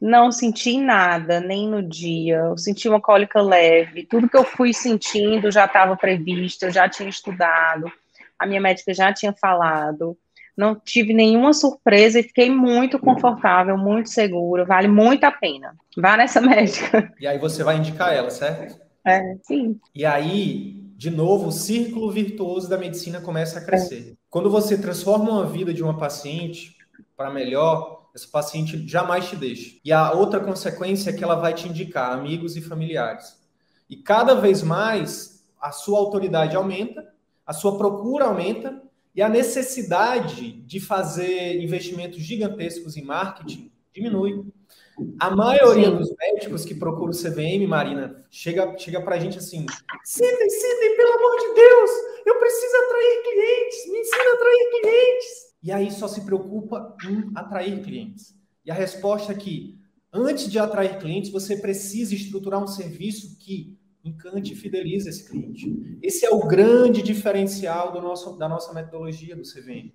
Não 0.00 0.32
senti 0.32 0.80
nada, 0.80 1.38
nem 1.38 1.68
no 1.68 1.82
dia. 1.82 2.36
Eu 2.36 2.56
senti 2.56 2.88
uma 2.88 2.98
cólica 2.98 3.42
leve. 3.42 4.06
Tudo 4.06 4.26
que 4.26 4.38
eu 4.38 4.42
fui 4.44 4.72
sentindo 4.72 5.50
já 5.50 5.66
estava 5.66 5.94
previsto, 5.98 6.62
eu 6.64 6.70
já 6.70 6.88
tinha 6.88 7.10
estudado. 7.10 7.92
A 8.38 8.46
minha 8.46 8.58
médica 8.60 8.94
já 8.94 9.12
tinha 9.12 9.34
falado. 9.34 10.16
Não 10.56 10.74
tive 10.74 11.12
nenhuma 11.12 11.52
surpresa 11.52 12.20
e 12.20 12.22
fiquei 12.22 12.50
muito 12.50 12.98
confortável, 12.98 13.76
muito 13.76 14.08
seguro. 14.08 14.64
Vale 14.64 14.88
muito 14.88 15.24
a 15.24 15.30
pena. 15.30 15.76
Vá 15.94 16.16
nessa 16.16 16.40
médica. 16.40 17.12
E 17.20 17.26
aí 17.26 17.36
você 17.36 17.62
vai 17.62 17.76
indicar 17.76 18.14
ela, 18.14 18.30
certo? 18.30 18.80
É, 19.06 19.36
sim. 19.42 19.78
E 19.94 20.06
aí, 20.06 20.89
de 21.00 21.08
novo, 21.08 21.48
o 21.48 21.50
círculo 21.50 22.10
virtuoso 22.10 22.68
da 22.68 22.76
medicina 22.76 23.22
começa 23.22 23.58
a 23.58 23.64
crescer. 23.64 24.18
Quando 24.28 24.50
você 24.50 24.76
transforma 24.76 25.30
uma 25.30 25.46
vida 25.46 25.72
de 25.72 25.82
uma 25.82 25.96
paciente 25.96 26.76
para 27.16 27.30
melhor, 27.30 28.10
essa 28.14 28.28
paciente 28.28 28.86
jamais 28.86 29.26
te 29.26 29.34
deixa. 29.34 29.78
E 29.82 29.90
a 29.92 30.12
outra 30.12 30.40
consequência 30.40 31.08
é 31.08 31.12
que 31.14 31.24
ela 31.24 31.36
vai 31.36 31.54
te 31.54 31.66
indicar 31.66 32.12
amigos 32.12 32.54
e 32.54 32.60
familiares. 32.60 33.40
E 33.88 33.96
cada 33.96 34.34
vez 34.34 34.62
mais 34.62 35.42
a 35.58 35.72
sua 35.72 35.98
autoridade 35.98 36.54
aumenta, 36.54 37.14
a 37.46 37.54
sua 37.54 37.78
procura 37.78 38.26
aumenta 38.26 38.82
e 39.14 39.22
a 39.22 39.28
necessidade 39.30 40.52
de 40.52 40.80
fazer 40.80 41.62
investimentos 41.62 42.18
gigantescos 42.18 42.98
em 42.98 43.02
marketing 43.02 43.72
diminui. 43.94 44.44
A 45.18 45.30
maioria 45.34 45.90
Sim. 45.90 45.96
dos 45.96 46.12
médicos 46.18 46.64
que 46.64 46.74
procuram 46.74 47.12
o 47.12 47.16
CVM, 47.16 47.66
Marina, 47.68 48.24
chega, 48.30 48.76
chega 48.78 49.00
pra 49.02 49.18
gente 49.18 49.38
assim: 49.38 49.66
Sidney, 50.04 50.50
Sidney, 50.50 50.96
pelo 50.96 51.12
amor 51.14 51.36
de 51.38 51.54
Deus, 51.54 51.90
eu 52.26 52.38
preciso 52.38 52.76
atrair 52.76 53.22
clientes, 53.22 53.92
me 53.92 53.98
ensina 54.00 54.30
a 54.30 54.34
atrair 54.34 54.70
clientes. 54.80 55.28
E 55.62 55.72
aí 55.72 55.90
só 55.90 56.08
se 56.08 56.22
preocupa 56.22 56.96
em 57.04 57.30
atrair 57.34 57.82
clientes. 57.82 58.34
E 58.64 58.70
a 58.70 58.74
resposta 58.74 59.32
é 59.32 59.36
que, 59.36 59.78
antes 60.12 60.50
de 60.50 60.58
atrair 60.58 60.98
clientes, 60.98 61.30
você 61.30 61.56
precisa 61.56 62.14
estruturar 62.14 62.62
um 62.62 62.66
serviço 62.66 63.38
que 63.38 63.78
encante 64.04 64.52
e 64.52 64.56
fidelize 64.56 65.08
esse 65.08 65.28
cliente. 65.28 65.98
Esse 66.02 66.24
é 66.24 66.30
o 66.30 66.46
grande 66.46 67.02
diferencial 67.02 67.92
do 67.92 68.00
nosso, 68.00 68.36
da 68.38 68.48
nossa 68.48 68.72
metodologia 68.72 69.36
do 69.36 69.42
CVM. 69.42 69.92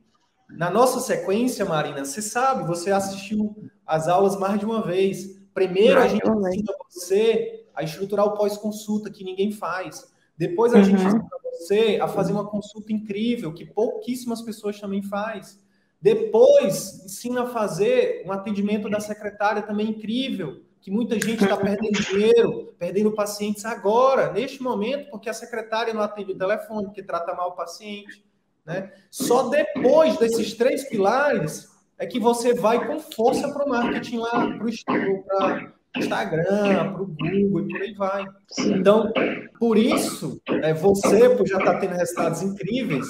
Na 0.50 0.70
nossa 0.70 1.00
sequência, 1.00 1.65
Marina, 1.65 2.06
você 2.06 2.22
sabe, 2.22 2.68
você 2.68 2.91
assistiu 2.91 3.56
as 3.86 4.08
aulas 4.08 4.38
mais 4.38 4.60
de 4.60 4.65
uma 4.65 4.82
vez. 4.82 5.39
Primeiro 5.54 6.00
a 6.00 6.08
gente 6.08 6.28
ensina 6.28 6.74
você 6.89 7.65
a 7.74 7.84
estruturar 7.84 8.26
o 8.26 8.38
pós-consulta, 8.38 9.10
que 9.10 9.24
ninguém 9.24 9.52
faz. 9.52 10.12
Depois 10.38 10.74
a 10.74 10.78
uhum. 10.78 10.84
gente 10.84 11.04
ensina 11.04 11.28
você 11.52 12.00
a 12.02 12.08
fazer 12.08 12.34
uma 12.34 12.48
consulta 12.48 12.91
incrível, 12.91 13.54
que 13.54 13.65
pouquíssimas 13.65 14.41
pessoas 14.41 14.80
também 14.80 15.02
faz. 15.02 15.60
Depois 16.02 17.04
ensina 17.06 17.43
a 17.43 17.48
fazer 17.48 18.24
um 18.26 18.32
atendimento 18.32 18.89
da 18.89 19.00
secretária 19.00 19.62
também 19.62 19.89
incrível, 19.89 20.62
que 20.82 20.91
muita 20.91 21.15
gente 21.15 21.43
está 21.43 21.58
perdendo 21.58 22.00
dinheiro, 22.00 22.74
perdendo 22.78 23.12
pacientes 23.12 23.65
agora, 23.65 24.32
neste 24.32 24.62
momento, 24.62 25.10
porque 25.10 25.30
a 25.30 25.34
secretária 25.34 25.93
não 25.93 26.02
atende 26.02 26.34
o 26.34 26.38
telefone, 26.38 26.86
porque 26.86 27.02
trata 27.02 27.34
mal 27.34 27.50
o 27.50 27.56
paciente. 27.56 28.24
Né? 28.65 28.91
Só 29.10 29.50
depois 29.50 30.17
desses 30.17 30.54
três 30.54 30.88
pilares 30.89 31.75
é 31.97 32.05
que 32.05 32.19
você 32.19 32.53
vai 32.53 32.86
com 32.86 32.99
força 32.99 33.51
para 33.51 33.65
o 33.65 33.69
marketing 33.69 34.17
lá, 34.17 34.58
para 34.58 34.65
o 34.65 34.69
Instagram, 34.69 36.93
para 36.93 37.01
o 37.01 37.08
Google 37.08 37.62
e 37.62 37.69
por 37.69 37.81
aí 37.81 37.93
vai. 37.93 38.25
Então, 38.60 39.12
por 39.60 39.77
isso, 39.77 40.41
é, 40.47 40.73
você, 40.73 41.29
por 41.29 41.47
já 41.47 41.58
estar 41.58 41.73
tá 41.73 41.79
tendo 41.79 41.93
resultados 41.93 42.41
incríveis, 42.41 43.08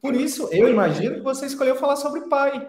por 0.00 0.14
isso 0.14 0.48
eu 0.52 0.68
imagino 0.68 1.16
que 1.16 1.22
você 1.22 1.46
escolheu 1.46 1.76
falar 1.76 1.96
sobre 1.96 2.28
pai, 2.28 2.68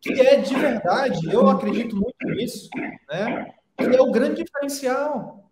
que 0.00 0.20
é 0.20 0.36
de 0.36 0.54
verdade, 0.54 1.32
eu 1.32 1.48
acredito 1.48 1.96
muito 1.96 2.28
nisso, 2.28 2.68
né? 3.08 3.52
Que 3.76 3.96
é 3.96 4.00
o 4.00 4.10
grande 4.10 4.44
diferencial. 4.44 5.44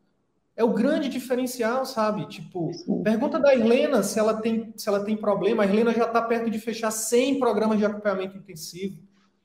É 0.57 0.65
o 0.65 0.73
grande 0.73 1.11
diferencial, 1.11 1.85
sabe? 1.85 2.27
Tipo, 2.29 2.71
pergunta 3.03 3.39
da 3.39 3.55
Helena 3.55 4.03
se 4.03 4.19
ela 4.19 4.41
tem, 4.41 4.73
se 4.75 4.89
ela 4.89 5.05
tem 5.05 5.15
problema. 5.15 5.63
A 5.63 5.67
Helena 5.67 5.93
já 5.93 6.05
está 6.05 6.23
perto 6.23 6.51
de 6.51 6.59
fechar 6.59 6.91
100 6.91 7.39
programas 7.39 7.79
de 7.79 7.85
acompanhamento 7.85 8.39
intensivo. 8.39 8.97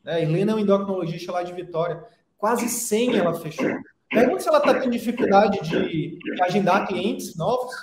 Né? 0.04 0.14
A 0.14 0.22
Helena 0.22 0.52
é 0.52 0.56
uma 0.56 0.62
endocrinologista 0.62 1.32
lá 1.32 1.44
de 1.44 1.54
Vitória. 1.54 2.04
Quase 2.38 2.68
100 2.68 3.18
ela 3.18 3.34
fechou. 3.34 3.70
Pergunta 4.10 4.40
se 4.42 4.50
ela 4.50 4.58
está 4.58 4.74
tendo 4.74 4.92
dificuldade 4.92 5.60
de, 5.62 6.18
agendar 6.42 6.88
clientes 6.88 7.36
novos. 7.38 7.74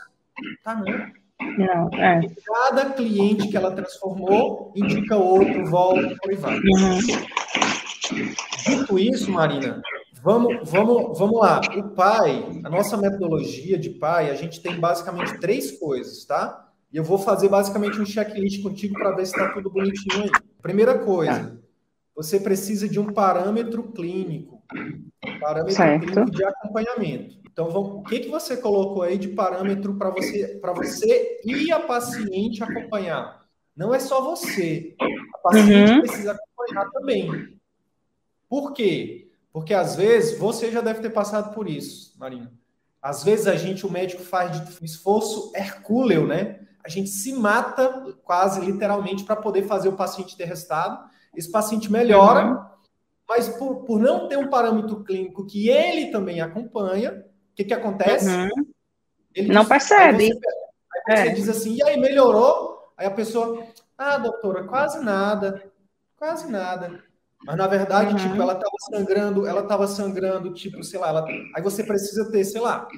Tá, 0.63 0.75
não. 0.75 1.19
Não, 1.57 1.89
é. 1.95 2.21
Cada 2.45 2.91
cliente 2.91 3.49
que 3.49 3.57
ela 3.57 3.71
transformou 3.71 4.73
indica 4.75 5.17
outro, 5.17 5.65
volta, 5.67 6.17
aí 6.29 6.37
vai. 6.37 6.59
Uhum. 6.59 6.99
Dito 8.67 8.99
isso, 8.99 9.31
Marina, 9.31 9.81
Vamos, 10.23 10.69
vamos, 10.69 11.19
vamos 11.19 11.41
lá. 11.41 11.61
O 11.77 11.91
pai, 11.91 12.45
a 12.65 12.69
nossa 12.69 12.97
metodologia 12.97 13.79
de 13.79 13.91
pai, 13.91 14.31
a 14.31 14.35
gente 14.35 14.61
tem 14.61 14.79
basicamente 14.79 15.39
três 15.39 15.79
coisas, 15.79 16.25
tá? 16.25 16.69
E 16.93 16.97
eu 16.97 17.05
vou 17.05 17.19
fazer 17.19 17.49
basicamente 17.49 18.01
um 18.01 18.07
checklist 18.07 18.63
contigo 18.63 18.95
para 18.95 19.13
ver 19.13 19.27
se 19.27 19.33
está 19.33 19.53
tudo 19.53 19.71
bonitinho 19.71 20.25
aí. 20.25 20.31
Primeira 20.61 20.99
coisa, 20.99 21.59
você 22.19 22.41
precisa 22.41 22.89
de 22.89 22.99
um 22.99 23.13
parâmetro 23.13 23.93
clínico. 23.93 24.61
Um 24.75 25.39
parâmetro 25.39 25.77
certo. 25.77 26.05
clínico 26.05 26.31
de 26.33 26.45
acompanhamento. 26.45 27.39
Então, 27.45 27.71
vamos, 27.71 28.01
o 28.01 28.03
que, 28.03 28.19
que 28.19 28.29
você 28.29 28.57
colocou 28.57 29.03
aí 29.03 29.17
de 29.17 29.29
parâmetro 29.29 29.95
para 29.97 30.11
você, 30.11 30.61
você 30.61 31.41
e 31.45 31.71
a 31.71 31.79
paciente 31.79 32.61
acompanhar? 32.61 33.47
Não 33.77 33.95
é 33.95 34.01
só 34.01 34.21
você. 34.21 34.97
A 35.01 35.39
paciente 35.39 35.93
uhum. 35.93 36.01
precisa 36.01 36.33
acompanhar 36.33 36.91
também. 36.91 37.57
Por 38.49 38.73
quê? 38.73 39.31
Porque 39.53 39.73
às 39.73 39.95
vezes 39.95 40.37
você 40.37 40.73
já 40.73 40.81
deve 40.81 41.01
ter 41.01 41.11
passado 41.11 41.55
por 41.55 41.69
isso, 41.69 42.19
Marina. 42.19 42.53
Às 43.01 43.23
vezes 43.23 43.47
a 43.47 43.55
gente, 43.55 43.87
o 43.87 43.93
médico 43.93 44.25
faz 44.25 44.61
de 44.61 44.85
esforço 44.85 45.53
hercúleo, 45.55 46.27
né? 46.27 46.67
A 46.85 46.89
gente 46.89 47.11
se 47.11 47.33
mata 47.33 48.13
quase 48.25 48.61
literalmente 48.61 49.23
para 49.23 49.37
poder 49.37 49.69
fazer 49.69 49.89
o 49.89 49.97
paciente 49.97 50.37
ter 50.37 50.47
resultado. 50.47 51.09
Esse 51.39 51.53
paciente 51.53 51.91
melhora, 51.91 52.47
uhum. 52.47 52.59
mas 53.29 53.49
por, 53.49 53.85
por 53.85 54.01
não 54.01 54.27
ter 54.27 54.37
um 54.37 54.49
parâmetro 54.49 55.05
clínico 55.05 55.47
que 55.47 55.69
ele 55.69 56.11
também 56.11 56.41
acompanha, 56.41 57.13
o 57.13 57.55
que, 57.55 57.65
que 57.65 57.75
acontece? 57.75 58.29
Uhum. 58.29 58.67
Ele 59.33 59.53
não 59.53 59.61
diz, 59.61 59.69
percebe. 59.69 60.25
Aí 60.25 60.31
você, 60.33 61.13
aí 61.13 61.17
você 61.17 61.29
é. 61.29 61.35
diz 61.35 61.49
assim, 61.49 61.77
e 61.77 61.83
aí 61.85 61.97
melhorou? 61.97 62.93
Aí 62.97 63.07
a 63.07 63.11
pessoa, 63.13 63.65
ah, 63.97 64.19
doutora, 64.19 64.65
quase 64.65 65.01
nada, 65.01 65.63
quase 66.17 66.51
nada. 66.51 67.01
Mas 67.45 67.57
na 67.57 67.69
verdade, 67.69 68.11
uhum. 68.11 68.17
tipo, 68.17 68.43
ela 68.43 68.55
estava 68.55 68.75
sangrando, 68.91 69.47
ela 69.47 69.61
estava 69.61 69.87
sangrando, 69.87 70.53
tipo, 70.53 70.83
sei 70.83 70.99
lá, 70.99 71.09
ela... 71.11 71.25
aí 71.55 71.63
você 71.63 71.85
precisa 71.85 72.29
ter, 72.33 72.43
sei 72.43 72.61
lá, 72.61 72.89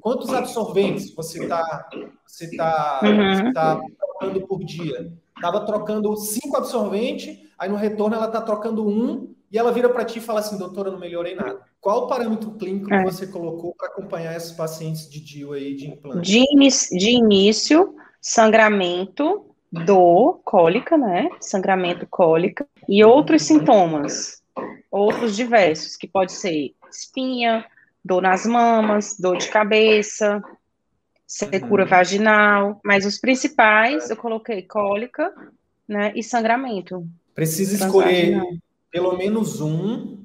quantos 0.00 0.32
absorventes 0.32 1.12
você 1.12 1.42
está 1.42 1.90
você 2.24 2.56
tá, 2.56 3.00
uhum. 3.02 3.34
você 3.34 3.52
tá 3.52 3.80
trocando 3.98 4.46
por 4.46 4.64
dia? 4.64 5.12
Tava 5.40 5.66
trocando 5.66 6.16
cinco 6.16 6.56
absorventes, 6.56 7.36
aí 7.58 7.68
no 7.68 7.76
retorno 7.76 8.16
ela 8.16 8.28
tá 8.28 8.40
trocando 8.40 8.86
um 8.86 9.34
e 9.50 9.58
ela 9.58 9.72
vira 9.72 9.88
para 9.88 10.04
ti 10.04 10.18
e 10.18 10.22
fala 10.22 10.40
assim, 10.40 10.58
doutora, 10.58 10.90
não 10.90 10.98
melhorei 10.98 11.34
nada. 11.34 11.60
Qual 11.80 12.04
o 12.04 12.06
parâmetro 12.08 12.52
clínico 12.52 12.92
é. 12.92 13.04
que 13.04 13.12
você 13.12 13.26
colocou 13.26 13.74
para 13.74 13.88
acompanhar 13.88 14.36
esses 14.36 14.52
pacientes 14.52 15.08
de 15.08 15.20
DIU 15.20 15.52
aí 15.52 15.74
de 15.76 15.88
implante? 15.88 16.30
De, 16.30 16.44
de 16.98 17.10
início, 17.10 17.94
sangramento, 18.20 19.54
dor, 19.70 20.40
cólica, 20.44 20.96
né? 20.96 21.28
Sangramento, 21.40 22.06
cólica 22.08 22.66
e 22.88 23.04
outros 23.04 23.42
sintomas, 23.42 24.42
outros 24.90 25.36
diversos, 25.36 25.96
que 25.96 26.08
pode 26.08 26.32
ser 26.32 26.74
espinha, 26.90 27.64
dor 28.04 28.22
nas 28.22 28.44
mamas, 28.44 29.16
dor 29.18 29.36
de 29.36 29.48
cabeça, 29.48 30.42
secura 31.26 31.84
uhum. 31.84 31.88
vaginal, 31.88 32.80
mas 32.84 33.04
os 33.06 33.18
principais 33.18 34.10
eu 34.10 34.16
coloquei 34.16 34.62
cólica, 34.62 35.32
né, 35.88 36.12
e 36.14 36.22
sangramento. 36.22 37.06
Precisa 37.34 37.84
escolher 37.84 38.40
pelo 38.90 39.16
menos 39.16 39.60
um 39.60 40.18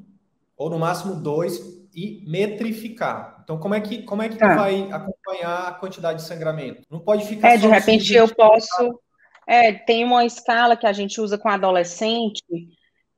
ou 0.55 0.69
no 0.69 0.77
máximo 0.77 1.15
dois 1.15 1.59
e 1.95 2.23
metrificar. 2.27 3.39
Então, 3.43 3.57
como 3.57 3.73
é 3.73 3.81
que 3.81 4.03
como 4.03 4.21
é 4.21 4.29
que 4.29 4.37
tá. 4.37 4.51
tu 4.51 4.55
vai 4.57 4.89
acompanhar 4.91 5.67
a 5.67 5.71
quantidade 5.71 6.19
de 6.19 6.27
sangramento? 6.27 6.83
Não 6.89 6.99
pode 6.99 7.25
ficar. 7.25 7.49
É, 7.49 7.57
de 7.57 7.67
repente 7.67 8.13
eu 8.13 8.27
posso 8.33 8.99
é, 9.47 9.73
tem 9.73 10.03
uma 10.03 10.23
escala 10.23 10.77
que 10.77 10.85
a 10.85 10.93
gente 10.93 11.19
usa 11.19 11.35
com 11.35 11.49
adolescente, 11.49 12.43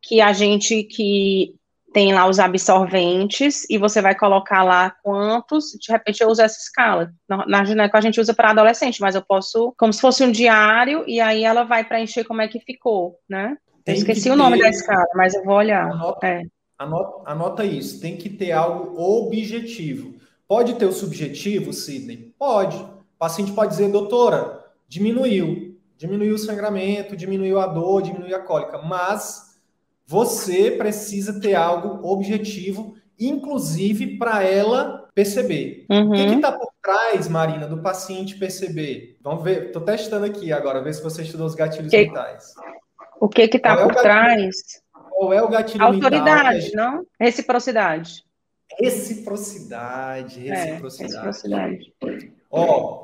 que 0.02 0.22
a 0.22 0.32
gente 0.32 0.84
que 0.84 1.54
tem 1.94 2.14
lá 2.14 2.26
os 2.26 2.40
absorventes 2.40 3.70
e 3.70 3.78
você 3.78 4.02
vai 4.02 4.16
colocar 4.16 4.64
lá 4.64 4.92
quantos, 5.04 5.72
de 5.72 5.92
repente 5.92 6.24
eu 6.24 6.30
uso 6.30 6.42
essa 6.42 6.58
escala. 6.58 7.12
Na, 7.28 7.46
na 7.46 7.66
Gineco 7.66 7.98
a 7.98 8.02
gente 8.02 8.22
usa 8.22 8.34
para 8.34 8.52
adolescente, 8.52 9.02
mas 9.02 9.14
eu 9.14 9.22
posso, 9.22 9.74
como 9.78 9.92
se 9.92 10.00
fosse 10.00 10.24
um 10.24 10.32
diário, 10.32 11.04
e 11.06 11.20
aí 11.20 11.44
ela 11.44 11.64
vai 11.64 11.84
preencher 11.84 12.24
como 12.24 12.42
é 12.42 12.48
que 12.48 12.62
ficou, 12.62 13.18
né? 13.30 13.58
Eu 13.86 13.94
esqueci 13.94 14.30
o 14.30 14.36
nome 14.36 14.60
da 14.60 14.70
escala, 14.70 15.08
mas 15.16 15.34
eu 15.34 15.44
vou 15.44 15.56
olhar. 15.56 15.92
Anota, 15.92 16.28
é. 16.28 16.44
anota, 16.78 17.32
anota 17.32 17.66
isso, 17.66 18.00
tem 18.00 18.18
que 18.18 18.30
ter 18.30 18.52
algo 18.52 19.00
objetivo. 19.00 20.16
Pode 20.48 20.76
ter 20.76 20.86
o 20.86 20.92
subjetivo, 20.92 21.72
Sidney? 21.72 22.34
Pode. 22.38 22.78
O 22.78 23.18
paciente 23.18 23.52
pode 23.52 23.72
dizer, 23.72 23.90
doutora, 23.90 24.66
diminuiu 24.88 25.72
diminuiu 26.02 26.34
o 26.34 26.40
sangramento, 26.40 27.16
diminuiu 27.16 27.60
a 27.60 27.68
dor, 27.68 28.02
diminuiu 28.02 28.36
a 28.36 28.40
cólica, 28.40 28.80
mas 28.80 29.60
você 30.08 30.72
precisa 30.72 31.40
ter 31.40 31.54
algo 31.54 32.08
objetivo, 32.10 32.96
inclusive 33.20 34.18
para 34.18 34.44
ela 34.44 35.08
perceber. 35.14 35.86
Uhum. 35.92 36.10
O 36.10 36.14
que 36.14 36.22
uhum. 36.22 36.36
está 36.38 36.52
por 36.52 36.72
trás, 36.82 37.28
Marina, 37.28 37.68
do 37.68 37.84
paciente 37.84 38.36
perceber? 38.36 39.16
Vamos 39.22 39.44
ver, 39.44 39.68
estou 39.68 39.84
testando 39.84 40.26
aqui 40.26 40.52
agora, 40.52 40.82
ver 40.82 40.94
se 40.94 41.04
você 41.04 41.22
estudou 41.22 41.46
os 41.46 41.54
gatilhos 41.54 41.92
que... 41.92 41.98
mentais. 41.98 42.56
O 43.22 43.30
que 43.30 43.48
que 43.48 43.58
está 43.58 43.74
é 43.74 43.84
por 43.84 43.94
trás? 43.94 44.82
Qual 44.92 45.32
é 45.32 45.44
o 45.44 45.48
gatilho 45.48 45.84
Autoridade, 45.84 46.72
mental? 46.72 46.92
não? 46.94 47.06
Reciprocidade. 47.20 48.26
Reciprocidade, 48.80 50.40
reciprocidade. 50.40 51.14
É, 51.20 51.26
reciprocidade. 51.28 51.94
Ó, 52.50 53.04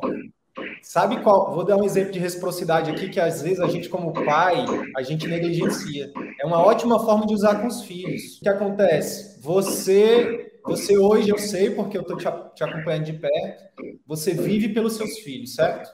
sabe 0.81 1.21
qual? 1.21 1.53
Vou 1.53 1.63
dar 1.63 1.77
um 1.77 1.83
exemplo 1.83 2.11
de 2.11 2.17
reciprocidade 2.17 2.89
aqui 2.89 3.09
que 3.09 3.19
às 3.19 3.43
vezes 3.43 3.59
a 3.59 3.67
gente 3.67 3.89
como 3.89 4.11
pai, 4.11 4.65
a 4.95 5.03
gente 5.03 5.27
negligencia. 5.27 6.11
É 6.41 6.47
uma 6.47 6.65
ótima 6.65 6.97
forma 7.05 7.27
de 7.27 7.35
usar 7.35 7.61
com 7.61 7.67
os 7.67 7.83
filhos. 7.83 8.37
O 8.37 8.39
que 8.39 8.49
acontece? 8.49 9.39
Você, 9.43 10.51
você 10.65 10.97
hoje 10.97 11.29
eu 11.29 11.37
sei 11.37 11.69
porque 11.69 11.95
eu 11.95 12.01
estou 12.01 12.17
te, 12.17 12.25
te 12.55 12.63
acompanhando 12.63 13.05
de 13.05 13.13
perto. 13.13 13.65
Você 14.07 14.33
vive 14.33 14.69
pelos 14.69 14.97
seus 14.97 15.19
filhos, 15.19 15.53
certo? 15.53 15.91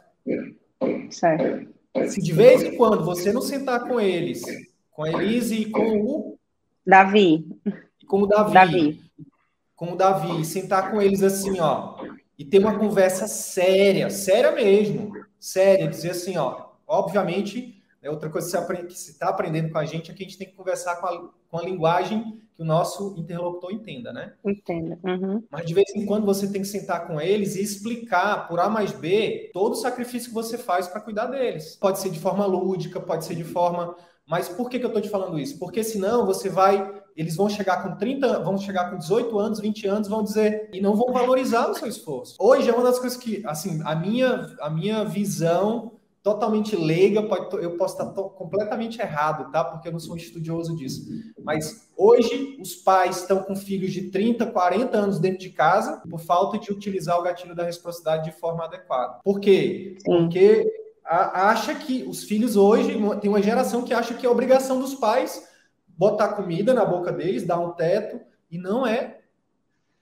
Certo. 1.10 1.73
Se 2.10 2.22
de 2.22 2.34
vez 2.34 2.64
em 2.64 2.76
quando 2.76 3.06
você 3.06 3.32
não 3.32 3.42
sentar 3.42 3.88
com 3.88 4.00
eles, 4.00 4.42
com 4.92 5.04
a 5.04 5.10
Elise 5.10 5.62
e 5.62 5.70
com 5.70 6.02
o 6.02 6.40
Davi, 6.86 7.48
com 8.08 8.24
o 8.24 8.28
Davi, 8.28 8.54
Davi. 8.54 9.02
Com 9.76 9.94
o 9.94 9.96
Davi, 9.96 10.44
sentar 10.46 10.92
com 10.92 11.02
eles 11.02 11.24
assim, 11.24 11.60
ó, 11.60 11.96
e 12.38 12.44
ter 12.44 12.60
uma 12.60 12.78
conversa 12.78 13.28
séria, 13.28 14.10
séria 14.10 14.52
mesmo, 14.52 15.14
séria, 15.40 15.88
dizer 15.88 16.12
assim, 16.12 16.38
ó, 16.38 16.66
obviamente, 16.88 17.73
é 18.04 18.12
outra 18.12 18.30
coisa 18.30 18.62
que 18.66 18.84
que 18.84 18.94
está 18.94 19.30
aprendendo 19.30 19.72
com 19.72 19.78
a 19.78 19.86
gente 19.86 20.12
é 20.12 20.14
que 20.14 20.24
a 20.24 20.28
gente 20.28 20.38
tem 20.38 20.48
que 20.48 20.54
conversar 20.54 20.98
com 20.98 21.08
a, 21.08 21.30
com 21.50 21.58
a 21.58 21.64
linguagem 21.64 22.38
que 22.54 22.62
o 22.62 22.66
nosso 22.66 23.16
interlocutor 23.18 23.72
entenda, 23.72 24.12
né? 24.12 24.34
Entenda. 24.46 25.00
Uhum. 25.04 25.42
Mas 25.50 25.66
de 25.66 25.74
vez 25.74 25.90
em 25.96 26.06
quando 26.06 26.26
você 26.26 26.48
tem 26.48 26.62
que 26.62 26.68
sentar 26.68 27.08
com 27.08 27.20
eles 27.20 27.56
e 27.56 27.64
explicar 27.64 28.48
por 28.48 28.60
A 28.60 28.70
mais 28.70 28.92
B 28.92 29.50
todo 29.54 29.72
o 29.72 29.76
sacrifício 29.76 30.28
que 30.28 30.36
você 30.36 30.58
faz 30.58 30.88
para 30.88 31.02
cuidar 31.02 31.28
deles. 31.28 31.78
Pode 31.78 32.00
ser 32.00 32.12
de 32.12 32.20
forma 32.20 32.46
lúdica, 32.46 33.00
pode 33.00 33.24
ser 33.24 33.36
de 33.36 33.44
forma. 33.44 33.96
Mas 34.28 34.50
por 34.50 34.70
que, 34.70 34.78
que 34.78 34.86
eu 34.86 34.90
estou 34.90 35.02
te 35.02 35.10
falando 35.10 35.40
isso? 35.40 35.58
Porque 35.58 35.84
senão 35.84 36.26
você 36.26 36.50
vai 36.50 37.02
eles 37.16 37.36
vão 37.36 37.48
chegar 37.48 37.84
com 37.84 37.96
30, 37.96 38.40
vão 38.40 38.58
chegar 38.58 38.90
com 38.90 38.98
18 38.98 39.38
anos, 39.38 39.60
20 39.60 39.88
anos, 39.88 40.08
vão 40.08 40.24
dizer 40.24 40.70
e 40.74 40.82
não 40.82 40.96
vão 40.96 41.14
valorizar 41.14 41.70
o 41.70 41.76
seu 41.76 41.88
esforço. 41.88 42.36
Hoje 42.40 42.70
é 42.70 42.74
uma 42.74 42.84
das 42.84 43.00
coisas 43.00 43.18
que, 43.18 43.46
assim, 43.46 43.82
a 43.86 43.96
minha, 43.96 44.48
a 44.60 44.70
minha 44.70 45.04
visão 45.06 45.93
totalmente 46.24 46.74
leiga, 46.74 47.22
pode, 47.22 47.54
eu 47.62 47.76
posso 47.76 48.02
estar 48.02 48.10
completamente 48.14 49.00
errado, 49.02 49.52
tá? 49.52 49.62
Porque 49.62 49.90
eu 49.90 49.92
não 49.92 50.00
sou 50.00 50.14
um 50.14 50.18
estudioso 50.18 50.74
disso. 50.74 51.06
Mas 51.44 51.90
hoje 51.98 52.58
os 52.62 52.76
pais 52.76 53.18
estão 53.18 53.44
com 53.44 53.54
filhos 53.54 53.92
de 53.92 54.10
30, 54.10 54.46
40 54.46 54.98
anos 54.98 55.20
dentro 55.20 55.40
de 55.40 55.50
casa 55.50 56.02
por 56.10 56.22
falta 56.22 56.58
de 56.58 56.72
utilizar 56.72 57.20
o 57.20 57.24
gatilho 57.24 57.54
da 57.54 57.66
reciprocidade 57.66 58.32
de 58.32 58.40
forma 58.40 58.64
adequada. 58.64 59.20
Por 59.22 59.42
quê? 59.42 59.98
Sim. 59.98 60.04
Porque 60.06 60.66
a, 61.04 61.50
acha 61.50 61.76
que 61.76 62.04
os 62.08 62.24
filhos 62.24 62.56
hoje 62.56 62.98
tem 63.20 63.30
uma 63.30 63.42
geração 63.42 63.84
que 63.84 63.94
acha 63.94 64.14
que 64.14 64.26
é 64.26 64.30
obrigação 64.30 64.80
dos 64.80 64.96
pais 64.96 65.46
botar 65.86 66.30
comida 66.30 66.74
na 66.74 66.86
boca 66.86 67.12
deles, 67.12 67.46
dar 67.46 67.60
um 67.60 67.72
teto, 67.72 68.20
e 68.50 68.58
não 68.58 68.88
é. 68.88 69.20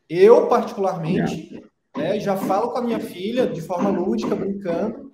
Eu, 0.07 0.47
particularmente, 0.47 1.63
né, 1.97 2.19
já 2.19 2.37
falo 2.37 2.69
com 2.69 2.77
a 2.77 2.81
minha 2.83 2.99
filha 2.99 3.47
de 3.47 3.61
forma 3.61 3.89
lúdica, 3.89 4.35
brincando, 4.35 5.09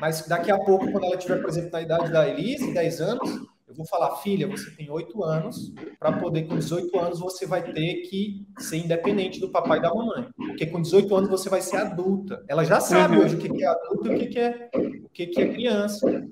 mas 0.00 0.26
daqui 0.26 0.50
a 0.50 0.58
pouco, 0.58 0.90
quando 0.90 1.04
ela 1.04 1.16
tiver, 1.16 1.40
por 1.40 1.48
exemplo, 1.48 1.70
na 1.72 1.82
idade 1.82 2.12
da 2.12 2.28
Elise, 2.28 2.72
10 2.72 3.00
anos, 3.00 3.30
eu 3.68 3.74
vou 3.74 3.86
falar, 3.86 4.16
filha, 4.16 4.46
você 4.46 4.70
tem 4.70 4.88
8 4.90 5.24
anos, 5.24 5.72
para 5.98 6.12
poder, 6.12 6.44
com 6.44 6.56
18 6.56 6.98
anos, 6.98 7.18
você 7.18 7.46
vai 7.46 7.62
ter 7.72 8.02
que 8.02 8.46
ser 8.58 8.76
independente 8.76 9.40
do 9.40 9.50
papai 9.50 9.78
e 9.78 9.82
da 9.82 9.92
mamãe. 9.92 10.28
Porque 10.36 10.66
com 10.66 10.80
18 10.80 11.16
anos 11.16 11.28
você 11.28 11.48
vai 11.48 11.60
ser 11.60 11.78
adulta. 11.78 12.44
Ela 12.48 12.64
já 12.64 12.78
sabe 12.80 13.16
uhum. 13.16 13.24
hoje 13.24 13.34
o 13.34 13.38
que 13.38 13.64
é 13.64 13.66
adulta 13.66 14.12
e 14.12 14.14
o 14.14 14.30
que 14.30 14.38
é, 14.38 14.70
o 15.04 15.08
que 15.08 15.40
é 15.40 15.48
criança. 15.48 16.26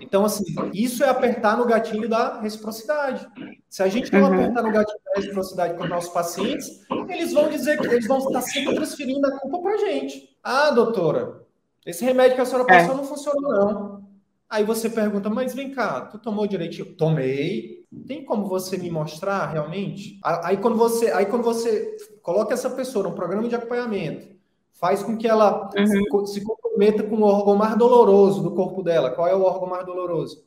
Então, 0.00 0.24
assim, 0.24 0.44
isso 0.72 1.02
é 1.02 1.08
apertar 1.08 1.56
no 1.56 1.66
gatilho 1.66 2.08
da 2.08 2.40
reciprocidade. 2.40 3.26
Se 3.68 3.82
a 3.82 3.88
gente 3.88 4.12
não 4.12 4.20
uhum. 4.20 4.34
apertar 4.34 4.62
no 4.62 4.72
gatilho 4.72 5.00
da 5.04 5.20
reciprocidade 5.20 5.76
com 5.76 5.84
os 5.84 5.90
nossos 5.90 6.12
pacientes, 6.12 6.86
eles 7.08 7.32
vão 7.32 7.48
dizer 7.48 7.78
que 7.78 7.86
eles 7.86 8.06
vão 8.06 8.18
estar 8.18 8.40
sempre 8.40 8.74
transferindo 8.76 9.26
a 9.26 9.38
culpa 9.38 9.60
para 9.60 9.74
a 9.74 9.78
gente. 9.78 10.36
Ah, 10.42 10.70
doutora, 10.70 11.42
esse 11.90 12.04
remédio 12.04 12.36
que 12.36 12.40
a 12.42 12.44
senhora 12.44 12.66
passou 12.66 12.94
é. 12.94 12.96
não 12.96 13.04
funcionou, 13.04 13.42
não. 13.42 14.08
Aí 14.48 14.64
você 14.64 14.88
pergunta, 14.88 15.28
mas 15.28 15.54
vem 15.54 15.70
cá, 15.70 16.02
tu 16.02 16.18
tomou 16.18 16.46
direitinho? 16.46 16.94
Tomei. 16.96 17.84
Tem 18.06 18.24
como 18.24 18.46
você 18.46 18.76
me 18.76 18.90
mostrar 18.90 19.46
realmente? 19.46 20.18
Aí 20.22 20.58
quando 20.58 20.76
você, 20.76 21.10
aí 21.10 21.26
quando 21.26 21.42
você 21.42 21.96
coloca 22.22 22.52
essa 22.52 22.68
pessoa 22.68 23.08
num 23.08 23.14
programa 23.14 23.48
de 23.48 23.54
acompanhamento, 23.54 24.28
faz 24.72 25.02
com 25.02 25.16
que 25.16 25.26
ela 25.26 25.70
uhum. 25.76 26.26
se, 26.26 26.34
se 26.34 26.44
comprometa 26.44 27.02
com 27.02 27.16
o 27.16 27.22
órgão 27.22 27.56
mais 27.56 27.76
doloroso 27.76 28.42
do 28.42 28.54
corpo 28.54 28.82
dela. 28.82 29.10
Qual 29.10 29.26
é 29.26 29.34
o 29.34 29.42
órgão 29.42 29.68
mais 29.68 29.84
doloroso? 29.84 30.44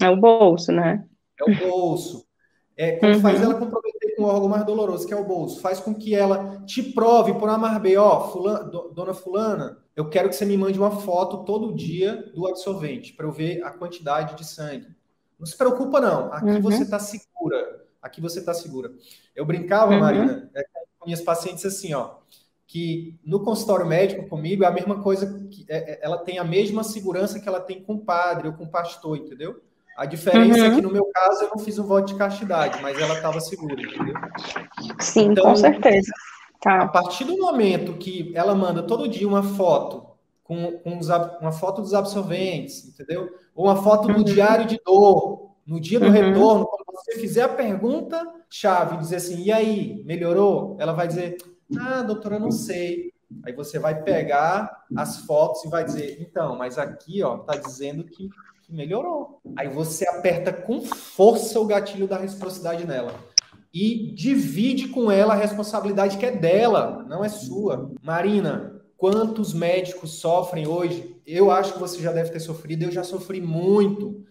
É 0.00 0.10
o 0.10 0.16
bolso, 0.16 0.72
né? 0.72 1.04
É 1.40 1.50
o 1.50 1.70
bolso. 1.70 2.26
É, 2.76 2.92
quando 2.92 3.14
uhum. 3.14 3.20
faz 3.20 3.40
ela 3.40 3.54
comprometer 3.54 4.01
o 4.22 4.26
órgão 4.26 4.48
mais 4.48 4.64
doloroso, 4.64 5.06
que 5.06 5.12
é 5.12 5.16
o 5.16 5.24
bolso, 5.24 5.60
faz 5.60 5.80
com 5.80 5.94
que 5.94 6.14
ela 6.14 6.62
te 6.64 6.82
prove 6.82 7.34
por 7.34 7.48
A 7.48 7.58
mais 7.58 7.80
B, 7.80 7.96
ó, 7.96 8.30
fulana, 8.30 8.64
dona 8.64 9.14
fulana, 9.14 9.78
eu 9.94 10.08
quero 10.08 10.28
que 10.28 10.34
você 10.34 10.44
me 10.44 10.56
mande 10.56 10.78
uma 10.78 10.90
foto 10.90 11.44
todo 11.44 11.74
dia 11.74 12.30
do 12.34 12.46
absorvente, 12.46 13.12
para 13.12 13.26
eu 13.26 13.32
ver 13.32 13.62
a 13.62 13.70
quantidade 13.70 14.36
de 14.36 14.44
sangue. 14.44 14.88
Não 15.38 15.46
se 15.46 15.56
preocupa, 15.56 16.00
não. 16.00 16.32
Aqui 16.32 16.46
uhum. 16.46 16.62
você 16.62 16.82
está 16.82 16.98
segura. 16.98 17.84
Aqui 18.00 18.20
você 18.20 18.38
está 18.38 18.54
segura. 18.54 18.92
Eu 19.34 19.44
brincava, 19.44 19.92
uhum. 19.92 20.00
Marina, 20.00 20.50
é, 20.54 20.62
com 20.98 21.06
minhas 21.06 21.20
pacientes 21.20 21.64
assim, 21.66 21.92
ó 21.94 22.22
que 22.72 23.20
no 23.22 23.44
consultório 23.44 23.84
médico 23.84 24.26
comigo 24.30 24.64
é 24.64 24.66
a 24.66 24.70
mesma 24.70 25.02
coisa, 25.02 25.46
que 25.50 25.66
é, 25.68 25.92
é, 25.92 26.00
ela 26.00 26.16
tem 26.16 26.38
a 26.38 26.44
mesma 26.44 26.82
segurança 26.82 27.38
que 27.38 27.46
ela 27.46 27.60
tem 27.60 27.82
com 27.82 27.96
o 27.96 28.00
padre 28.00 28.48
ou 28.48 28.54
com 28.54 28.64
o 28.64 28.70
pastor, 28.70 29.18
entendeu? 29.18 29.60
A 29.96 30.06
diferença 30.06 30.58
uhum. 30.58 30.64
é 30.64 30.74
que 30.74 30.80
no 30.80 30.92
meu 30.92 31.06
caso 31.06 31.44
eu 31.44 31.50
não 31.50 31.58
fiz 31.58 31.78
um 31.78 31.84
voto 31.84 32.06
de 32.06 32.14
castidade, 32.14 32.80
mas 32.80 32.98
ela 32.98 33.14
estava 33.14 33.40
segura, 33.40 33.80
entendeu? 33.80 34.14
Sim, 34.98 35.32
então, 35.32 35.44
com 35.44 35.56
certeza. 35.56 36.12
Tá. 36.60 36.82
A 36.82 36.88
partir 36.88 37.24
do 37.24 37.36
momento 37.36 37.94
que 37.94 38.32
ela 38.34 38.54
manda 38.54 38.82
todo 38.82 39.08
dia 39.08 39.26
uma 39.26 39.42
foto 39.42 40.06
com, 40.44 40.78
com 40.78 40.98
os, 40.98 41.08
uma 41.40 41.52
foto 41.52 41.82
dos 41.82 41.92
absorventes, 41.92 42.86
entendeu? 42.86 43.28
Ou 43.54 43.66
uma 43.66 43.82
foto 43.82 44.08
do 44.08 44.18
uhum. 44.18 44.24
diário 44.24 44.66
de 44.66 44.80
dor, 44.84 45.50
no 45.66 45.80
dia 45.80 45.98
do 45.98 46.06
uhum. 46.06 46.12
retorno, 46.12 46.66
quando 46.66 46.96
você 46.96 47.18
fizer 47.18 47.42
a 47.42 47.48
pergunta 47.48 48.20
chave, 48.50 48.96
dizer 48.96 49.16
assim, 49.16 49.42
e 49.42 49.52
aí, 49.52 50.02
melhorou? 50.04 50.76
Ela 50.78 50.92
vai 50.92 51.08
dizer, 51.08 51.36
ah, 51.78 52.02
doutora, 52.02 52.38
não 52.38 52.50
sei. 52.50 53.12
Aí 53.44 53.52
você 53.52 53.78
vai 53.78 54.02
pegar 54.02 54.84
as 54.96 55.18
fotos 55.18 55.64
e 55.64 55.68
vai 55.70 55.84
dizer, 55.84 56.20
então, 56.20 56.56
mas 56.56 56.78
aqui, 56.78 57.22
ó, 57.22 57.38
tá 57.38 57.56
dizendo 57.56 58.04
que, 58.04 58.28
que 58.28 58.51
melhorou. 58.72 59.40
Aí 59.56 59.68
você 59.68 60.08
aperta 60.08 60.52
com 60.52 60.80
força 60.80 61.60
o 61.60 61.66
gatilho 61.66 62.08
da 62.08 62.16
reciprocidade 62.16 62.86
nela 62.86 63.14
e 63.72 64.12
divide 64.14 64.88
com 64.88 65.10
ela 65.10 65.34
a 65.34 65.36
responsabilidade 65.36 66.18
que 66.18 66.26
é 66.26 66.30
dela, 66.30 67.04
não 67.08 67.24
é 67.24 67.28
sua. 67.28 67.90
Marina, 68.02 68.82
quantos 68.96 69.54
médicos 69.54 70.20
sofrem 70.20 70.66
hoje? 70.66 71.16
Eu 71.26 71.50
acho 71.50 71.74
que 71.74 71.80
você 71.80 72.00
já 72.00 72.12
deve 72.12 72.30
ter 72.30 72.40
sofrido, 72.40 72.82
eu 72.82 72.90
já 72.90 73.04
sofri 73.04 73.40
muito 73.40 74.24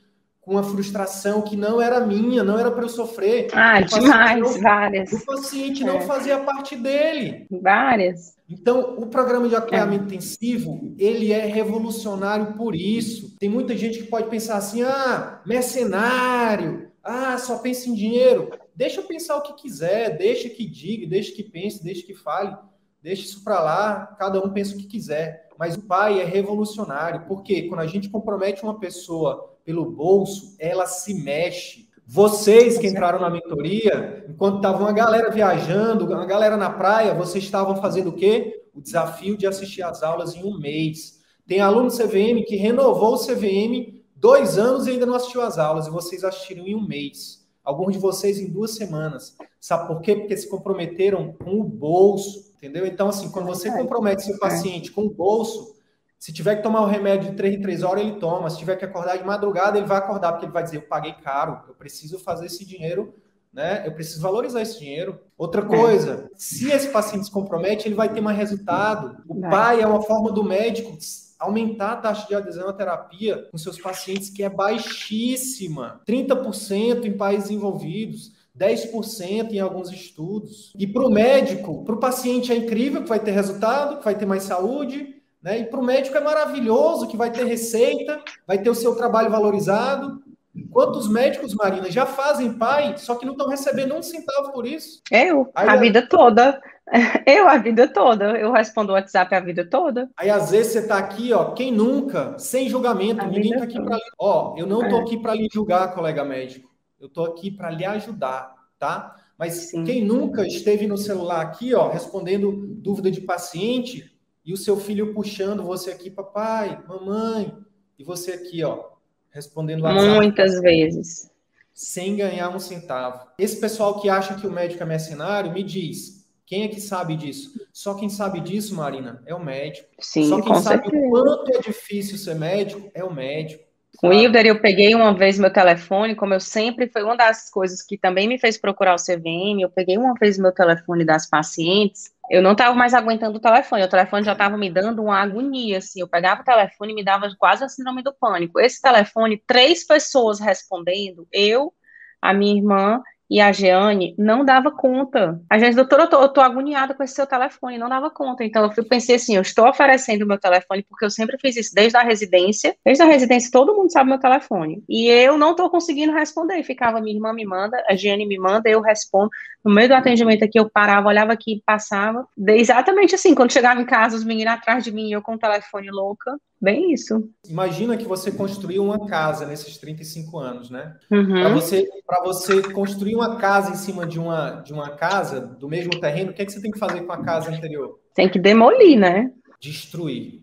uma 0.51 0.63
frustração 0.63 1.41
que 1.41 1.55
não 1.55 1.81
era 1.81 2.05
minha, 2.05 2.43
não 2.43 2.59
era 2.59 2.69
para 2.69 2.83
eu 2.83 2.89
sofrer. 2.89 3.47
Ah, 3.53 3.79
demais, 3.79 4.39
não, 4.39 4.61
várias. 4.61 5.11
O 5.13 5.25
paciente 5.25 5.81
não 5.83 5.95
é. 5.95 6.01
fazia 6.01 6.39
parte 6.39 6.75
dele. 6.75 7.47
Várias. 7.49 8.35
Então, 8.49 8.95
o 8.97 9.07
programa 9.07 9.47
de 9.47 9.55
acompanhamento 9.55 10.03
é. 10.03 10.07
intensivo, 10.07 10.93
ele 10.97 11.31
é 11.31 11.45
revolucionário 11.45 12.53
por 12.57 12.75
isso. 12.75 13.33
Tem 13.39 13.47
muita 13.47 13.77
gente 13.77 13.99
que 13.99 14.07
pode 14.07 14.29
pensar 14.29 14.57
assim, 14.57 14.83
ah, 14.83 15.41
mercenário, 15.45 16.91
ah, 17.01 17.37
só 17.37 17.59
pensa 17.59 17.89
em 17.89 17.93
dinheiro. 17.93 18.49
Deixa 18.75 18.99
eu 18.99 19.05
pensar 19.05 19.37
o 19.37 19.41
que 19.41 19.53
quiser, 19.53 20.17
deixa 20.17 20.49
que 20.49 20.65
diga, 20.65 21.07
deixa 21.07 21.31
que 21.33 21.43
pense, 21.43 21.81
deixa 21.81 22.05
que 22.05 22.13
fale, 22.13 22.57
deixa 23.01 23.23
isso 23.23 23.41
para 23.41 23.61
lá, 23.61 24.15
cada 24.19 24.43
um 24.43 24.49
pensa 24.49 24.75
o 24.75 24.77
que 24.77 24.85
quiser. 24.85 25.47
Mas 25.57 25.75
o 25.75 25.83
pai 25.83 26.19
é 26.19 26.25
revolucionário, 26.25 27.25
porque 27.27 27.63
quando 27.69 27.81
a 27.81 27.87
gente 27.87 28.09
compromete 28.09 28.63
uma 28.63 28.79
pessoa 28.79 29.50
pelo 29.63 29.91
bolso, 29.91 30.55
ela 30.59 30.85
se 30.85 31.13
mexe. 31.13 31.89
Vocês 32.05 32.77
que 32.77 32.87
entraram 32.87 33.19
na 33.19 33.29
mentoria, 33.29 34.25
enquanto 34.27 34.57
estava 34.57 34.79
uma 34.79 34.91
galera 34.91 35.29
viajando, 35.29 36.05
uma 36.05 36.25
galera 36.25 36.57
na 36.57 36.69
praia, 36.69 37.13
vocês 37.13 37.43
estavam 37.43 37.77
fazendo 37.77 38.09
o 38.09 38.15
quê? 38.15 38.65
O 38.73 38.81
desafio 38.81 39.37
de 39.37 39.47
assistir 39.47 39.81
às 39.81 40.03
aulas 40.03 40.35
em 40.35 40.43
um 40.43 40.59
mês. 40.59 41.21
Tem 41.47 41.61
aluno 41.61 41.89
CVM 41.89 42.43
que 42.45 42.55
renovou 42.55 43.15
o 43.15 43.19
CVM 43.19 44.01
dois 44.15 44.57
anos 44.57 44.87
e 44.87 44.91
ainda 44.91 45.05
não 45.05 45.15
assistiu 45.15 45.41
às 45.41 45.57
aulas, 45.57 45.87
e 45.87 45.89
vocês 45.89 46.23
assistiram 46.23 46.67
em 46.67 46.75
um 46.75 46.85
mês. 46.85 47.41
Alguns 47.63 47.93
de 47.93 47.99
vocês 47.99 48.39
em 48.39 48.51
duas 48.51 48.71
semanas. 48.71 49.35
Sabe 49.59 49.87
por 49.87 50.01
quê? 50.01 50.15
Porque 50.15 50.35
se 50.35 50.49
comprometeram 50.49 51.33
com 51.33 51.59
o 51.59 51.63
bolso, 51.63 52.51
entendeu? 52.57 52.85
Então, 52.85 53.09
assim, 53.09 53.29
quando 53.31 53.45
você 53.47 53.71
compromete 53.71 54.23
seu 54.23 54.37
paciente 54.37 54.91
com 54.91 55.05
o 55.05 55.09
bolso, 55.09 55.75
se 56.21 56.31
tiver 56.31 56.57
que 56.57 56.61
tomar 56.61 56.81
o 56.81 56.85
remédio 56.85 57.31
de 57.31 57.35
3 57.35 57.55
em 57.55 57.61
3 57.63 57.81
horas, 57.81 58.03
ele 58.03 58.19
toma. 58.19 58.47
Se 58.47 58.59
tiver 58.59 58.75
que 58.75 58.85
acordar 58.85 59.17
de 59.17 59.23
madrugada, 59.23 59.79
ele 59.79 59.87
vai 59.87 59.97
acordar, 59.97 60.33
porque 60.33 60.45
ele 60.45 60.53
vai 60.53 60.61
dizer: 60.61 60.77
Eu 60.77 60.83
paguei 60.83 61.13
caro, 61.13 61.61
eu 61.67 61.73
preciso 61.73 62.19
fazer 62.19 62.45
esse 62.45 62.63
dinheiro, 62.63 63.15
né? 63.51 63.81
Eu 63.87 63.91
preciso 63.91 64.21
valorizar 64.21 64.61
esse 64.61 64.77
dinheiro. 64.77 65.19
Outra 65.35 65.63
coisa, 65.63 66.29
se 66.35 66.69
esse 66.69 66.89
paciente 66.89 67.25
se 67.25 67.31
compromete, 67.31 67.87
ele 67.87 67.95
vai 67.95 68.07
ter 68.07 68.21
mais 68.21 68.37
resultado. 68.37 69.17
O 69.27 69.41
pai 69.41 69.81
é 69.81 69.87
uma 69.87 70.03
forma 70.03 70.31
do 70.31 70.43
médico 70.43 70.95
aumentar 71.39 71.93
a 71.93 71.97
taxa 71.97 72.27
de 72.27 72.35
adesão 72.35 72.69
à 72.69 72.73
terapia 72.73 73.47
com 73.49 73.57
seus 73.57 73.79
pacientes, 73.79 74.29
que 74.29 74.43
é 74.43 74.49
baixíssima. 74.49 76.01
30% 76.07 77.03
em 77.03 77.17
países 77.17 77.49
envolvidos. 77.49 78.31
10% 78.55 79.53
em 79.53 79.59
alguns 79.59 79.89
estudos. 79.89 80.71
E 80.77 80.85
para 80.85 81.03
o 81.03 81.09
médico, 81.09 81.83
para 81.83 81.95
o 81.95 81.99
paciente 81.99 82.51
é 82.51 82.55
incrível 82.55 83.01
que 83.01 83.09
vai 83.09 83.19
ter 83.19 83.31
resultado, 83.31 83.97
que 83.97 84.05
vai 84.05 84.13
ter 84.13 84.27
mais 84.27 84.43
saúde, 84.43 85.20
né? 85.41 85.59
E 85.59 85.65
para 85.65 85.79
o 85.79 85.83
médico 85.83 86.17
é 86.17 86.21
maravilhoso 86.21 87.07
que 87.07 87.17
vai 87.17 87.31
ter 87.31 87.45
receita, 87.45 88.21
vai 88.45 88.59
ter 88.59 88.69
o 88.69 88.75
seu 88.75 88.95
trabalho 88.95 89.29
valorizado. 89.29 90.21
Quantos 90.69 91.07
médicos, 91.07 91.53
Marina, 91.55 91.89
já 91.89 92.05
fazem 92.05 92.53
pai, 92.53 92.97
só 92.97 93.15
que 93.15 93.25
não 93.25 93.33
estão 93.33 93.47
recebendo 93.47 93.95
um 93.95 94.03
centavo 94.03 94.51
por 94.51 94.65
isso? 94.65 95.01
Eu, 95.09 95.49
Aí, 95.55 95.69
a 95.69 95.75
vida 95.77 96.05
toda. 96.05 96.61
Eu, 97.25 97.47
a 97.47 97.57
vida 97.57 97.87
toda. 97.87 98.37
Eu 98.37 98.51
respondo 98.51 98.91
o 98.91 98.95
WhatsApp 98.95 99.33
a 99.33 99.39
vida 99.39 99.65
toda. 99.65 100.09
Aí, 100.17 100.29
às 100.29 100.51
vezes, 100.51 100.73
você 100.73 100.79
está 100.79 100.97
aqui, 100.97 101.31
ó, 101.31 101.51
quem 101.51 101.71
nunca, 101.71 102.37
sem 102.37 102.67
julgamento, 102.67 103.21
a 103.21 103.27
ninguém 103.27 103.53
está 103.53 103.63
aqui 103.63 103.81
para... 103.81 103.97
Ó, 104.19 104.55
eu 104.57 104.67
não 104.67 104.83
estou 104.83 104.99
é. 104.99 105.01
aqui 105.03 105.17
para 105.17 105.33
lhe 105.33 105.47
julgar, 105.51 105.93
colega 105.93 106.25
médico. 106.25 106.69
Eu 106.99 107.07
estou 107.07 107.25
aqui 107.25 107.49
para 107.49 107.69
lhe 107.69 107.85
ajudar, 107.85 108.53
tá? 108.77 109.15
Mas 109.37 109.53
Sim. 109.53 109.85
quem 109.85 110.03
nunca 110.03 110.45
esteve 110.45 110.85
no 110.85 110.97
celular 110.97 111.41
aqui, 111.41 111.73
ó, 111.73 111.87
respondendo 111.87 112.51
dúvida 112.51 113.09
de 113.09 113.21
paciente, 113.21 114.10
e 114.45 114.53
o 114.53 114.57
seu 114.57 114.77
filho 114.77 115.13
puxando 115.13 115.63
você 115.63 115.91
aqui, 115.91 116.09
papai, 116.09 116.83
mamãe, 116.87 117.55
e 117.97 118.03
você 118.03 118.31
aqui, 118.31 118.63
ó, 118.63 118.85
respondendo 119.29 119.83
WhatsApp. 119.83 120.15
Muitas 120.15 120.59
vezes. 120.61 121.31
Sem 121.73 122.15
ganhar 122.15 122.49
um 122.49 122.59
centavo. 122.59 123.27
Esse 123.37 123.59
pessoal 123.59 123.99
que 124.01 124.09
acha 124.09 124.35
que 124.35 124.45
o 124.45 124.51
médico 124.51 124.83
é 124.83 124.85
mercenário, 124.85 125.53
me 125.53 125.63
diz, 125.63 126.27
quem 126.45 126.63
é 126.63 126.67
que 126.67 126.81
sabe 126.81 127.15
disso? 127.15 127.53
Só 127.71 127.93
quem 127.93 128.09
sabe 128.09 128.41
disso, 128.41 128.75
Marina, 128.75 129.23
é 129.25 129.33
o 129.33 129.43
médico. 129.43 129.87
Sim, 129.99 130.27
Só 130.27 130.41
quem 130.41 130.55
sabe 130.55 130.83
certeza. 130.83 131.07
o 131.07 131.09
quanto 131.09 131.55
é 131.55 131.61
difícil 131.61 132.17
ser 132.17 132.35
médico 132.35 132.91
é 132.93 133.03
o 133.03 133.13
médico. 133.13 133.63
O 134.03 134.07
Wilder, 134.07 134.47
eu 134.47 134.59
peguei 134.59 134.95
uma 134.95 135.13
vez 135.13 135.37
meu 135.37 135.53
telefone, 135.53 136.15
como 136.15 136.33
eu 136.33 136.39
sempre, 136.39 136.87
foi 136.87 137.03
uma 137.03 137.15
das 137.15 137.51
coisas 137.51 137.83
que 137.83 137.99
também 137.99 138.27
me 138.27 138.39
fez 138.39 138.57
procurar 138.57 138.95
o 138.95 138.97
CVM, 138.97 139.61
eu 139.61 139.69
peguei 139.69 139.95
uma 139.95 140.15
vez 140.15 140.39
meu 140.39 140.51
telefone 140.51 141.05
das 141.05 141.29
pacientes, 141.29 142.11
eu 142.31 142.41
não 142.41 142.53
estava 142.53 142.73
mais 142.73 142.95
aguentando 142.95 143.37
o 143.37 143.41
telefone, 143.41 143.83
o 143.83 143.89
telefone 143.89 144.25
já 144.25 144.31
estava 144.31 144.57
me 144.57 144.71
dando 144.71 145.03
uma 145.03 145.21
agonia, 145.21 145.77
assim, 145.77 146.01
eu 146.01 146.07
pegava 146.07 146.41
o 146.41 146.43
telefone 146.43 146.93
e 146.93 146.95
me 146.95 147.03
dava 147.03 147.29
quase 147.37 147.63
a 147.63 147.69
síndrome 147.69 148.01
do 148.01 148.11
pânico. 148.11 148.59
Esse 148.59 148.81
telefone, 148.81 149.43
três 149.45 149.85
pessoas 149.85 150.39
respondendo, 150.39 151.27
eu, 151.31 151.71
a 152.19 152.33
minha 152.33 152.55
irmã 152.55 153.03
e 153.31 153.39
a 153.39 153.49
Jeane 153.53 154.13
não 154.17 154.43
dava 154.43 154.69
conta. 154.69 155.41
A 155.49 155.57
gente, 155.57 155.73
doutora, 155.73 156.03
eu 156.03 156.09
tô, 156.09 156.21
eu 156.21 156.27
tô 156.27 156.41
agoniada 156.41 156.93
com 156.93 157.01
esse 157.01 157.15
seu 157.15 157.25
telefone, 157.25 157.77
não 157.77 157.87
dava 157.87 158.09
conta. 158.09 158.43
Então 158.43 158.69
eu 158.75 158.83
pensei 158.83 159.15
assim, 159.15 159.37
eu 159.37 159.41
estou 159.41 159.69
oferecendo 159.69 160.23
o 160.23 160.27
meu 160.27 160.37
telefone, 160.37 160.83
porque 160.83 161.05
eu 161.05 161.09
sempre 161.09 161.37
fiz 161.39 161.55
isso 161.55 161.73
desde 161.73 161.95
a 161.95 162.01
residência. 162.01 162.75
Desde 162.83 163.01
a 163.01 163.05
residência, 163.05 163.49
todo 163.49 163.73
mundo 163.73 163.89
sabe 163.89 164.09
meu 164.09 164.19
telefone. 164.19 164.83
E 164.89 165.07
eu 165.07 165.37
não 165.37 165.51
estou 165.51 165.69
conseguindo 165.69 166.11
responder. 166.11 166.61
Ficava, 166.63 166.99
minha 166.99 167.15
irmã 167.15 167.31
me 167.31 167.45
manda, 167.45 167.81
a 167.89 167.95
Jeane 167.95 168.25
me 168.25 168.37
manda, 168.37 168.69
eu 168.69 168.81
respondo. 168.81 169.29
No 169.63 169.73
meio 169.73 169.87
do 169.87 169.95
atendimento 169.95 170.43
aqui, 170.43 170.59
eu 170.59 170.69
parava, 170.69 171.07
olhava 171.07 171.31
aqui, 171.31 171.63
passava. 171.65 172.27
Exatamente 172.49 173.15
assim, 173.15 173.33
quando 173.33 173.53
chegava 173.53 173.79
em 173.79 173.85
casa, 173.85 174.17
os 174.17 174.25
meninos 174.25 174.55
atrás 174.55 174.83
de 174.83 174.91
mim, 174.91 175.09
eu 175.09 175.21
com 175.21 175.35
o 175.35 175.39
telefone 175.39 175.89
louca. 175.89 176.37
Bem 176.61 176.93
isso. 176.93 177.27
Imagina 177.49 177.97
que 177.97 178.05
você 178.05 178.31
construiu 178.31 178.83
uma 178.83 179.07
casa 179.07 179.47
nesses 179.47 179.77
35 179.77 180.37
anos, 180.37 180.69
né? 180.69 180.95
Uhum. 181.09 181.33
Para 181.33 181.49
você, 181.49 181.89
você 182.23 182.61
construir 182.71 183.15
uma 183.15 183.37
casa 183.37 183.71
em 183.71 183.75
cima 183.75 184.05
de 184.05 184.19
uma, 184.19 184.61
de 184.61 184.71
uma 184.71 184.91
casa, 184.91 185.41
do 185.41 185.67
mesmo 185.67 185.99
terreno, 185.99 186.29
o 186.29 186.33
que, 186.35 186.43
é 186.43 186.45
que 186.45 186.51
você 186.51 186.61
tem 186.61 186.69
que 186.69 186.77
fazer 186.77 187.01
com 187.01 187.11
a 187.11 187.23
casa 187.23 187.49
anterior? 187.49 187.99
Tem 188.13 188.29
que 188.29 188.37
demolir, 188.37 188.99
né? 188.99 189.31
Destruir. 189.59 190.39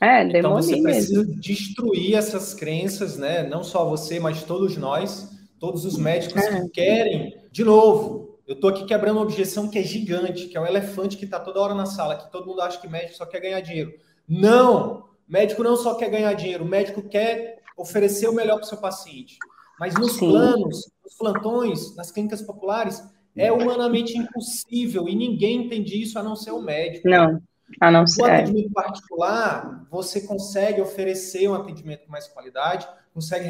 É, 0.00 0.24
demolir 0.24 0.38
então 0.38 0.54
você 0.54 0.82
precisa 0.82 1.24
mesmo. 1.24 1.40
destruir 1.40 2.14
essas 2.16 2.52
crenças, 2.52 3.16
né? 3.16 3.44
Não 3.44 3.62
só 3.62 3.88
você, 3.88 4.18
mas 4.18 4.42
todos 4.42 4.76
nós, 4.76 5.30
todos 5.60 5.84
os 5.84 5.96
médicos 5.96 6.42
é. 6.42 6.60
que 6.60 6.68
querem, 6.70 7.36
de 7.52 7.62
novo, 7.62 8.40
eu 8.48 8.54
estou 8.54 8.70
aqui 8.70 8.84
quebrando 8.84 9.18
uma 9.18 9.22
objeção 9.22 9.68
que 9.68 9.78
é 9.78 9.82
gigante, 9.84 10.48
que 10.48 10.56
é 10.56 10.60
o 10.60 10.66
elefante 10.66 11.16
que 11.16 11.24
está 11.24 11.38
toda 11.38 11.60
hora 11.60 11.74
na 11.74 11.86
sala, 11.86 12.16
que 12.16 12.32
todo 12.32 12.46
mundo 12.46 12.60
acha 12.62 12.80
que 12.80 12.88
médico 12.88 13.16
só 13.16 13.24
quer 13.24 13.40
ganhar 13.40 13.60
dinheiro. 13.60 13.94
Não! 14.28 15.05
Médico 15.28 15.62
não 15.62 15.76
só 15.76 15.94
quer 15.94 16.10
ganhar 16.10 16.32
dinheiro, 16.34 16.64
o 16.64 16.68
médico 16.68 17.02
quer 17.08 17.62
oferecer 17.76 18.28
o 18.28 18.32
melhor 18.32 18.56
para 18.56 18.64
o 18.64 18.68
seu 18.68 18.78
paciente. 18.78 19.38
Mas 19.78 19.94
nos 19.94 20.12
Sim. 20.12 20.30
planos, 20.30 20.90
nos 21.04 21.14
plantões, 21.14 21.94
nas 21.96 22.10
clínicas 22.10 22.40
populares, 22.40 23.02
é 23.36 23.52
humanamente 23.52 24.16
impossível 24.16 25.08
e 25.08 25.14
ninguém 25.14 25.66
entende 25.66 26.00
isso 26.00 26.18
a 26.18 26.22
não 26.22 26.34
ser 26.34 26.52
o 26.52 26.62
médico. 26.62 27.06
Não, 27.06 27.40
a 27.80 27.90
não 27.90 28.06
ser. 28.06 28.22
No 28.22 28.28
atendimento 28.28 28.72
particular, 28.72 29.86
você 29.90 30.22
consegue 30.22 30.80
oferecer 30.80 31.48
um 31.48 31.54
atendimento 31.54 32.06
com 32.06 32.12
mais 32.12 32.26
qualidade, 32.26 32.88
consegue 33.12 33.48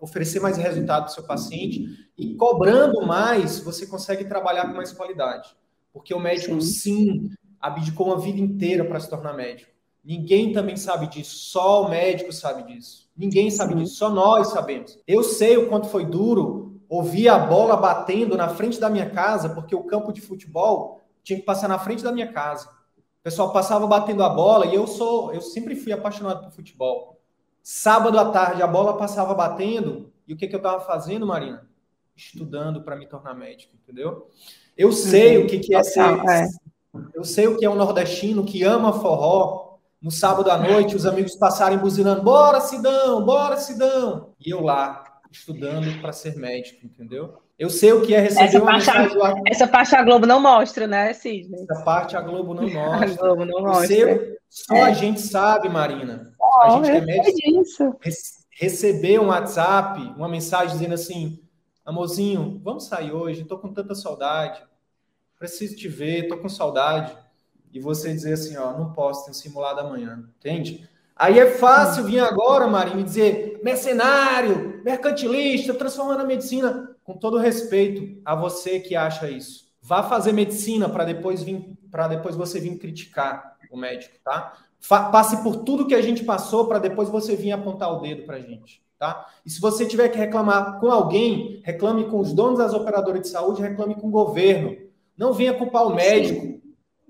oferecer 0.00 0.40
mais 0.40 0.56
resultado 0.56 1.04
para 1.04 1.10
o 1.12 1.14
seu 1.14 1.22
paciente 1.22 1.86
e 2.18 2.34
cobrando 2.34 3.06
mais, 3.06 3.60
você 3.60 3.86
consegue 3.86 4.24
trabalhar 4.24 4.66
com 4.66 4.74
mais 4.74 4.92
qualidade. 4.92 5.54
Porque 5.92 6.12
o 6.12 6.18
médico, 6.18 6.60
sim, 6.60 6.70
sim 6.72 7.30
abdicou 7.60 8.08
uma 8.08 8.18
vida 8.18 8.40
inteira 8.40 8.84
para 8.84 8.98
se 8.98 9.08
tornar 9.08 9.34
médico. 9.34 9.71
Ninguém 10.04 10.52
também 10.52 10.76
sabe 10.76 11.06
disso, 11.06 11.36
só 11.36 11.84
o 11.84 11.88
médico 11.88 12.32
sabe 12.32 12.64
disso. 12.64 13.08
Ninguém 13.16 13.50
sabe 13.50 13.74
disso, 13.74 13.94
só 13.94 14.10
nós 14.10 14.48
sabemos. 14.48 14.98
Eu 15.06 15.22
sei 15.22 15.56
o 15.56 15.68
quanto 15.68 15.88
foi 15.88 16.04
duro 16.04 16.80
ouvir 16.88 17.28
a 17.28 17.38
bola 17.38 17.76
batendo 17.76 18.36
na 18.36 18.48
frente 18.48 18.80
da 18.80 18.90
minha 18.90 19.08
casa, 19.08 19.48
porque 19.48 19.74
o 19.74 19.84
campo 19.84 20.12
de 20.12 20.20
futebol 20.20 21.00
tinha 21.22 21.38
que 21.38 21.44
passar 21.44 21.68
na 21.68 21.78
frente 21.78 22.02
da 22.02 22.12
minha 22.12 22.32
casa. 22.32 22.68
O 22.68 23.22
pessoal 23.22 23.52
passava 23.52 23.86
batendo 23.86 24.24
a 24.24 24.28
bola 24.28 24.66
e 24.66 24.74
eu 24.74 24.86
sou, 24.86 25.32
eu 25.32 25.40
sempre 25.40 25.76
fui 25.76 25.92
apaixonado 25.92 26.42
por 26.42 26.52
futebol. 26.52 27.20
Sábado 27.62 28.18
à 28.18 28.30
tarde 28.30 28.62
a 28.62 28.66
bola 28.66 28.96
passava 28.96 29.32
batendo 29.32 30.12
e 30.26 30.34
o 30.34 30.36
que, 30.36 30.48
que 30.48 30.54
eu 30.54 30.58
estava 30.58 30.80
fazendo, 30.80 31.26
Marina? 31.26 31.66
Estudando 32.16 32.82
para 32.82 32.96
me 32.96 33.06
tornar 33.06 33.34
médico, 33.34 33.74
entendeu? 33.80 34.28
Eu 34.76 34.92
sei 34.92 35.38
o 35.38 35.46
que, 35.46 35.60
que 35.60 35.74
é 35.74 35.82
ser. 35.82 36.00
É. 36.00 36.46
Eu 37.14 37.24
sei 37.24 37.46
o 37.46 37.56
que 37.56 37.64
é 37.64 37.70
um 37.70 37.74
nordestino 37.74 38.44
que 38.44 38.62
ama 38.64 38.92
forró, 38.92 39.71
no 40.02 40.10
sábado 40.10 40.50
à 40.50 40.58
noite, 40.58 40.96
os 40.96 41.06
amigos 41.06 41.36
passarem 41.36 41.78
buzinando: 41.78 42.22
bora, 42.22 42.60
Sidão, 42.60 43.24
bora, 43.24 43.56
Sidão. 43.56 44.34
E 44.44 44.50
eu 44.50 44.60
lá, 44.60 45.04
estudando 45.30 46.00
para 46.00 46.12
ser 46.12 46.36
médico, 46.36 46.84
entendeu? 46.84 47.38
Eu 47.56 47.70
sei 47.70 47.92
o 47.92 48.02
que 48.02 48.12
é 48.12 48.20
receber 48.20 48.46
essa 48.46 48.58
uma 48.58 48.72
parte, 48.72 48.86
mensagem. 48.86 49.42
Essa 49.46 49.68
parte 49.68 49.94
a 49.94 50.02
Globo 50.02 50.26
não 50.26 50.40
mostra, 50.40 50.88
né, 50.88 51.12
Sidney? 51.12 51.64
Essa 51.70 51.84
parte 51.84 52.16
a 52.16 52.20
Globo 52.20 52.52
não 52.52 52.66
mostra. 52.68 53.12
A 53.12 53.16
Globo 53.16 53.44
não 53.44 53.62
mostra. 53.62 53.86
Sei, 53.86 54.36
só 54.50 54.74
é. 54.74 54.82
a 54.82 54.92
gente 54.92 55.20
sabe, 55.20 55.68
Marina. 55.68 56.34
Oh, 56.40 56.62
a 56.62 56.70
gente 56.70 56.90
é 56.90 57.00
médico. 57.00 58.00
Receber 58.50 59.20
um 59.20 59.28
WhatsApp, 59.28 60.00
uma 60.16 60.28
mensagem 60.28 60.72
dizendo 60.72 60.94
assim: 60.94 61.40
amorzinho, 61.84 62.60
vamos 62.64 62.86
sair 62.86 63.12
hoje, 63.12 63.42
estou 63.42 63.58
com 63.58 63.72
tanta 63.72 63.94
saudade. 63.94 64.60
Preciso 65.38 65.76
te 65.76 65.86
ver, 65.86 66.24
estou 66.24 66.38
com 66.38 66.48
saudade 66.48 67.16
e 67.72 67.80
você 67.80 68.12
dizer 68.12 68.34
assim, 68.34 68.56
ó, 68.56 68.76
não 68.76 68.92
posso, 68.92 69.26
ter 69.26 69.34
simulado 69.34 69.80
amanhã, 69.80 70.28
entende? 70.38 70.88
Aí 71.16 71.38
é 71.38 71.50
fácil 71.50 72.04
vir 72.04 72.20
agora, 72.20 72.66
Marinho, 72.66 73.00
e 73.00 73.04
dizer 73.04 73.60
mercenário, 73.62 74.80
mercantilista, 74.84 75.74
transformando 75.74 76.22
a 76.22 76.26
medicina, 76.26 76.90
com 77.04 77.16
todo 77.16 77.38
respeito 77.38 78.20
a 78.24 78.34
você 78.34 78.80
que 78.80 78.96
acha 78.96 79.30
isso. 79.30 79.66
Vá 79.80 80.02
fazer 80.02 80.32
medicina 80.32 80.88
para 80.88 81.04
depois 81.04 81.42
vir 81.42 81.76
para 81.90 82.08
depois 82.08 82.34
você 82.34 82.58
vir 82.58 82.78
criticar 82.78 83.58
o 83.70 83.76
médico, 83.76 84.14
tá? 84.24 84.54
Fa 84.80 85.10
passe 85.10 85.42
por 85.42 85.56
tudo 85.56 85.86
que 85.86 85.94
a 85.94 86.00
gente 86.00 86.24
passou 86.24 86.66
para 86.66 86.78
depois 86.78 87.08
você 87.08 87.36
vir 87.36 87.52
apontar 87.52 87.92
o 87.92 88.00
dedo 88.00 88.22
para 88.24 88.36
a 88.36 88.40
gente, 88.40 88.82
tá? 88.98 89.28
E 89.44 89.50
se 89.50 89.60
você 89.60 89.84
tiver 89.84 90.08
que 90.08 90.16
reclamar 90.16 90.80
com 90.80 90.90
alguém, 90.90 91.60
reclame 91.64 92.04
com 92.04 92.18
os 92.18 92.32
donos 92.32 92.58
das 92.58 92.72
operadoras 92.72 93.20
de 93.20 93.28
saúde, 93.28 93.60
reclame 93.60 93.94
com 93.94 94.08
o 94.08 94.10
governo. 94.10 94.76
Não 95.16 95.34
venha 95.34 95.52
culpar 95.52 95.86
o 95.86 95.94
médico, 95.94 96.61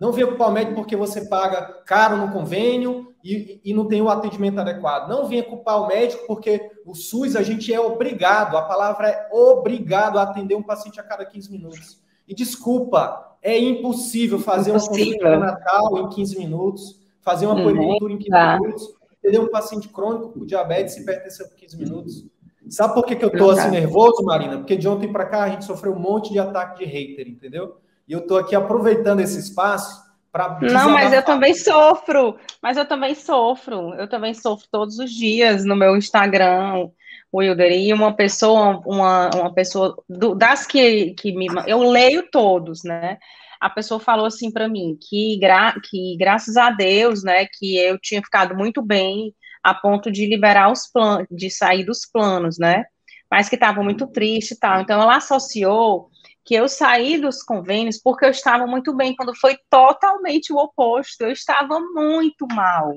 não 0.02 0.10
venha 0.10 0.26
culpar 0.26 0.48
o 0.48 0.52
médico 0.52 0.74
porque 0.74 0.96
você 0.96 1.26
paga 1.26 1.62
caro 1.86 2.16
no 2.16 2.32
convênio 2.32 3.14
e, 3.22 3.60
e 3.64 3.72
não 3.72 3.86
tem 3.86 4.02
o 4.02 4.08
atendimento 4.08 4.58
adequado. 4.58 5.08
Não 5.08 5.28
venha 5.28 5.44
culpar 5.44 5.80
o 5.80 5.86
médico 5.86 6.26
porque 6.26 6.72
o 6.84 6.92
SUS 6.92 7.36
a 7.36 7.42
gente 7.44 7.72
é 7.72 7.78
obrigado, 7.78 8.56
a 8.56 8.62
palavra 8.62 9.06
é 9.06 9.28
obrigado 9.30 10.18
a 10.18 10.22
atender 10.22 10.56
um 10.56 10.62
paciente 10.62 10.98
a 10.98 11.04
cada 11.04 11.24
15 11.24 11.52
minutos. 11.52 12.02
E 12.26 12.34
desculpa, 12.34 13.36
é 13.40 13.56
impossível 13.56 14.40
fazer 14.40 14.70
impossível. 14.70 15.04
uma 15.04 15.12
consulta 15.12 15.38
natal 15.38 15.98
em 15.98 16.08
15 16.08 16.38
minutos, 16.40 17.00
fazer 17.20 17.46
uma 17.46 17.62
puericultura 17.62 18.12
em 18.12 18.18
15 18.18 18.28
tá. 18.28 18.58
minutos, 18.58 18.94
atender 19.20 19.38
um 19.38 19.50
paciente 19.52 19.88
crônico 19.88 20.30
com 20.30 20.44
diabetes 20.44 20.96
e 20.96 21.02
hipertensão 21.02 21.46
por 21.46 21.54
15 21.54 21.78
minutos. 21.78 22.26
Sabe 22.68 22.92
por 22.92 23.06
que, 23.06 23.14
que 23.14 23.24
eu 23.24 23.30
tô 23.30 23.50
assim 23.50 23.70
nervoso, 23.70 24.24
Marina? 24.24 24.58
Porque 24.58 24.76
de 24.76 24.88
ontem 24.88 25.12
para 25.12 25.26
cá 25.26 25.44
a 25.44 25.48
gente 25.48 25.64
sofreu 25.64 25.92
um 25.92 26.00
monte 26.00 26.32
de 26.32 26.40
ataque 26.40 26.84
de 26.84 26.90
hater, 26.90 27.28
entendeu? 27.28 27.76
E 28.08 28.12
eu 28.12 28.20
estou 28.20 28.38
aqui 28.38 28.54
aproveitando 28.54 29.20
esse 29.20 29.38
espaço 29.38 30.02
para. 30.30 30.58
Não, 30.60 30.90
mas 30.90 31.12
eu 31.12 31.22
também 31.22 31.54
sofro. 31.54 32.36
Mas 32.62 32.76
eu 32.76 32.86
também 32.86 33.14
sofro. 33.14 33.94
Eu 33.94 34.08
também 34.08 34.34
sofro 34.34 34.66
todos 34.70 34.98
os 34.98 35.10
dias 35.10 35.64
no 35.64 35.76
meu 35.76 35.96
Instagram. 35.96 36.88
Wilder, 37.34 37.72
e 37.72 37.92
uma 37.94 38.14
pessoa, 38.14 38.82
uma, 38.84 39.30
uma 39.34 39.54
pessoa 39.54 39.96
do, 40.06 40.34
das 40.34 40.66
que, 40.66 41.14
que 41.14 41.32
me. 41.32 41.46
Eu 41.66 41.82
leio 41.82 42.28
todos, 42.30 42.84
né? 42.84 43.16
A 43.58 43.70
pessoa 43.70 43.98
falou 43.98 44.26
assim 44.26 44.50
para 44.50 44.68
mim 44.68 44.98
que, 45.00 45.38
gra, 45.38 45.74
que 45.88 46.16
graças 46.18 46.56
a 46.56 46.70
Deus, 46.70 47.22
né, 47.22 47.46
que 47.46 47.78
eu 47.78 47.96
tinha 47.98 48.20
ficado 48.20 48.56
muito 48.56 48.82
bem 48.82 49.32
a 49.62 49.72
ponto 49.72 50.10
de 50.10 50.26
liberar 50.26 50.70
os 50.70 50.88
planos, 50.88 51.28
de 51.30 51.48
sair 51.48 51.84
dos 51.84 52.04
planos, 52.04 52.58
né? 52.58 52.84
Mas 53.30 53.48
que 53.48 53.54
estava 53.54 53.82
muito 53.82 54.06
triste 54.08 54.52
e 54.52 54.58
tal. 54.58 54.80
Então 54.80 55.00
ela 55.00 55.16
associou 55.16 56.10
que 56.44 56.54
eu 56.54 56.68
saí 56.68 57.18
dos 57.18 57.42
convênios 57.42 58.00
porque 58.02 58.24
eu 58.24 58.30
estava 58.30 58.66
muito 58.66 58.94
bem, 58.94 59.14
quando 59.14 59.34
foi 59.34 59.56
totalmente 59.70 60.52
o 60.52 60.56
oposto. 60.56 61.22
Eu 61.22 61.30
estava 61.30 61.80
muito 61.80 62.46
mal. 62.52 62.92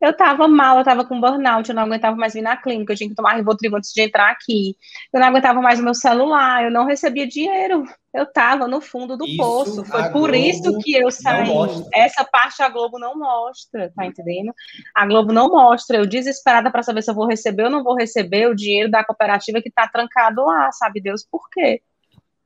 Eu 0.00 0.12
estava 0.12 0.48
mal, 0.48 0.76
eu 0.76 0.80
estava 0.80 1.04
com 1.04 1.20
burnout, 1.20 1.68
eu 1.68 1.74
não 1.74 1.82
aguentava 1.82 2.16
mais 2.16 2.32
vir 2.32 2.40
na 2.40 2.56
clínica, 2.56 2.90
eu 2.90 2.96
tinha 2.96 3.10
que 3.10 3.14
tomar 3.14 3.34
Rivotril 3.34 3.76
antes 3.76 3.92
de 3.92 4.00
entrar 4.00 4.30
aqui. 4.30 4.74
Eu 5.12 5.20
não 5.20 5.26
aguentava 5.26 5.60
mais 5.60 5.78
o 5.78 5.82
meu 5.82 5.92
celular, 5.92 6.64
eu 6.64 6.70
não 6.70 6.86
recebia 6.86 7.28
dinheiro. 7.28 7.84
Eu 8.12 8.24
estava 8.24 8.66
no 8.66 8.80
fundo 8.80 9.14
do 9.14 9.26
isso 9.26 9.36
poço. 9.36 9.84
Foi 9.84 10.04
por 10.04 10.30
Globo 10.30 10.36
isso 10.36 10.78
que 10.78 10.94
eu 10.94 11.10
saí. 11.10 11.50
Essa 11.92 12.24
parte 12.24 12.62
a 12.62 12.70
Globo 12.70 12.98
não 12.98 13.14
mostra, 13.14 13.92
tá 13.94 14.06
entendendo? 14.06 14.54
A 14.94 15.06
Globo 15.06 15.34
não 15.34 15.50
mostra. 15.50 15.98
Eu 15.98 16.06
desesperada 16.06 16.70
para 16.70 16.82
saber 16.82 17.02
se 17.02 17.10
eu 17.10 17.14
vou 17.14 17.26
receber 17.26 17.64
ou 17.64 17.70
não 17.70 17.84
vou 17.84 17.94
receber 17.94 18.48
o 18.48 18.54
dinheiro 18.54 18.90
da 18.90 19.04
cooperativa 19.04 19.60
que 19.60 19.68
está 19.68 19.86
trancado 19.86 20.42
lá, 20.46 20.72
sabe 20.72 21.02
Deus 21.02 21.26
por 21.30 21.46
quê? 21.50 21.82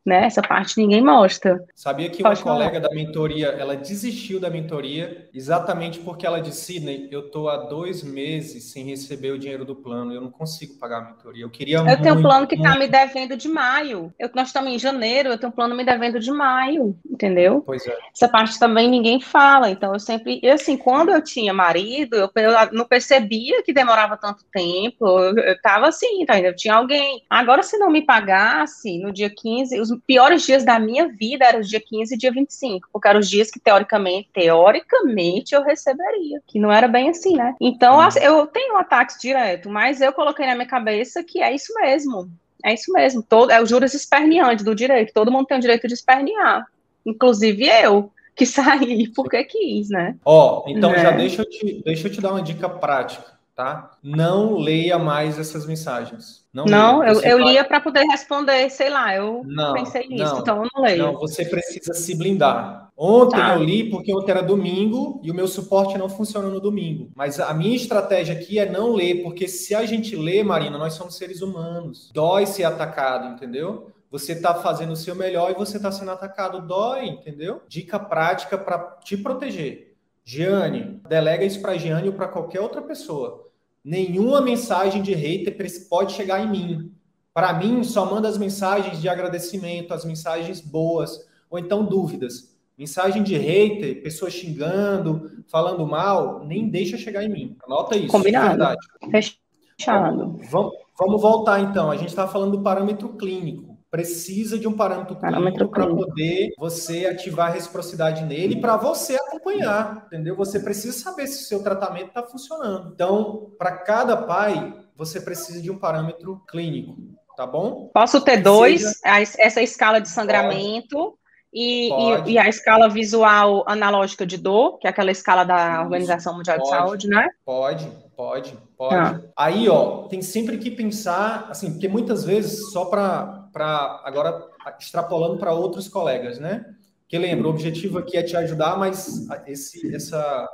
Né? 0.05 0.27
Essa 0.27 0.43
parte 0.43 0.77
ninguém 0.77 1.03
mostra. 1.03 1.65
Sabia 1.75 2.11
que 2.11 2.23
Pode 2.23 2.41
uma 2.41 2.45
falar. 2.45 2.57
colega 2.69 2.81
da 2.81 2.95
mentoria, 2.95 3.47
ela 3.49 3.77
desistiu 3.77 4.39
da 4.39 4.51
mentoria 4.51 5.29
exatamente 5.33 5.99
porque 6.01 6.27
ela 6.27 6.41
disse, 6.41 6.75
Sidney, 6.75 7.09
eu 7.11 7.31
tô 7.31 7.49
há 7.49 7.57
dois 7.57 8.03
meses 8.03 8.65
sem 8.65 8.85
receber 8.85 9.33
o 9.33 9.39
dinheiro 9.39 9.65
do 9.65 9.75
plano, 9.75 10.13
eu 10.13 10.21
não 10.21 10.31
consigo 10.31 10.75
pagar 10.79 10.99
a 10.99 11.05
mentoria. 11.07 11.45
Eu 11.45 11.51
queria 11.51 11.79
Eu 11.79 11.85
muito, 11.85 12.03
tenho 12.03 12.17
um 12.17 12.23
plano 12.23 12.47
que 12.47 12.55
está 12.55 12.79
me 12.79 12.89
devendo 12.89 13.37
de 13.37 13.49
maio. 13.49 14.13
Eu, 14.19 14.31
nós 14.35 14.49
estamos 14.49 14.73
em 14.73 14.79
janeiro, 14.79 15.31
eu 15.31 15.39
tenho 15.39 15.51
um 15.51 15.55
plano 15.55 15.75
me 15.75 15.85
devendo 15.85 16.19
de 16.19 16.31
maio, 16.31 16.97
entendeu? 17.09 17.63
Pois 17.65 17.87
é. 17.87 17.97
Essa 18.15 18.29
parte 18.29 18.59
também 18.59 18.89
ninguém 18.89 19.21
fala. 19.21 19.71
Então 19.71 19.93
eu 19.93 20.01
sempre, 20.01 20.41
e 20.43 20.49
assim, 20.49 20.77
quando 20.77 21.11
eu 21.11 21.23
tinha 21.23 21.53
marido, 21.55 22.17
eu, 22.17 22.31
eu 22.37 22.53
não 22.73 22.85
percebia 22.85 23.63
que 23.63 23.73
demorava 23.73 24.17
tanto 24.17 24.45
tempo. 24.53 25.07
Eu, 25.07 25.37
eu 25.37 25.61
tava 25.63 25.89
assim, 25.89 26.25
tá? 26.27 26.39
Eu 26.41 26.55
tinha 26.55 26.75
alguém. 26.75 27.23
Agora, 27.29 27.63
se 27.63 27.79
não 27.79 27.91
me 27.91 28.03
pagasse 28.03 28.99
no 28.99 29.13
dia 29.13 29.31
15, 29.31 29.81
os 29.81 29.94
piores 30.01 30.45
dias 30.45 30.65
da 30.65 30.79
minha 30.79 31.09
vida 31.09 31.45
eram 31.45 31.61
os 31.61 31.69
dia 31.69 31.81
15 31.81 32.15
e 32.15 32.19
dia 32.19 32.33
25, 32.33 32.89
porque 32.93 33.09
eram 33.09 33.21
os 33.21 33.29
dias 33.29 33.51
que, 33.51 33.61
teoricamente, 33.61 34.29
teoricamente, 34.33 35.55
eu 35.55 35.63
receberia, 35.63 36.41
que 36.47 36.59
não 36.59 36.73
era 36.73 36.89
bem 36.89 37.09
assim, 37.09 37.37
né? 37.37 37.55
Então, 37.61 37.99
uhum. 37.99 38.09
eu 38.21 38.47
tenho 38.47 38.77
ataques 38.77 39.19
direto, 39.21 39.69
mas 39.69 40.01
eu 40.01 40.13
coloquei 40.13 40.47
na 40.47 40.55
minha 40.55 40.67
cabeça 40.67 41.23
que 41.23 41.43
é 41.43 41.55
isso 41.55 41.73
mesmo, 41.75 42.31
é 42.65 42.75
isso 42.75 42.93
mesmo, 42.93 43.23
todo, 43.23 43.51
é 43.51 43.63
o 43.63 43.67
juros 43.67 43.95
esperneante 43.95 44.65
do 44.65 44.75
direito, 44.75 45.13
todo 45.13 45.31
mundo 45.31 45.47
tem 45.47 45.59
o 45.59 45.61
direito 45.61 45.87
de 45.87 45.95
espernear, 45.95 46.67
inclusive 47.05 47.69
eu, 47.69 48.11
que 48.35 48.47
saí 48.47 49.09
porque 49.15 49.45
quis, 49.45 49.89
né? 49.89 50.17
Ó, 50.25 50.65
oh, 50.65 50.71
então 50.71 50.95
já 50.95 51.11
né? 51.13 51.19
deixa 51.19 51.43
eu, 51.43 51.49
te, 51.49 51.83
deixa 51.85 52.09
eu 52.09 52.13
te 52.13 52.21
dar 52.21 52.33
uma 52.33 52.43
dica 52.43 52.69
prática 52.69 53.35
tá? 53.55 53.93
Não 54.03 54.57
leia 54.57 54.99
mais 54.99 55.39
essas 55.39 55.67
mensagens. 55.67 56.44
Não, 56.55 56.67
não 56.67 57.05
eu, 57.05 57.21
eu 57.23 57.39
lia 57.41 57.65
para 57.65 57.81
poder 57.81 58.05
responder, 58.05 58.71
sei 58.71 58.89
lá, 58.89 59.13
eu 59.17 59.43
não, 59.45 59.75
pensei 59.75 60.07
nisso, 60.07 60.35
não, 60.35 60.41
então 60.41 60.63
eu 60.63 60.71
não 60.73 60.83
leio. 60.85 61.03
Não, 61.03 61.15
você 61.19 61.45
precisa 61.45 61.93
se 61.93 62.17
blindar. 62.17 62.93
Ontem 62.97 63.41
tá. 63.41 63.57
eu 63.57 63.65
li 63.65 63.91
porque 63.91 64.15
ontem 64.15 64.31
era 64.31 64.41
domingo 64.41 65.21
e 65.25 65.33
o 65.33 65.35
meu 65.35 65.49
suporte 65.49 65.99
não 65.99 66.09
funciona 66.09 66.49
no 66.49 66.61
domingo. 66.61 67.11
Mas 67.17 67.41
a 67.41 67.53
minha 67.53 67.75
estratégia 67.75 68.37
aqui 68.37 68.61
é 68.61 68.71
não 68.71 68.93
ler, 68.93 69.25
porque 69.25 69.49
se 69.49 69.75
a 69.75 69.85
gente 69.85 70.15
lê, 70.15 70.45
Marina, 70.45 70.79
nós 70.79 70.95
somos 70.95 71.17
seres 71.17 71.43
humanos. 71.43 72.09
Dói 72.15 72.47
ser 72.47 72.63
atacado, 72.63 73.35
entendeu? 73.35 73.91
Você 74.09 74.31
está 74.31 74.55
fazendo 74.55 74.93
o 74.93 74.97
seu 74.97 75.17
melhor 75.17 75.51
e 75.51 75.55
você 75.55 75.77
está 75.77 75.91
sendo 75.91 76.13
atacado. 76.13 76.65
Dói, 76.65 77.07
entendeu? 77.07 77.63
Dica 77.67 77.99
prática 77.99 78.57
para 78.57 78.79
te 79.03 79.17
proteger. 79.17 79.97
Giane, 80.25 81.01
delega 81.09 81.45
isso 81.45 81.61
para 81.61 81.77
Giane 81.77 82.09
ou 82.09 82.15
para 82.15 82.29
qualquer 82.29 82.61
outra 82.61 82.81
pessoa 82.81 83.45
nenhuma 83.85 84.41
mensagem 84.41 85.03
de 85.03 85.12
hater 85.14 85.57
pode 85.89 86.12
chegar 86.12 86.41
em 86.43 86.51
mim. 86.51 86.93
Para 87.32 87.53
mim, 87.53 87.82
só 87.85 88.09
manda 88.09 88.28
as 88.28 88.39
mensagens 88.39 89.01
de 89.01 89.09
agradecimento, 89.09 89.93
as 89.93 90.05
mensagens 90.05 90.61
boas, 90.61 91.18
ou 91.51 91.59
então 91.59 91.85
dúvidas. 91.85 92.55
Mensagem 92.78 93.22
de 93.22 93.37
hater, 93.37 94.03
pessoa 94.03 94.30
xingando, 94.30 95.45
falando 95.49 95.87
mal, 95.87 96.45
nem 96.45 96.68
deixa 96.68 96.97
chegar 96.97 97.22
em 97.22 97.28
mim. 97.28 97.57
Anota 97.64 97.97
isso. 97.97 98.09
Combinado. 98.09 98.64
Fechado. 99.11 100.39
Vamos, 100.51 100.72
vamos 100.99 101.20
voltar 101.20 101.61
então. 101.61 101.91
A 101.91 101.97
gente 101.97 102.09
está 102.09 102.26
falando 102.26 102.57
do 102.57 102.62
parâmetro 102.62 103.11
clínico 103.11 103.74
precisa 103.95 104.59
de 104.59 104.67
um 104.67 104.73
parâmetro, 104.73 105.15
parâmetro 105.15 105.69
para 105.69 105.87
poder 105.87 106.53
você 106.59 107.07
ativar 107.07 107.49
a 107.49 107.53
reciprocidade 107.53 108.25
nele 108.25 108.61
para 108.61 108.77
você 108.77 109.15
acompanhar, 109.15 110.03
entendeu? 110.07 110.35
Você 110.35 110.59
precisa 110.59 110.99
saber 110.99 111.29
se 111.29 111.45
o 111.45 111.47
seu 111.47 111.63
tratamento 111.63 112.09
está 112.09 112.25
funcionando. 112.25 112.91
Então, 112.93 113.53
para 113.57 113.71
cada 113.71 114.17
pai, 114.17 114.75
você 114.97 115.21
precisa 115.21 115.63
de 115.63 115.71
um 115.71 115.79
parâmetro 115.79 116.43
clínico, 116.51 116.97
tá 117.37 117.47
bom? 117.47 117.89
Posso 117.95 118.21
ter 118.21 118.39
dois, 118.39 118.83
seja... 118.83 119.33
essa 119.39 119.63
escala 119.63 120.01
de 120.01 120.09
sangramento 120.09 121.17
e, 121.53 121.89
e, 121.89 122.33
e, 122.33 122.39
a 122.39 122.49
escala 122.49 122.89
visual 122.89 123.63
analógica 123.65 124.27
de 124.27 124.37
dor, 124.37 124.77
que 124.79 124.89
é 124.89 124.91
aquela 124.91 125.13
escala 125.13 125.45
da 125.45 125.83
Organização 125.83 126.35
Mundial 126.35 126.57
pode, 126.57 126.69
de 126.69 126.77
Saúde, 126.77 127.07
né? 127.07 127.29
Pode, 127.47 127.89
pode, 128.17 128.59
pode. 128.77 128.97
Ah. 128.97 129.21
Aí, 129.37 129.69
ó, 129.69 130.09
tem 130.09 130.21
sempre 130.21 130.59
que 130.59 130.69
pensar, 130.69 131.47
assim, 131.49 131.71
porque 131.71 131.87
muitas 131.87 132.25
vezes, 132.25 132.73
só 132.73 132.87
para 132.87 133.44
para 133.55 134.03
agora 134.05 134.49
extrapolando 134.79 135.39
para 135.39 135.55
outros 135.55 135.89
colegas, 135.89 136.41
né? 136.41 136.67
Que 137.07 137.17
lembra, 137.17 137.47
o 137.47 137.51
objetivo 137.51 137.99
aqui 137.99 138.17
é 138.17 138.23
te 138.25 138.37
ajudar, 138.37 138.77
mas 138.77 139.29
esse, 139.47 139.95
essa, 139.95 140.49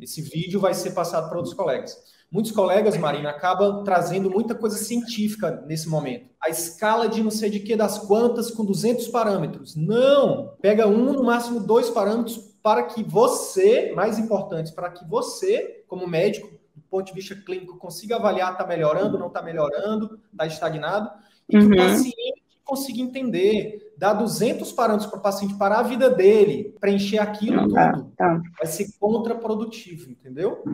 esse 0.00 0.22
vídeo 0.22 0.60
vai 0.60 0.72
ser 0.72 0.92
passado 0.92 1.28
para 1.28 1.38
outros 1.38 1.54
colegas. 1.54 1.96
Muitos 2.30 2.52
colegas, 2.52 2.96
Marina, 2.96 3.30
acabam 3.30 3.82
trazendo 3.82 4.30
muita 4.30 4.54
coisa 4.54 4.76
científica 4.76 5.62
nesse 5.66 5.88
momento. 5.88 6.30
A 6.40 6.50
escala 6.50 7.08
de 7.08 7.22
não 7.22 7.30
sei 7.30 7.50
de 7.50 7.60
que 7.60 7.74
das 7.74 7.98
quantas 7.98 8.50
com 8.50 8.64
200 8.64 9.08
parâmetros. 9.08 9.74
Não! 9.74 10.54
Pega 10.60 10.86
um, 10.86 11.12
no 11.12 11.24
máximo 11.24 11.60
dois 11.60 11.90
parâmetros 11.90 12.38
para 12.62 12.84
que 12.84 13.02
você, 13.02 13.92
mais 13.94 14.18
importantes, 14.18 14.72
para 14.72 14.90
que 14.90 15.04
você, 15.08 15.84
como 15.86 16.06
médico, 16.06 16.48
do 16.74 16.82
ponto 16.82 17.06
de 17.06 17.12
vista 17.12 17.34
clínico, 17.34 17.76
consiga 17.76 18.16
avaliar, 18.16 18.52
está 18.52 18.66
melhorando, 18.66 19.18
não 19.18 19.28
está 19.28 19.42
melhorando, 19.42 20.20
está 20.32 20.46
estagnado, 20.46 21.10
e 21.48 21.58
que 21.58 21.64
uhum. 21.64 21.72
o 21.72 21.76
paciente 21.76 22.43
consiga 22.64 23.00
entender, 23.00 23.92
dar 23.96 24.14
200 24.14 24.72
parâmetros 24.72 25.10
para 25.10 25.18
o 25.18 25.22
paciente 25.22 25.54
para 25.54 25.78
a 25.78 25.82
vida 25.82 26.10
dele, 26.10 26.74
preencher 26.80 27.18
aquilo 27.18 27.72
tá, 27.72 27.92
tudo, 27.92 28.12
tá. 28.16 28.42
vai 28.58 28.66
ser 28.66 28.88
contraprodutivo, 28.98 30.10
entendeu? 30.10 30.64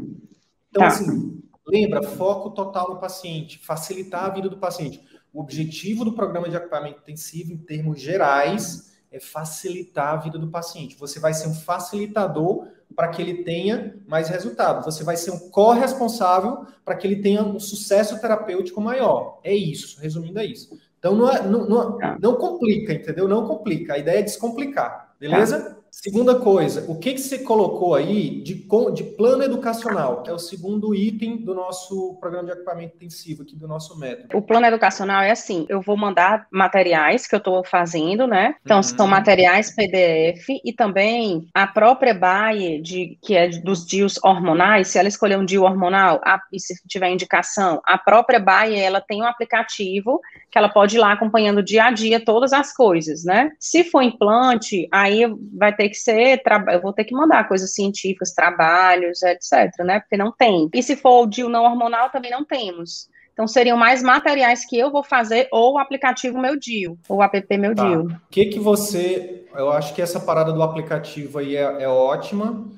Então, 0.70 0.82
tá. 0.82 0.86
assim, 0.86 1.43
lembra, 1.66 2.03
foco 2.03 2.51
total 2.51 2.95
no 2.95 3.01
paciente, 3.01 3.59
facilitar 3.59 4.24
a 4.24 4.30
vida 4.30 4.49
do 4.49 4.59
paciente. 4.59 5.05
O 5.32 5.41
objetivo 5.41 6.05
do 6.05 6.12
programa 6.12 6.49
de 6.49 6.57
acompanhamento 6.57 7.01
intensivo, 7.01 7.53
em 7.53 7.59
termos 7.59 8.01
gerais, 8.01 8.91
é 9.11 9.18
facilitar 9.18 10.14
a 10.14 10.16
vida 10.16 10.38
do 10.38 10.51
paciente. 10.51 10.97
Você 10.97 11.18
vai 11.18 11.34
ser 11.34 11.49
um 11.49 11.55
facilitador 11.55 12.68
para 12.95 13.09
que 13.09 13.22
ele 13.22 13.45
tenha 13.45 13.97
mais 14.07 14.28
resultado. 14.28 14.84
Você 14.84 15.05
vai 15.05 15.16
ser 15.16 15.30
um 15.30 15.51
corresponsável 15.51 16.66
para 16.84 16.97
que 16.97 17.07
ele 17.07 17.22
tenha 17.22 17.43
um 17.43 17.59
sucesso 17.59 18.20
terapêutico 18.20 18.80
maior. 18.80 19.41
É 19.43 19.55
isso, 19.55 20.01
resumindo 20.01 20.38
é 20.38 20.45
isso. 20.45 20.76
Então 21.01 21.16
não, 21.16 21.30
é, 21.30 21.42
não, 21.42 21.66
não, 21.66 21.98
tá. 21.98 22.18
não 22.20 22.34
complica, 22.36 22.92
entendeu? 22.92 23.26
Não 23.26 23.46
complica. 23.48 23.94
A 23.94 23.98
ideia 23.98 24.18
é 24.18 24.22
descomplicar, 24.22 25.14
beleza? 25.18 25.80
Segunda 25.91 26.36
coisa, 26.36 26.84
o 26.88 26.99
que, 26.99 27.14
que 27.14 27.20
você 27.20 27.38
colocou 27.38 27.95
aí 27.95 28.41
de, 28.43 28.55
de 28.95 29.05
plano 29.05 29.43
educacional, 29.43 30.22
que 30.22 30.30
é 30.30 30.32
o 30.32 30.38
segundo 30.38 30.95
item 30.95 31.38
do 31.38 31.55
nosso 31.55 32.16
programa 32.20 32.47
de 32.47 32.53
equipamento 32.53 32.97
intensivo 32.97 33.43
aqui 33.43 33.57
do 33.57 33.66
nosso 33.66 33.99
método? 33.99 34.36
O 34.36 34.43
plano 34.43 34.66
educacional 34.66 35.22
é 35.22 35.30
assim, 35.30 35.66
eu 35.68 35.80
vou 35.80 35.97
mandar 35.97 36.47
materiais 36.51 37.26
que 37.26 37.34
eu 37.34 37.38
estou 37.38 37.64
fazendo, 37.64 38.26
né? 38.26 38.55
Então, 38.64 38.78
uhum. 38.78 38.82
são 38.82 39.07
materiais 39.07 39.74
PDF 39.74 40.47
e 40.64 40.72
também 40.72 41.49
a 41.53 41.66
própria 41.66 42.14
BAE, 42.14 42.80
de, 42.80 43.18
que 43.22 43.36
é 43.36 43.49
dos 43.49 43.84
DIUs 43.84 44.18
hormonais, 44.22 44.88
se 44.88 44.99
ela 44.99 45.09
escolher 45.09 45.38
um 45.38 45.45
DIU 45.45 45.64
hormonal 45.64 46.20
a, 46.24 46.41
e 46.53 46.61
se 46.61 46.74
tiver 46.86 47.11
indicação, 47.11 47.80
a 47.84 47.99
própria 47.99 48.38
BAE, 48.38 48.78
ela 48.78 49.01
tem 49.01 49.22
um 49.22 49.26
aplicativo 49.26 50.20
que 50.51 50.59
ela 50.59 50.68
pode 50.68 50.97
ir 50.97 50.99
lá 50.99 51.12
acompanhando 51.12 51.62
dia 51.62 51.84
a 51.84 51.91
dia 51.91 52.24
todas 52.24 52.53
as 52.53 52.74
coisas, 52.74 53.24
né? 53.24 53.51
Se 53.59 53.84
for 53.84 54.03
implante, 54.03 54.88
aí 54.93 55.22
vai 55.57 55.74
ter 55.74 55.80
que 55.89 55.97
ser, 55.97 56.43
eu 56.72 56.81
vou 56.81 56.93
ter 56.93 57.05
que 57.05 57.14
mandar 57.14 57.49
coisas 57.49 57.74
científicas, 57.74 58.33
trabalhos, 58.33 59.22
etc, 59.22 59.70
né? 59.81 60.01
Porque 60.01 60.16
não 60.16 60.33
tem. 60.33 60.68
E 60.74 60.83
se 60.83 60.97
for 60.97 61.22
o 61.22 61.26
DIU 61.26 61.49
não 61.49 61.64
hormonal, 61.64 62.11
também 62.11 62.31
não 62.31 62.45
temos. 62.45 63.09
Então, 63.33 63.49
seriam 63.49 63.76
mais 63.76 64.03
materiais 64.03 64.66
que 64.66 64.78
eu 64.78 64.91
vou 64.91 65.03
fazer 65.03 65.49
ou 65.51 65.74
o 65.74 65.78
aplicativo 65.78 66.39
Meu 66.39 66.59
Dio, 66.59 66.99
ou 67.09 67.18
o 67.18 67.22
app 67.22 67.57
Meu 67.57 67.74
tá. 67.74 67.87
Dio. 67.87 68.03
O 68.03 68.31
que 68.31 68.47
que 68.47 68.59
você... 68.59 69.47
Eu 69.55 69.70
acho 69.72 69.95
que 69.95 70.03
essa 70.03 70.20
parada 70.20 70.53
do 70.53 70.62
aplicativo 70.62 71.39
aí 71.39 71.57
é, 71.57 71.83
é 71.83 71.89
ótima, 71.89 72.68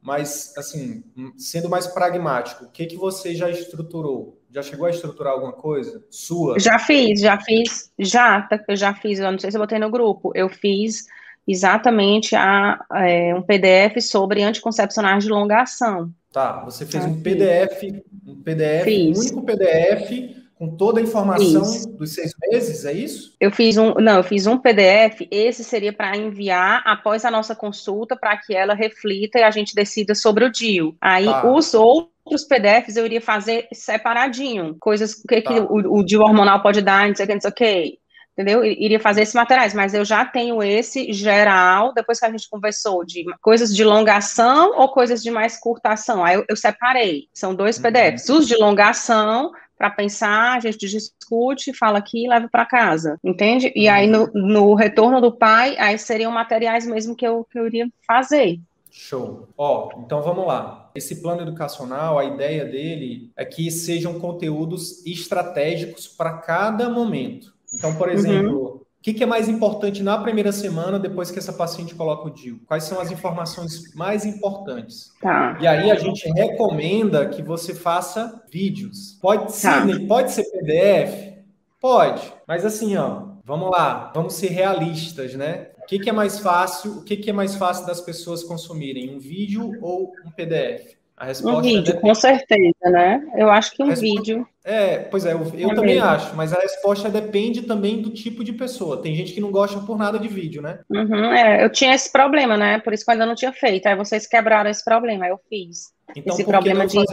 mas, 0.00 0.52
assim, 0.56 1.02
sendo 1.36 1.68
mais 1.68 1.86
pragmático, 1.86 2.64
o 2.64 2.70
que 2.70 2.86
que 2.86 2.96
você 2.96 3.34
já 3.34 3.50
estruturou? 3.50 4.40
Já 4.50 4.62
chegou 4.62 4.86
a 4.86 4.90
estruturar 4.90 5.32
alguma 5.32 5.52
coisa 5.52 6.04
sua? 6.10 6.58
Já 6.58 6.78
fiz, 6.78 7.20
já 7.20 7.40
fiz, 7.40 7.90
já, 7.98 8.48
eu 8.68 8.76
já 8.76 8.94
fiz, 8.94 9.18
eu 9.18 9.30
não 9.30 9.38
sei 9.38 9.50
se 9.50 9.56
eu 9.56 9.60
botei 9.60 9.78
no 9.78 9.90
grupo, 9.90 10.30
eu 10.34 10.48
fiz 10.48 11.06
exatamente 11.46 12.34
a, 12.34 12.84
é, 12.94 13.34
um 13.34 13.42
PDF 13.42 14.00
sobre 14.00 14.42
anticoncepcionais 14.42 15.24
de 15.24 15.30
longa 15.30 15.62
ação. 15.62 16.10
Tá, 16.32 16.64
você 16.64 16.86
fez 16.86 17.04
um 17.04 17.20
PDF, 17.20 17.82
um 18.26 18.42
PDF, 18.42 18.86
um 18.88 19.20
único 19.20 19.42
PDF 19.42 20.42
com 20.62 20.76
toda 20.76 21.00
a 21.00 21.02
informação 21.02 21.62
isso. 21.62 21.88
dos 21.88 22.14
seis 22.14 22.32
meses, 22.40 22.84
é 22.84 22.92
isso? 22.92 23.34
Eu 23.40 23.50
fiz 23.50 23.76
um, 23.76 23.94
não, 23.94 24.18
eu 24.18 24.22
fiz 24.22 24.46
um 24.46 24.56
PDF. 24.56 25.26
Esse 25.28 25.64
seria 25.64 25.92
para 25.92 26.16
enviar 26.16 26.80
após 26.86 27.24
a 27.24 27.32
nossa 27.32 27.52
consulta 27.52 28.16
para 28.16 28.36
que 28.36 28.54
ela 28.54 28.72
reflita 28.72 29.40
e 29.40 29.42
a 29.42 29.50
gente 29.50 29.74
decida 29.74 30.14
sobre 30.14 30.44
o 30.44 30.52
DIU. 30.52 30.96
Aí 31.00 31.24
tá. 31.24 31.52
os 31.52 31.74
outros 31.74 32.44
PDFs 32.44 32.96
eu 32.96 33.04
iria 33.04 33.20
fazer 33.20 33.66
separadinho, 33.72 34.76
coisas 34.78 35.16
que, 35.16 35.42
tá. 35.42 35.52
que 35.52 35.60
o, 35.60 35.98
o 35.98 36.04
DIU 36.04 36.20
hormonal 36.20 36.62
pode 36.62 36.80
dar, 36.80 37.08
não 37.08 37.16
sei 37.16 37.24
o 37.24 37.28
que, 37.28 37.34
não 37.34 37.40
sei 37.40 37.50
o 37.50 37.54
que 37.54 37.98
entendeu? 38.32 38.64
Iria 38.64 38.98
fazer 38.98 39.22
esses 39.22 39.34
materiais, 39.34 39.74
mas 39.74 39.94
eu 39.94 40.04
já 40.04 40.24
tenho 40.24 40.62
esse 40.62 41.12
geral, 41.12 41.92
depois 41.92 42.18
que 42.18 42.26
a 42.26 42.30
gente 42.30 42.48
conversou 42.48 43.04
de 43.04 43.24
coisas 43.40 43.74
de 43.74 43.84
longação 43.84 44.78
ou 44.78 44.88
coisas 44.88 45.22
de 45.22 45.30
mais 45.30 45.58
curta 45.58 45.90
ação. 45.90 46.24
Aí 46.24 46.34
eu, 46.34 46.44
eu 46.48 46.56
separei, 46.56 47.28
são 47.32 47.54
dois 47.54 47.76
uhum. 47.76 47.82
PDFs. 47.82 48.28
Os 48.28 48.46
de 48.46 48.56
longação, 48.56 49.52
para 49.76 49.90
pensar, 49.90 50.56
a 50.56 50.60
gente 50.60 50.78
discute, 50.78 51.74
fala 51.74 51.98
aqui 51.98 52.24
e 52.24 52.28
leva 52.28 52.48
para 52.48 52.64
casa, 52.64 53.18
entende? 53.22 53.72
E 53.74 53.88
aí 53.88 54.06
no, 54.06 54.30
no, 54.32 54.74
retorno 54.74 55.20
do 55.20 55.32
pai, 55.32 55.76
aí 55.78 55.98
seriam 55.98 56.32
materiais 56.32 56.86
mesmo 56.86 57.14
que 57.14 57.26
eu, 57.26 57.44
que 57.50 57.58
eu 57.58 57.66
iria 57.66 57.88
fazer. 58.06 58.60
Show. 58.90 59.48
Ó, 59.56 59.90
então 60.04 60.22
vamos 60.22 60.46
lá. 60.46 60.90
Esse 60.94 61.22
plano 61.22 61.40
educacional, 61.42 62.18
a 62.18 62.24
ideia 62.24 62.64
dele 62.64 63.32
é 63.34 63.44
que 63.44 63.70
sejam 63.70 64.20
conteúdos 64.20 65.04
estratégicos 65.06 66.06
para 66.06 66.38
cada 66.38 66.90
momento. 66.90 67.52
Então, 67.72 67.94
por 67.94 68.08
uhum. 68.08 68.14
exemplo, 68.14 68.58
uhum. 68.58 68.76
o 68.76 68.86
que, 69.02 69.14
que, 69.14 69.22
é 69.22 69.26
mais 69.26 69.48
importante 69.48 70.02
na 70.02 70.18
primeira 70.18 70.52
semana 70.52 70.98
depois 70.98 71.30
que 71.30 71.38
essa 71.38 71.52
paciente 71.52 71.94
coloca 71.94 72.28
o 72.28 72.30
DIU? 72.30 72.60
Quais 72.66 72.84
são 72.84 73.00
as 73.00 73.10
informações 73.10 73.94
mais 73.94 74.24
importantes? 74.24 75.12
Tá. 75.20 75.56
E 75.60 75.66
aí 75.66 75.90
a 75.90 75.96
gente 75.96 76.28
recomenda 76.32 77.28
que 77.28 77.42
você 77.42 77.74
faça 77.74 78.42
vídeos. 78.50 79.18
Pode 79.20 79.52
ser, 79.52 79.68
tá. 79.68 79.86
pode 80.06 80.32
ser 80.32 80.44
PDF? 80.44 81.32
Pode. 81.80 82.32
Mas 82.46 82.64
assim, 82.64 82.96
ó, 82.96 83.22
vamos 83.44 83.70
lá, 83.70 84.12
vamos 84.14 84.34
ser 84.34 84.48
realistas, 84.48 85.34
né? 85.34 85.68
O 85.82 85.86
que, 85.86 85.98
que 85.98 86.08
é 86.08 86.12
mais 86.12 86.38
fácil? 86.38 86.98
O 86.98 87.02
que, 87.02 87.16
que 87.16 87.30
é 87.30 87.32
mais 87.32 87.56
fácil 87.56 87.84
das 87.86 88.00
pessoas 88.00 88.44
consumirem? 88.44 89.14
Um 89.14 89.18
vídeo 89.18 89.72
ou 89.80 90.12
um 90.24 90.30
PDF? 90.30 90.96
A 91.16 91.26
resposta 91.26 91.58
um 91.58 91.62
vídeo, 91.62 91.94
é 91.94 92.00
com 92.00 92.14
certeza, 92.14 92.90
né? 92.90 93.22
Eu 93.36 93.50
acho 93.50 93.72
que 93.72 93.82
um 93.82 93.88
resposta... 93.88 94.16
vídeo. 94.16 94.48
É, 94.64 94.98
pois 94.98 95.26
é, 95.26 95.32
eu, 95.32 95.40
eu 95.54 95.70
é 95.70 95.74
também 95.74 95.94
mesmo. 95.96 96.08
acho, 96.08 96.36
mas 96.36 96.52
a 96.52 96.60
resposta 96.60 97.08
depende 97.08 97.62
também 97.62 98.00
do 98.00 98.10
tipo 98.10 98.44
de 98.44 98.52
pessoa. 98.52 99.02
Tem 99.02 99.14
gente 99.14 99.32
que 99.32 99.40
não 99.40 99.50
gosta 99.50 99.80
por 99.80 99.98
nada 99.98 100.18
de 100.18 100.28
vídeo, 100.28 100.62
né? 100.62 100.80
Uhum, 100.88 101.32
é, 101.32 101.64
eu 101.64 101.70
tinha 101.70 101.94
esse 101.94 102.12
problema, 102.12 102.56
né? 102.56 102.78
Por 102.78 102.92
isso 102.92 103.04
que 103.04 103.10
eu 103.10 103.12
ainda 103.12 103.26
não 103.26 103.34
tinha 103.34 103.52
feito. 103.52 103.86
Aí 103.86 103.96
vocês 103.96 104.26
quebraram 104.26 104.70
esse 104.70 104.84
problema, 104.84 105.24
aí 105.24 105.30
eu 105.30 105.40
fiz. 105.48 105.92
Então, 106.14 106.34
esse 106.34 106.44
por 106.44 106.52
problema 106.52 106.86
de. 106.86 106.96
Os, 106.96 107.06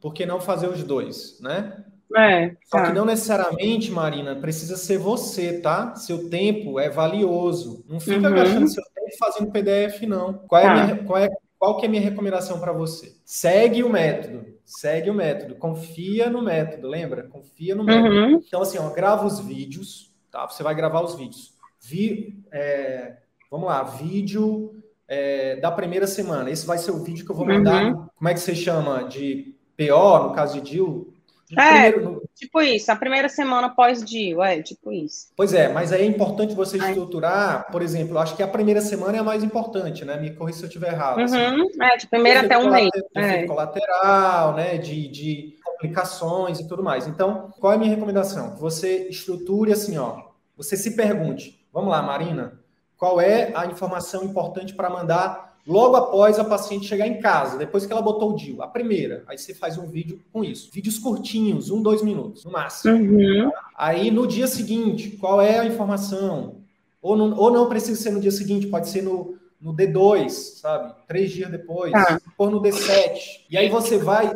por 0.00 0.14
que 0.14 0.24
não 0.24 0.40
fazer 0.40 0.68
os 0.68 0.82
dois, 0.82 1.38
né? 1.40 1.84
É, 2.16 2.54
Só 2.66 2.78
tá. 2.78 2.86
que 2.86 2.92
não 2.92 3.06
necessariamente, 3.06 3.90
Marina, 3.90 4.36
precisa 4.36 4.76
ser 4.76 4.98
você, 4.98 5.60
tá? 5.60 5.94
Seu 5.94 6.28
tempo 6.28 6.78
é 6.78 6.90
valioso. 6.90 7.84
Não 7.88 8.00
fica 8.00 8.28
uhum. 8.28 8.34
gastando 8.34 8.68
seu 8.68 8.82
tempo 8.94 9.16
fazendo 9.18 9.50
PDF, 9.50 10.02
não. 10.02 10.34
Qual 10.46 10.60
é, 10.60 10.64
tá. 10.64 10.74
minha, 10.74 11.04
qual 11.04 11.18
é 11.18 11.28
qual 11.62 11.76
que 11.76 11.84
é 11.84 11.86
a 11.86 11.90
minha 11.90 12.02
recomendação 12.02 12.58
para 12.58 12.72
você? 12.72 13.14
Segue 13.24 13.84
o 13.84 13.88
método, 13.88 14.44
segue 14.64 15.08
o 15.08 15.14
método, 15.14 15.54
confia 15.54 16.28
no 16.28 16.42
método, 16.42 16.88
lembra? 16.88 17.22
Confia 17.28 17.72
no 17.76 17.84
método. 17.84 18.12
Uhum. 18.12 18.42
Então, 18.44 18.62
assim, 18.62 18.78
ó, 18.78 18.90
grava 18.90 19.24
os 19.24 19.38
vídeos, 19.38 20.12
tá? 20.28 20.44
Você 20.48 20.60
vai 20.64 20.74
gravar 20.74 21.02
os 21.02 21.14
vídeos. 21.14 21.54
Vi, 21.80 22.36
é, 22.50 23.18
vamos 23.48 23.68
lá, 23.68 23.80
vídeo 23.84 24.74
é, 25.06 25.54
da 25.54 25.70
primeira 25.70 26.08
semana. 26.08 26.50
Esse 26.50 26.66
vai 26.66 26.78
ser 26.78 26.90
o 26.90 27.04
vídeo 27.04 27.24
que 27.24 27.30
eu 27.30 27.36
vou 27.36 27.46
mandar. 27.46 27.84
Uhum. 27.84 28.08
Como 28.12 28.28
é 28.28 28.34
que 28.34 28.40
você 28.40 28.56
chama? 28.56 29.04
De 29.04 29.54
PO, 29.76 30.30
no 30.30 30.32
caso 30.32 30.60
de 30.60 30.68
Dil? 30.68 31.11
É, 31.58 31.90
primeiro, 31.92 32.22
tipo 32.34 32.60
isso, 32.60 32.90
a 32.90 32.96
primeira 32.96 33.28
semana 33.28 33.68
pós-DIU, 33.68 34.42
é, 34.42 34.62
tipo 34.62 34.92
isso. 34.92 35.28
Pois 35.36 35.52
é, 35.52 35.68
mas 35.68 35.92
aí 35.92 36.02
é 36.02 36.06
importante 36.06 36.54
você 36.54 36.78
estruturar, 36.78 37.70
por 37.70 37.82
exemplo, 37.82 38.18
acho 38.18 38.36
que 38.36 38.42
a 38.42 38.48
primeira 38.48 38.80
semana 38.80 39.16
é 39.16 39.20
a 39.20 39.24
mais 39.24 39.44
importante, 39.44 40.04
né? 40.04 40.18
Me 40.18 40.34
corrija 40.34 40.58
se 40.58 40.64
eu 40.64 40.68
estiver 40.68 40.92
errado. 40.92 41.18
Uhum, 41.18 41.24
assim. 41.24 41.82
é, 41.82 41.96
de 41.96 42.06
primeira 42.06 42.40
até 42.40 42.58
um 42.58 42.70
mês. 42.70 42.90
É. 43.14 43.46
colateral, 43.46 44.54
né, 44.54 44.78
de, 44.78 45.08
de 45.08 45.56
complicações 45.64 46.60
e 46.60 46.68
tudo 46.68 46.82
mais. 46.82 47.06
Então, 47.06 47.50
qual 47.60 47.72
é 47.72 47.76
a 47.76 47.78
minha 47.78 47.94
recomendação? 47.94 48.56
Você 48.56 49.08
estruture 49.08 49.72
assim, 49.72 49.98
ó, 49.98 50.22
você 50.56 50.76
se 50.76 50.94
pergunte, 50.94 51.66
vamos 51.72 51.90
lá, 51.90 52.02
Marina, 52.02 52.60
qual 52.96 53.20
é 53.20 53.52
a 53.54 53.66
informação 53.66 54.22
importante 54.24 54.74
para 54.74 54.88
mandar 54.88 55.51
logo 55.66 55.96
após 55.96 56.38
a 56.38 56.44
paciente 56.44 56.86
chegar 56.86 57.06
em 57.06 57.20
casa, 57.20 57.56
depois 57.56 57.86
que 57.86 57.92
ela 57.92 58.02
botou 58.02 58.32
o 58.32 58.36
DIU, 58.36 58.62
a 58.62 58.66
primeira. 58.66 59.24
Aí 59.26 59.38
você 59.38 59.54
faz 59.54 59.78
um 59.78 59.86
vídeo 59.86 60.20
com 60.32 60.44
isso. 60.44 60.70
Vídeos 60.72 60.98
curtinhos, 60.98 61.70
um, 61.70 61.82
dois 61.82 62.02
minutos, 62.02 62.44
no 62.44 62.52
máximo. 62.52 62.94
Uhum. 62.94 63.50
Aí 63.76 64.10
no 64.10 64.26
dia 64.26 64.46
seguinte, 64.46 65.10
qual 65.10 65.40
é 65.40 65.58
a 65.58 65.64
informação? 65.64 66.56
Ou 67.00 67.16
não, 67.16 67.36
ou 67.36 67.50
não 67.50 67.68
precisa 67.68 68.00
ser 68.00 68.10
no 68.10 68.20
dia 68.20 68.30
seguinte, 68.30 68.66
pode 68.66 68.88
ser 68.88 69.02
no, 69.02 69.36
no 69.60 69.74
D2, 69.74 70.28
sabe? 70.30 70.94
Três 71.06 71.30
dias 71.30 71.50
depois, 71.50 71.92
ah. 71.94 72.20
pôr 72.36 72.50
no 72.50 72.60
D7. 72.60 73.44
E 73.50 73.56
aí 73.56 73.68
você 73.68 73.98
vai 73.98 74.32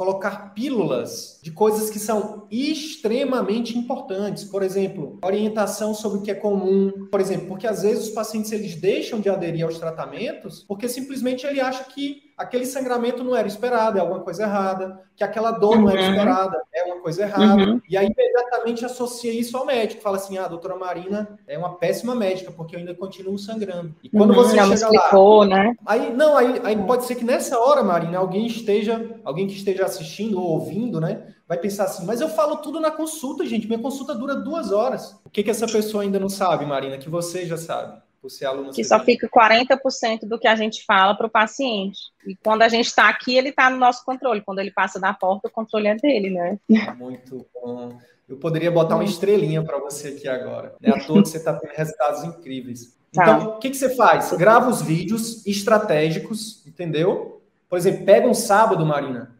colocar 0.00 0.54
pílulas 0.54 1.38
de 1.42 1.50
coisas 1.50 1.90
que 1.90 1.98
são 1.98 2.46
extremamente 2.50 3.76
importantes. 3.76 4.44
Por 4.44 4.62
exemplo, 4.62 5.18
orientação 5.22 5.92
sobre 5.92 6.20
o 6.20 6.22
que 6.22 6.30
é 6.30 6.34
comum. 6.34 7.06
Por 7.10 7.20
exemplo, 7.20 7.48
porque 7.48 7.66
às 7.66 7.82
vezes 7.82 8.08
os 8.08 8.14
pacientes 8.14 8.50
eles 8.50 8.76
deixam 8.76 9.20
de 9.20 9.28
aderir 9.28 9.62
aos 9.62 9.76
tratamentos 9.76 10.64
porque 10.66 10.88
simplesmente 10.88 11.46
ele 11.46 11.60
acha 11.60 11.84
que 11.84 12.29
aquele 12.40 12.64
sangramento 12.64 13.22
não 13.22 13.36
era 13.36 13.46
esperado, 13.46 13.98
é 13.98 14.00
alguma 14.00 14.20
coisa 14.20 14.44
errada, 14.44 15.02
que 15.14 15.22
aquela 15.22 15.50
dor 15.50 15.76
uhum. 15.76 15.82
não 15.82 15.90
era 15.90 16.00
uhum. 16.00 16.08
esperada, 16.08 16.62
é 16.72 16.84
uma 16.84 17.00
coisa 17.00 17.22
errada. 17.22 17.62
Uhum. 17.62 17.80
E 17.88 17.96
aí 17.98 18.06
imediatamente 18.06 18.84
associa 18.84 19.30
isso 19.30 19.56
ao 19.58 19.66
médico, 19.66 20.00
fala 20.00 20.16
assim: 20.16 20.38
"Ah, 20.38 20.46
a 20.46 20.48
doutora 20.48 20.74
Marina 20.74 21.38
é 21.46 21.58
uma 21.58 21.76
péssima 21.76 22.14
médica 22.14 22.50
porque 22.50 22.74
eu 22.74 22.80
ainda 22.80 22.94
continuo 22.94 23.38
sangrando". 23.38 23.94
E 24.02 24.08
quando 24.08 24.30
uhum, 24.30 24.36
você 24.36 24.58
chega 24.58 24.74
explicou, 24.74 25.40
lá, 25.40 25.46
né? 25.46 25.74
Aí 25.84 26.12
não, 26.14 26.34
aí, 26.34 26.60
aí 26.64 26.76
pode 26.84 27.04
ser 27.04 27.14
que 27.14 27.24
nessa 27.24 27.58
hora, 27.58 27.82
Marina, 27.82 28.18
alguém 28.18 28.46
esteja, 28.46 29.20
alguém 29.22 29.46
que 29.46 29.54
esteja 29.54 29.84
assistindo 29.84 30.40
ou 30.40 30.52
ouvindo, 30.52 30.98
né, 30.98 31.34
vai 31.46 31.58
pensar 31.58 31.84
assim: 31.84 32.06
"Mas 32.06 32.22
eu 32.22 32.28
falo 32.30 32.56
tudo 32.56 32.80
na 32.80 32.90
consulta, 32.90 33.44
gente. 33.44 33.68
Minha 33.68 33.80
consulta 33.80 34.14
dura 34.14 34.34
duas 34.34 34.72
horas". 34.72 35.20
O 35.26 35.30
que 35.30 35.42
que 35.42 35.50
essa 35.50 35.66
pessoa 35.66 36.02
ainda 36.02 36.18
não 36.18 36.30
sabe, 36.30 36.64
Marina, 36.64 36.96
que 36.96 37.10
você 37.10 37.44
já 37.44 37.58
sabe? 37.58 38.00
Por 38.20 38.30
ser 38.30 38.46
aluno. 38.46 38.72
Que 38.72 38.84
só 38.84 39.00
fica 39.00 39.28
40% 39.28 40.20
do 40.22 40.38
que 40.38 40.46
a 40.46 40.54
gente 40.54 40.84
fala 40.84 41.14
para 41.14 41.26
o 41.26 41.30
paciente. 41.30 41.98
E 42.26 42.36
quando 42.36 42.62
a 42.62 42.68
gente 42.68 42.86
está 42.86 43.08
aqui, 43.08 43.36
ele 43.36 43.48
está 43.48 43.70
no 43.70 43.76
nosso 43.76 44.04
controle. 44.04 44.42
Quando 44.42 44.58
ele 44.58 44.70
passa 44.70 45.00
da 45.00 45.12
porta, 45.12 45.48
o 45.48 45.50
controle 45.50 45.88
é 45.88 45.96
dele, 45.96 46.30
né? 46.30 46.58
Muito 46.96 47.46
bom. 47.54 47.98
Eu 48.28 48.36
poderia 48.36 48.70
botar 48.70 48.94
uma 48.94 49.04
estrelinha 49.04 49.62
para 49.62 49.78
você 49.78 50.08
aqui 50.08 50.28
agora. 50.28 50.74
É 50.82 50.90
à 50.90 51.04
toa 51.04 51.22
que 51.22 51.28
você 51.28 51.38
está 51.38 51.54
tendo 51.54 51.72
resultados 51.72 52.24
incríveis. 52.24 52.98
Tá. 53.12 53.24
Então, 53.24 53.56
o 53.56 53.58
que, 53.58 53.70
que 53.70 53.76
você 53.76 53.96
faz? 53.96 54.32
Grava 54.34 54.70
os 54.70 54.82
vídeos 54.82 55.44
estratégicos, 55.44 56.64
entendeu? 56.64 57.42
Por 57.68 57.76
exemplo, 57.76 58.04
pega 58.04 58.28
um 58.28 58.34
sábado, 58.34 58.86
Marina, 58.86 59.34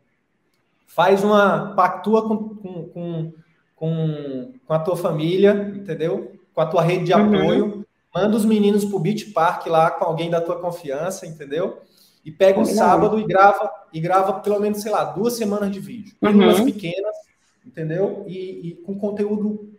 faz 0.89 1.23
uma 1.23 1.73
pactua 1.77 2.27
com, 2.27 2.49
com, 2.57 3.33
com, 3.77 4.53
com, 4.67 4.75
a 4.75 4.79
tua 4.81 4.97
família, 4.97 5.73
entendeu? 5.73 6.33
Com 6.53 6.61
a 6.61 6.67
tua 6.67 6.83
rede 6.83 7.05
de 7.05 7.15
uhum. 7.15 7.85
Manda 8.15 8.37
os 8.37 8.45
meninos 8.45 8.85
pro 8.85 8.99
Beach 8.99 9.27
Park 9.27 9.67
lá 9.67 9.91
com 9.91 10.05
alguém 10.05 10.29
da 10.29 10.41
tua 10.41 10.61
confiança, 10.61 11.27
entendeu? 11.27 11.81
E 12.25 12.31
pega 12.31 12.59
um 12.59 12.65
sábado 12.65 13.19
e 13.19 13.25
grava 13.25 13.71
e 13.93 14.01
grava 14.01 14.35
pelo 14.41 14.61
menos, 14.61 14.83
sei 14.83 14.91
lá, 14.91 15.05
duas 15.05 15.35
semanas 15.35 15.71
de 15.71 15.81
vídeo. 15.81 16.15
Uhum. 16.21 16.65
pequenas, 16.65 17.17
entendeu? 17.65 18.25
E, 18.27 18.69
e, 18.69 18.75
com 18.85 18.99
conteúdo, 18.99 19.73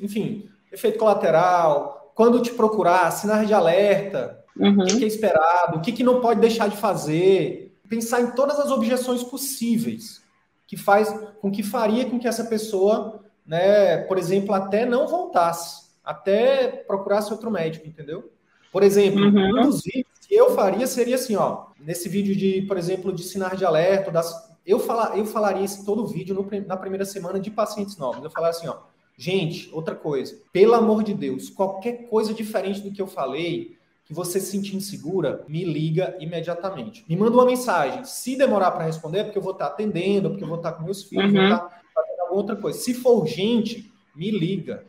enfim, 0.00 0.48
efeito 0.72 0.98
colateral, 0.98 2.12
quando 2.14 2.40
te 2.40 2.52
procurar, 2.52 3.10
sinais 3.10 3.46
de 3.46 3.54
alerta, 3.54 4.42
uhum. 4.58 4.82
o 4.82 4.86
que 4.86 5.04
é 5.04 5.06
esperado, 5.06 5.78
o 5.78 5.80
que, 5.80 5.92
que 5.92 6.02
não 6.02 6.20
pode 6.20 6.40
deixar 6.40 6.68
de 6.68 6.76
fazer, 6.76 7.76
pensar 7.88 8.22
em 8.22 8.30
todas 8.30 8.58
as 8.58 8.70
objeções 8.70 9.22
possíveis 9.22 10.22
que 10.66 10.76
faz 10.76 11.14
com 11.40 11.50
que 11.50 11.62
faria 11.62 12.06
com 12.06 12.18
que 12.18 12.26
essa 12.26 12.44
pessoa, 12.44 13.20
né, 13.46 13.98
por 13.98 14.16
exemplo, 14.16 14.54
até 14.54 14.86
não 14.86 15.06
voltasse 15.06 15.83
até 16.04 16.68
procurasse 16.68 17.32
outro 17.32 17.50
médico, 17.50 17.86
entendeu? 17.86 18.30
Por 18.70 18.82
exemplo, 18.82 19.22
uhum. 19.22 19.60
um 19.60 19.62
dos 19.62 19.82
vídeos 19.82 20.26
que 20.26 20.34
eu 20.34 20.54
faria 20.54 20.86
seria 20.86 21.14
assim, 21.14 21.36
ó, 21.36 21.66
nesse 21.78 22.08
vídeo 22.08 22.34
de, 22.34 22.62
por 22.62 22.76
exemplo, 22.76 23.12
de 23.12 23.22
sinais 23.22 23.58
de 23.58 23.64
alerta, 23.64 24.10
das, 24.10 24.56
eu, 24.66 24.78
fala, 24.78 25.16
eu 25.16 25.24
falaria 25.24 25.64
esse 25.64 25.84
todo 25.84 26.02
o 26.02 26.06
vídeo 26.06 26.34
no, 26.34 26.46
na 26.66 26.76
primeira 26.76 27.04
semana 27.04 27.38
de 27.38 27.50
pacientes 27.50 27.96
novos. 27.96 28.22
Eu 28.22 28.30
falaria 28.30 28.56
assim, 28.56 28.68
ó, 28.68 28.76
gente, 29.16 29.70
outra 29.72 29.94
coisa, 29.94 30.36
pelo 30.52 30.74
amor 30.74 31.02
de 31.02 31.14
Deus, 31.14 31.48
qualquer 31.48 32.08
coisa 32.08 32.34
diferente 32.34 32.80
do 32.80 32.90
que 32.90 33.00
eu 33.00 33.06
falei, 33.06 33.76
que 34.04 34.12
você 34.12 34.38
se 34.38 34.50
sentir 34.50 34.76
insegura, 34.76 35.44
me 35.48 35.64
liga 35.64 36.14
imediatamente. 36.20 37.04
Me 37.08 37.16
manda 37.16 37.32
uma 37.32 37.46
mensagem. 37.46 38.04
Se 38.04 38.36
demorar 38.36 38.70
para 38.72 38.84
responder, 38.84 39.20
é 39.20 39.24
porque 39.24 39.38
eu 39.38 39.42
vou 39.42 39.52
estar 39.52 39.66
atendendo, 39.66 40.30
porque 40.30 40.44
eu 40.44 40.48
vou 40.48 40.58
estar 40.58 40.72
com 40.72 40.84
meus 40.84 41.04
filhos, 41.04 41.32
uhum. 41.32 41.32
vou 41.32 41.44
estar 41.44 41.82
outra 42.30 42.56
coisa. 42.56 42.78
Se 42.78 42.92
for 42.92 43.20
urgente, 43.20 43.92
me 44.14 44.30
liga. 44.30 44.84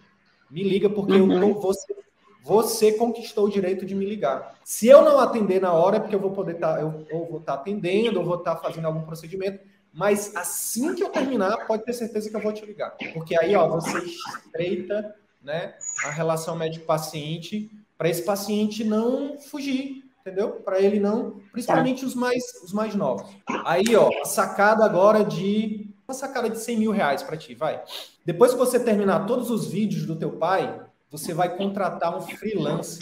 Me 0.56 0.64
liga, 0.64 0.89
porque 0.89 1.12
uhum. 1.12 1.49
eu 1.49 1.53
você, 1.56 1.93
você 2.41 2.93
conquistou 2.93 3.47
o 3.47 3.49
direito 3.49 3.86
de 3.86 3.93
me 3.93 4.06
ligar. 4.06 4.58
Se 4.64 4.88
eu 4.88 5.01
não 5.01 5.20
atender 5.20 5.60
na 5.60 5.74
hora, 5.74 5.97
é 5.97 5.99
porque 5.99 6.16
eu 6.16 6.20
vou 6.20 6.32
poder 6.32 6.56
estar, 6.56 6.76
tá, 6.76 6.80
eu, 6.80 7.06
eu 7.10 7.26
vou 7.26 7.39
estar 7.39 7.58
tá 7.58 7.60
atendendo, 7.60 8.20
ou 8.20 8.26
vou 8.26 8.38
estar 8.38 8.56
tá 8.56 8.62
fazendo 8.62 8.86
algum 8.86 9.01
procedimento. 9.01 9.60
Mas 9.91 10.34
assim 10.34 10.95
que 10.95 11.03
eu 11.03 11.10
terminar, 11.10 11.68
pode 11.68 11.84
ter 11.84 11.91
certeza 11.91 12.30
que 12.30 12.36
eu 12.38 12.39
vou 12.39 12.53
te 12.53 12.66
ligar. 12.66 12.95
Porque 13.14 13.38
aí, 13.38 13.53
ó, 13.53 13.68
você 13.68 13.97
estreita 13.97 15.14
né, 15.43 15.74
a 16.06 16.10
relação 16.10 16.56
médico-paciente 16.56 17.70
para 17.97 18.08
esse 18.08 18.22
paciente 18.22 18.86
não 18.86 19.38
fugir, 19.38 20.06
entendeu? 20.22 20.51
Para 20.51 20.80
ele 20.80 21.01
não, 21.01 21.41
principalmente 21.51 21.99
tá. 21.99 22.08
os 22.08 22.16
mais 22.16 22.41
os 22.64 22.72
mais 22.72 22.95
novos. 22.95 23.30
Aí, 23.66 23.93
ó, 23.93 24.24
sacada 24.24 24.86
agora 24.86 25.22
de 25.26 25.93
uma 26.08 26.14
sacada 26.14 26.49
de 26.49 26.60
100 26.60 26.78
mil 26.78 26.91
reais 26.91 27.24
para 27.24 27.36
ti, 27.36 27.53
vai. 27.53 27.84
Depois 28.26 28.52
que 28.54 28.58
você 28.58 28.80
terminar 28.80 29.28
todos 29.28 29.52
os 29.52 29.68
vídeos 29.68 30.06
do 30.06 30.16
teu 30.16 30.32
pai, 30.32 30.82
você 31.12 31.34
vai 31.34 31.56
contratar 31.56 32.18
um 32.18 32.22
freelance. 32.22 32.98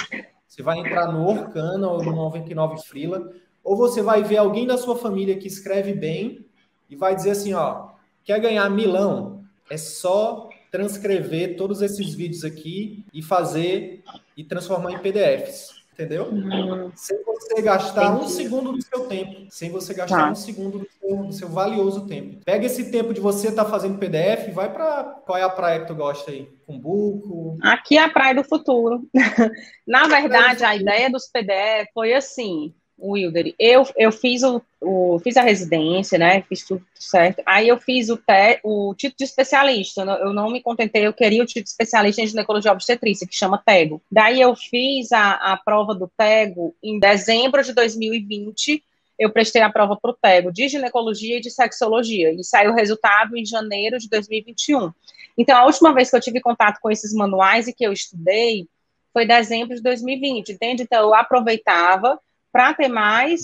Você 0.48 0.62
vai 0.62 0.78
entrar 0.78 1.12
no 1.12 1.26
Orkana 1.26 1.90
ou 1.90 2.04
no 2.04 2.12
99 2.12 2.84
Freela, 2.84 3.32
ou 3.64 3.76
você 3.76 4.04
vai 4.04 4.22
ver 4.22 4.38
alguém 4.38 4.68
da 4.68 4.78
sua 4.78 4.96
família 4.96 5.38
que 5.38 5.48
escreve 5.48 5.94
bem 5.94 6.46
e 6.90 6.96
vai 6.96 7.16
dizer 7.16 7.32
assim, 7.32 7.54
ó, 7.54 7.90
quer 8.24 8.40
ganhar 8.40 8.70
milão? 8.70 9.44
É 9.68 9.78
só 9.78 10.50
transcrever 10.70 11.56
todos 11.56 11.82
esses 11.82 12.14
vídeos 12.14 12.44
aqui 12.44 13.04
e 13.14 13.24
fazer 13.24 14.04
e 14.38 14.44
transformar 14.44 14.92
em 14.92 15.00
PDFs. 15.00 15.83
Entendeu? 15.94 16.26
Uhum. 16.26 16.91
Sem 16.96 17.24
você 17.24 17.62
gastar 17.62 18.06
Entendi. 18.06 18.26
um 18.26 18.28
segundo 18.28 18.72
do 18.72 18.82
seu 18.82 19.06
tempo. 19.06 19.46
Sem 19.52 19.70
você 19.70 19.94
gastar 19.94 20.18
tá. 20.18 20.32
um 20.32 20.36
segundo 20.36 20.80
do 20.80 20.88
seu, 20.89 21.18
do 21.18 21.34
seu, 21.34 21.50
valioso 21.50 22.08
tempo. 22.08 22.44
Pega 22.44 22.66
esse 22.66 22.89
tempo 22.89 23.14
de 23.14 23.22
você 23.22 23.50
estar 23.50 23.64
tá 23.64 23.70
fazendo 23.70 24.00
PDF 24.00 24.48
e 24.48 24.52
vai 24.52 24.74
para. 24.74 25.04
Qual 25.24 25.38
é 25.38 25.44
a 25.44 25.50
praia 25.50 25.82
que 25.82 25.88
tu 25.88 25.94
gosta 25.94 26.32
aí? 26.32 26.50
Cumbuco? 26.66 27.60
Aqui 27.62 27.98
é 27.98 28.04
a 28.04 28.10
Praia 28.10 28.34
do 28.34 28.44
Futuro. 28.44 29.08
Na 29.86 30.08
verdade, 30.08 30.64
a 30.64 30.76
ideia 30.76 31.12
dos 31.12 31.30
PDF 31.30 31.91
foi 31.94 32.14
assim: 32.16 32.74
Wilder, 33.04 33.54
eu, 33.60 33.84
eu 33.97 34.12
fiz, 34.12 34.43
o, 34.43 34.62
o, 34.80 35.20
fiz 35.20 35.36
a 35.36 35.41
residência, 35.41 36.18
né? 36.18 36.41
Fiz 36.43 36.66
tudo 36.66 36.86
certo. 36.95 37.43
Aí 37.45 37.68
eu 37.68 37.78
fiz 37.78 38.10
o, 38.10 38.18
te, 38.18 38.60
o 38.64 38.95
título 38.95 39.18
de 39.18 39.24
especialista. 39.26 40.01
Eu 40.01 40.34
não 40.34 40.49
me 40.49 40.62
contentei, 40.62 41.06
eu 41.06 41.14
queria 41.14 41.43
o 41.43 41.45
título 41.45 41.66
de 41.66 41.70
especialista 41.70 42.22
em 42.22 42.28
ginecologia 42.28 42.72
obstetrícia, 42.72 43.28
que 43.28 43.36
chama 43.36 43.62
TEGO. 43.64 44.01
Daí 44.10 44.39
eu 44.39 44.56
fiz 44.56 45.12
a, 45.12 45.34
a 45.54 45.58
prova 45.58 45.93
do 45.93 46.10
TEGO 46.18 46.74
em 46.82 46.97
dezembro 46.97 47.62
de 47.62 47.74
2020. 47.74 48.84
Eu 49.20 49.30
prestei 49.32 49.62
a 49.62 49.70
prova 49.70 49.97
para 50.01 50.12
o 50.12 50.18
TEGO 50.20 50.51
de 50.51 50.70
ginecologia 50.70 51.38
e 51.38 51.41
de 51.41 51.51
sexologia. 51.51 52.32
E 52.32 52.43
saiu 52.43 52.72
o 52.72 52.76
resultado 52.76 53.36
em 53.36 53.45
janeiro 53.45 53.97
de 53.97 54.10
2021. 54.10 54.91
Então, 55.38 55.58
a 55.58 55.66
última 55.66 55.93
vez 55.93 56.10
que 56.10 56.16
eu 56.16 56.22
tive 56.22 56.39
contato 56.39 56.80
com 56.82 56.89
esses 56.89 57.14
manuais 57.14 57.68
e 57.68 57.74
que 57.74 57.86
eu 57.86 57.91
estudei 57.91 58.68
foi 59.12 59.28
dezembro 59.28 59.76
de 59.76 59.82
2020, 59.82 60.54
entende? 60.54 60.84
Então, 60.84 61.01
eu 61.01 61.14
aproveitava 61.14 62.20
para 62.54 62.74
ter 62.76 62.88
mais 62.88 63.41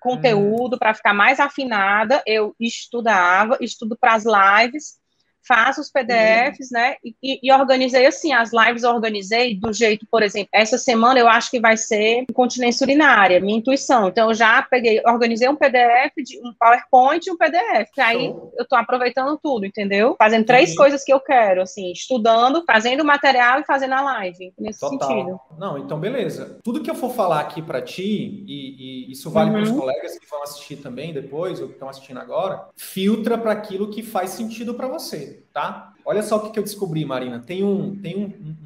conteúdo, 0.00 0.78
para 0.78 0.94
ficar 0.94 1.14
mais 1.14 1.40
afinada, 1.40 2.22
eu 2.26 2.54
estudava, 2.60 3.56
estudo 3.60 3.96
para 3.98 4.14
as 4.14 4.24
lives, 4.24 5.00
faço 5.46 5.80
os 5.80 5.90
PDFs, 5.90 6.70
né? 6.70 6.96
E, 7.22 7.40
e, 7.42 7.52
organizei 7.52 8.06
assim, 8.06 8.32
as 8.32 8.50
lives 8.52 8.82
eu 8.82 8.90
organizei 8.90 9.56
do 9.56 9.72
jeito, 9.72 10.06
por 10.10 10.22
exemplo, 10.22 10.48
essa 10.52 10.78
semana 10.78 11.18
eu 11.18 11.28
acho 11.28 11.50
que 11.50 11.60
vai 11.60 11.76
ser 11.76 12.24
continência 12.32 12.84
urinária, 12.84 13.40
minha 13.40 13.58
intuição. 13.58 14.08
Então 14.08 14.28
eu 14.28 14.34
já 14.34 14.62
peguei, 14.62 15.00
organizei 15.06 15.48
um 15.48 15.56
PDF, 15.56 16.12
de, 16.24 16.38
um 16.38 16.52
PowerPoint 16.58 17.26
e 17.26 17.32
um 17.32 17.36
PDF. 17.36 17.90
Que 17.92 18.00
aí 18.00 18.34
eu 18.56 18.66
tô 18.68 18.76
aproveitando 18.76 19.38
tudo, 19.42 19.66
entendeu? 19.66 20.14
Fazendo 20.18 20.44
três 20.44 20.70
uhum. 20.70 20.76
coisas 20.76 21.04
que 21.04 21.12
eu 21.12 21.20
quero, 21.20 21.62
assim, 21.62 21.90
estudando, 21.92 22.64
fazendo 22.66 23.04
material 23.04 23.60
e 23.60 23.64
fazendo 23.64 23.94
a 23.94 24.00
live, 24.00 24.52
nesse 24.58 24.80
Total. 24.80 25.08
sentido. 25.08 25.40
Não, 25.58 25.78
então 25.78 25.98
beleza. 25.98 26.58
Tudo 26.62 26.82
que 26.82 26.90
eu 26.90 26.94
for 26.94 27.10
falar 27.10 27.40
aqui 27.40 27.62
para 27.62 27.82
ti, 27.82 28.44
e, 28.46 29.08
e, 29.08 29.12
isso 29.12 29.30
vale 29.30 29.50
uhum. 29.50 29.56
para 29.56 29.62
os 29.62 29.70
colegas 29.70 30.18
que 30.18 30.28
vão 30.28 30.42
assistir 30.42 30.76
também 30.76 31.12
depois, 31.12 31.60
ou 31.60 31.68
que 31.68 31.74
estão 31.74 31.88
assistindo 31.88 32.18
agora, 32.18 32.68
filtra 32.76 33.36
para 33.38 33.52
aquilo 33.52 33.90
que 33.90 34.02
faz 34.02 34.30
sentido 34.30 34.74
para 34.74 34.88
você 34.88 35.29
tá? 35.52 35.94
Olha 36.04 36.22
só 36.22 36.36
o 36.36 36.50
que, 36.50 36.58
eu 36.58 36.62
descobri, 36.62 37.04
Marina. 37.04 37.38
Tem 37.38 37.64
um, 37.64 37.96
tem 37.96 38.16
um, 38.16 38.24
um, 38.24 38.56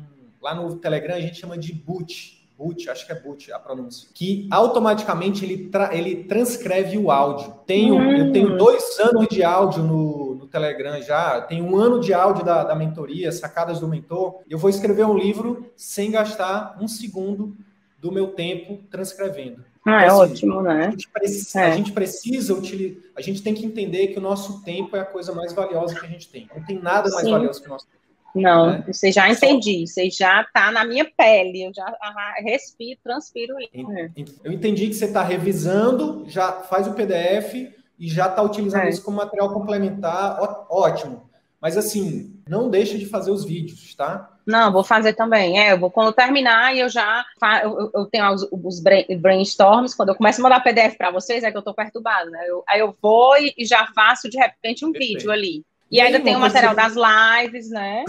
lá 0.41 0.55
no 0.55 0.77
Telegram 0.77 1.15
a 1.15 1.21
gente 1.21 1.37
chama 1.37 1.59
de 1.59 1.73
boot, 1.73 2.47
boot, 2.57 2.89
acho 2.89 3.07
que 3.07 3.13
é 3.13 3.21
boot 3.21 3.53
a 3.53 3.59
pronúncia, 3.59 4.09
que 4.15 4.49
automaticamente 4.51 5.45
ele, 5.45 5.69
tra 5.69 5.95
ele 5.95 6.25
transcreve 6.25 6.97
o 6.99 7.11
áudio. 7.11 7.55
Tenho, 7.67 7.97
hum. 7.97 8.13
Eu 8.13 8.33
tenho 8.33 8.57
dois 8.57 8.99
anos 9.01 9.27
de 9.29 9.43
áudio 9.43 9.83
no, 9.83 10.35
no 10.37 10.47
Telegram 10.47 11.01
já, 11.03 11.41
tenho 11.41 11.65
um 11.65 11.77
ano 11.77 12.01
de 12.01 12.15
áudio 12.15 12.45
da, 12.45 12.65
da 12.65 12.75
mentoria, 12.75 13.33
sacadas 13.33 13.81
do 13.81 13.89
mentor. 13.89 14.41
Eu 14.49 14.59
vou 14.59 14.71
escrever 14.71 15.05
um 15.05 15.17
livro 15.17 15.71
sem 15.77 16.11
gastar 16.11 16.77
um 16.81 16.89
segundo 16.89 17.57
do 17.99 18.13
meu 18.13 18.29
tempo 18.29 18.81
transcrevendo. 18.91 19.65
Ah, 19.87 20.03
é 20.03 20.07
então, 20.07 20.23
assim, 20.23 20.33
ótimo, 20.33 20.63
né? 20.63 20.87
A 20.87 20.91
gente, 20.91 21.09
precisa, 21.09 21.61
é. 21.61 21.65
a 21.65 21.77
gente 21.77 21.93
precisa 21.93 22.55
utilizar, 22.55 23.03
a 23.17 23.21
gente 23.21 23.43
tem 23.43 23.53
que 23.53 23.67
entender 23.67 24.09
que 24.09 24.19
o 24.19 24.23
nosso 24.23 24.63
tempo 24.63 24.97
é 24.97 25.01
a 25.01 25.05
coisa 25.05 25.35
mais 25.35 25.53
valiosa 25.53 25.99
que 25.99 26.07
a 26.07 26.09
gente 26.09 26.29
tem. 26.29 26.49
Não 26.55 26.65
tem 26.65 26.79
nada 26.81 27.11
mais 27.11 27.25
Sim. 27.25 27.31
valioso 27.31 27.61
que 27.61 27.67
o 27.67 27.71
nosso 27.71 27.87
tempo. 27.87 28.05
Não, 28.35 28.73
né? 28.73 28.85
você 28.87 29.13
já 29.13 29.31
entendi, 29.31 29.87
você 29.87 30.11
já 30.11 30.43
está 30.43 30.73
na 30.73 30.85
minha 30.85 31.05
pele, 31.05 31.67
eu 31.67 31.73
já 31.73 31.87
respiro, 32.39 32.99
transpiro 33.05 33.55
isso. 33.61 33.93
É. 33.93 34.11
Eu 34.43 34.53
entendi 34.53 34.89
que 34.89 34.95
você 34.95 35.05
está 35.05 35.23
revisando, 35.23 36.25
já 36.27 36.51
faz 36.51 36.89
o 36.89 36.95
PDF 36.95 37.55
e 37.97 38.09
já 38.09 38.27
está 38.27 38.43
utilizando 38.43 38.85
é. 38.85 38.89
isso 38.89 39.05
como 39.05 39.19
material 39.19 39.53
complementar, 39.53 40.39
ó, 40.41 40.67
ótimo. 40.69 41.31
Mas 41.65 41.79
assim, 41.79 42.31
não 42.47 42.69
deixa 42.69 42.99
de 42.99 43.07
fazer 43.07 43.31
os 43.31 43.43
vídeos, 43.43 43.95
tá? 43.95 44.37
Não, 44.45 44.71
vou 44.71 44.85
fazer 44.85 45.15
também. 45.15 45.59
É, 45.59 45.73
eu 45.73 45.79
vou 45.79 45.91
quando 45.91 46.13
terminar 46.13 46.77
e 46.77 46.81
eu 46.81 46.91
já 46.91 47.25
eu, 47.63 47.91
eu 47.95 48.05
tenho 48.05 48.31
os, 48.35 48.47
os, 48.53 48.83
brainstorms, 49.19 49.95
quando 49.95 50.11
eu 50.11 50.15
começo 50.15 50.41
a 50.41 50.43
mandar 50.43 50.63
PDF 50.63 50.99
para 50.99 51.11
vocês, 51.11 51.43
é 51.43 51.51
que 51.51 51.57
eu 51.57 51.63
tô 51.63 51.73
perturbado, 51.73 52.31
né? 52.31 52.45
Eu, 52.47 52.63
aí 52.69 52.81
eu 52.81 52.95
vou 53.01 53.39
e, 53.39 53.55
e, 53.57 53.65
já 53.65 53.87
faço 53.95 54.29
de 54.29 54.37
repente 54.37 54.85
um 54.85 54.93
Perfeito. 54.93 55.21
vídeo 55.21 55.33
ali. 55.33 55.65
E, 55.91 55.97
e 55.97 56.01
ainda 56.03 56.21
tem 56.21 56.37
o 56.37 56.41
material 56.41 56.75
das 56.75 56.93
lives, 56.95 57.71
né? 57.71 58.05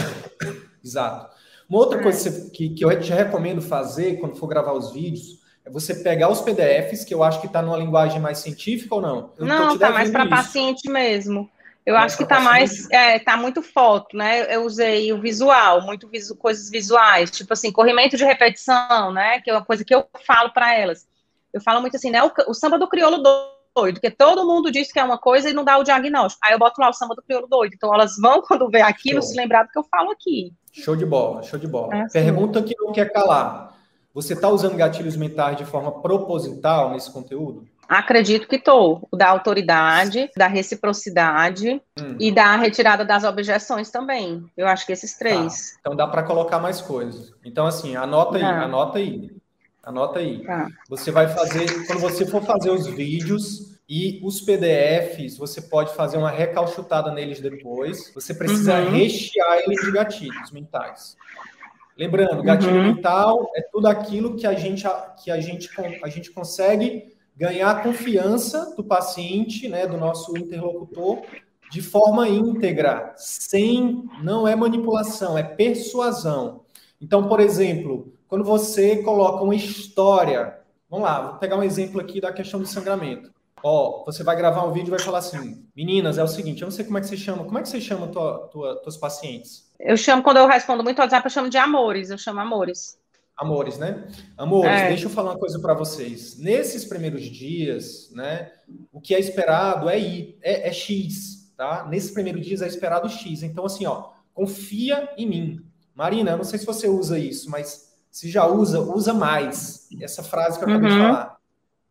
Exato. 0.84 1.34
Uma 1.70 1.80
outra 1.80 2.02
é. 2.02 2.04
coisa 2.04 2.52
que, 2.52 2.72
que 2.72 2.84
eu 2.84 3.00
te 3.00 3.14
recomendo 3.14 3.62
fazer 3.62 4.20
quando 4.20 4.36
for 4.36 4.48
gravar 4.48 4.74
os 4.74 4.92
vídeos 4.92 5.40
é 5.64 5.70
você 5.70 5.96
pegar 5.96 6.30
os 6.30 6.42
PDFs, 6.42 7.06
que 7.06 7.14
eu 7.14 7.24
acho 7.24 7.40
que 7.40 7.48
está 7.48 7.62
numa 7.62 7.78
linguagem 7.78 8.20
mais 8.20 8.40
científica 8.40 8.96
ou 8.96 9.02
não? 9.02 9.32
Eu 9.38 9.46
não, 9.46 9.78
tá 9.78 9.92
mais 9.92 10.12
para 10.12 10.28
paciente 10.28 10.90
mesmo. 10.90 11.50
Eu 11.86 11.96
acho 11.96 12.18
que 12.18 12.24
está 12.24 12.40
mais, 12.40 12.90
é, 12.90 13.20
tá 13.20 13.38
muito 13.38 13.62
foto, 13.62 14.18
né? 14.18 14.54
Eu 14.54 14.66
usei 14.66 15.14
o 15.14 15.22
visual, 15.22 15.82
muito 15.82 16.08
visu, 16.08 16.36
coisas 16.36 16.68
visuais, 16.68 17.30
tipo 17.30 17.54
assim, 17.54 17.72
corrimento 17.72 18.18
de 18.18 18.26
repetição, 18.26 19.14
né? 19.14 19.40
Que 19.42 19.52
é 19.52 19.54
uma 19.54 19.64
coisa 19.64 19.86
que 19.86 19.94
eu 19.94 20.08
falo 20.26 20.52
para 20.52 20.74
elas. 20.74 21.08
Eu 21.54 21.62
falo 21.62 21.82
muito 21.82 21.96
assim, 21.96 22.10
né? 22.10 22.24
O, 22.24 22.32
o, 22.48 22.54
samba 22.56 22.80
do 22.80 22.88
crioulo 22.88 23.22
doido, 23.76 24.02
que 24.02 24.10
todo 24.10 24.48
mundo 24.48 24.72
diz 24.72 24.92
que 24.92 25.00
é 25.00 25.04
uma 25.04 25.20
coisa 25.20 25.48
e 25.48 25.54
não 25.54 25.64
dá 25.64 25.78
o 25.78 25.84
diagnóstico. 25.84 26.44
Aí 26.44 26.54
eu 26.54 26.60
boto 26.60 26.82
lá 26.82 26.90
o 26.90 26.94
samba 26.94 27.14
do 27.14 27.22
crioulo 27.22 27.48
doido. 27.48 27.74
Então 27.76 27.94
elas 27.94 28.16
vão, 28.18 28.42
quando 28.48 28.68
vê 28.68 28.82
aquilo, 28.82 29.22
show. 29.22 29.30
se 29.30 29.38
lembrar 29.38 29.64
do 29.64 29.70
que 29.70 29.78
eu 29.78 29.84
falo 29.84 30.10
aqui. 30.10 30.52
Show 30.72 30.96
de 30.96 31.06
bola, 31.06 31.44
show 31.44 31.60
de 31.60 31.68
bola. 31.68 31.96
É, 31.96 32.08
Pergunta 32.08 32.64
que 32.64 32.76
não 32.80 32.92
quer 32.92 33.14
calar. 33.14 33.76
Você 34.12 34.34
está 34.34 34.50
usando 34.50 34.76
gatilhos 34.76 35.16
mentais 35.16 35.58
de 35.58 35.66
forma 35.66 36.02
proposital 36.02 36.92
nesse 36.92 37.12
conteúdo? 37.12 37.68
Acredito 37.88 38.48
que 38.48 38.56
estou. 38.56 39.08
O 39.12 39.18
da 39.18 39.30
autoridade, 39.30 40.30
da 40.36 40.48
reciprocidade 40.48 41.82
hum. 42.00 42.18
e 42.20 42.32
da 42.32 42.56
retirada 42.56 43.06
das 43.06 43.24
objeções 43.24 43.92
também. 43.92 44.44
Eu 44.58 44.68
acho 44.68 44.86
que 44.86 44.92
esses 44.92 45.18
três. 45.18 45.72
Tá. 45.72 45.78
Então 45.82 45.96
dá 45.96 46.08
para 46.08 46.24
colocar 46.24 46.60
mais 46.60 46.82
coisas. 46.82 47.34
Então, 47.44 47.66
assim, 47.66 47.96
anota 47.96 48.38
aí, 48.38 48.42
tá. 48.42 48.64
anota 48.64 48.98
aí. 48.98 49.32
Anota 49.84 50.20
aí. 50.20 50.44
Tá. 50.44 50.68
Você 50.90 51.12
vai 51.12 51.28
fazer, 51.28 51.86
quando 51.86 52.00
você 52.00 52.26
for 52.26 52.44
fazer 52.44 52.72
os 52.72 52.88
vídeos 52.88 53.76
e 53.88 54.20
os 54.24 54.42
PDFs, 54.42 55.38
você 55.38 55.62
pode 55.62 55.94
fazer 55.94 56.18
uma 56.18 56.32
recalchutada 56.32 57.12
neles 57.12 57.40
depois. 57.40 58.12
Você 58.16 58.34
precisa 58.34 58.80
uhum. 58.80 58.90
rechear 58.90 59.60
eles 59.60 59.80
de 59.86 59.92
gatilhos 59.92 60.52
mentais. 60.52 61.16
Lembrando, 61.98 62.44
gatilho 62.44 62.76
uhum. 62.76 62.96
mental 62.96 63.52
é 63.56 63.62
tudo 63.62 63.88
aquilo 63.88 64.36
que 64.36 64.46
a 64.46 64.54
gente, 64.54 64.86
que 65.24 65.32
a 65.32 65.40
gente, 65.40 65.70
a 66.04 66.10
gente 66.10 66.32
consegue 66.32 67.15
ganhar 67.36 67.70
a 67.70 67.82
confiança 67.82 68.74
do 68.76 68.84
paciente, 68.84 69.68
né, 69.68 69.86
do 69.86 69.98
nosso 69.98 70.38
interlocutor, 70.38 71.22
de 71.70 71.82
forma 71.82 72.28
íntegra, 72.28 73.14
sem 73.18 74.04
não 74.24 74.48
é 74.48 74.56
manipulação, 74.56 75.38
é 75.38 75.44
persuasão. 75.44 76.62
Então, 77.02 77.28
por 77.28 77.40
exemplo, 77.40 78.14
quando 78.28 78.44
você 78.44 78.98
coloca 79.04 79.44
uma 79.44 79.56
história, 79.56 80.60
vamos 80.90 81.06
lá, 81.06 81.22
vou 81.22 81.40
pegar 81.40 81.58
um 81.58 81.64
exemplo 81.64 82.00
aqui 82.00 82.22
da 82.22 82.32
questão 82.32 82.60
do 82.60 82.66
sangramento. 82.66 83.34
Ó, 83.64 84.04
você 84.06 84.24
vai 84.24 84.36
gravar 84.36 84.64
um 84.64 84.72
vídeo 84.72 84.90
e 84.90 84.92
vai 84.92 85.00
falar 85.00 85.18
assim: 85.18 85.68
meninas, 85.76 86.18
é 86.18 86.24
o 86.24 86.28
seguinte, 86.28 86.62
eu 86.62 86.68
não 86.68 86.72
sei 86.72 86.86
como 86.86 86.98
é 86.98 87.02
que 87.02 87.08
você 87.08 87.18
chama, 87.18 87.44
como 87.44 87.58
é 87.58 87.62
que 87.62 87.70
você 87.70 87.82
chama 87.82 88.08
tua, 88.08 88.48
tua, 88.52 88.80
pacientes? 89.02 89.72
Eu 89.80 89.98
chamo, 89.98 90.22
quando 90.22 90.38
eu 90.38 90.48
respondo 90.48 90.84
muito 90.84 91.00
WhatsApp, 91.00 91.26
eu 91.26 91.32
chamo 91.32 91.50
de 91.50 91.58
amores, 91.58 92.10
eu 92.10 92.18
chamo 92.18 92.40
amores. 92.40 92.98
Amores, 93.38 93.78
né? 93.78 94.08
Amores, 94.38 94.72
é. 94.72 94.88
deixa 94.88 95.06
eu 95.06 95.10
falar 95.10 95.32
uma 95.32 95.40
coisa 95.40 95.60
para 95.60 95.74
vocês. 95.74 96.38
Nesses 96.38 96.86
primeiros 96.86 97.24
dias, 97.24 98.10
né, 98.14 98.52
o 98.94 99.02
que 99.02 99.14
é 99.14 99.20
esperado 99.20 99.90
é, 99.90 100.00
I, 100.00 100.38
é, 100.42 100.70
é 100.70 100.72
X. 100.72 101.54
tá? 101.58 101.86
Nesses 101.90 102.12
primeiros 102.12 102.46
dias 102.46 102.62
é 102.62 102.68
esperado 102.68 103.10
X. 103.10 103.44
Então, 103.44 103.66
assim, 103.66 103.86
ó, 103.86 104.12
confia 104.34 105.10
em 105.18 105.28
mim. 105.28 105.60
Marina, 105.94 106.32
eu 106.32 106.38
não 106.38 106.46
sei 106.46 106.60
se 106.60 106.66
você 106.66 106.88
usa 106.88 107.20
isso, 107.20 107.50
mas 107.50 107.94
se 108.10 108.30
já 108.30 108.48
usa, 108.48 108.80
usa 108.80 109.14
mais. 109.14 109.90
Essa 110.02 110.24
frase 110.24 110.58
que 110.58 110.64
eu 110.64 110.70
acabei 110.70 110.90
uhum. 110.90 110.98
de 110.98 111.04
falar. 111.04 111.38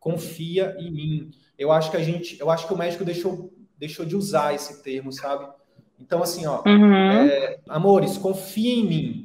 Confia 0.00 0.74
em 0.78 0.90
mim. 0.90 1.30
Eu 1.58 1.70
acho 1.70 1.90
que 1.90 1.96
a 1.98 2.02
gente, 2.02 2.40
eu 2.40 2.50
acho 2.50 2.66
que 2.66 2.72
o 2.72 2.78
médico 2.78 3.04
deixou, 3.04 3.52
deixou 3.78 4.06
de 4.06 4.16
usar 4.16 4.54
esse 4.54 4.82
termo, 4.82 5.12
sabe? 5.12 5.46
Então, 6.00 6.22
assim, 6.22 6.46
ó, 6.46 6.62
uhum. 6.66 6.94
é, 6.94 7.58
amores, 7.68 8.16
confia 8.16 8.74
em 8.74 8.86
mim. 8.86 9.23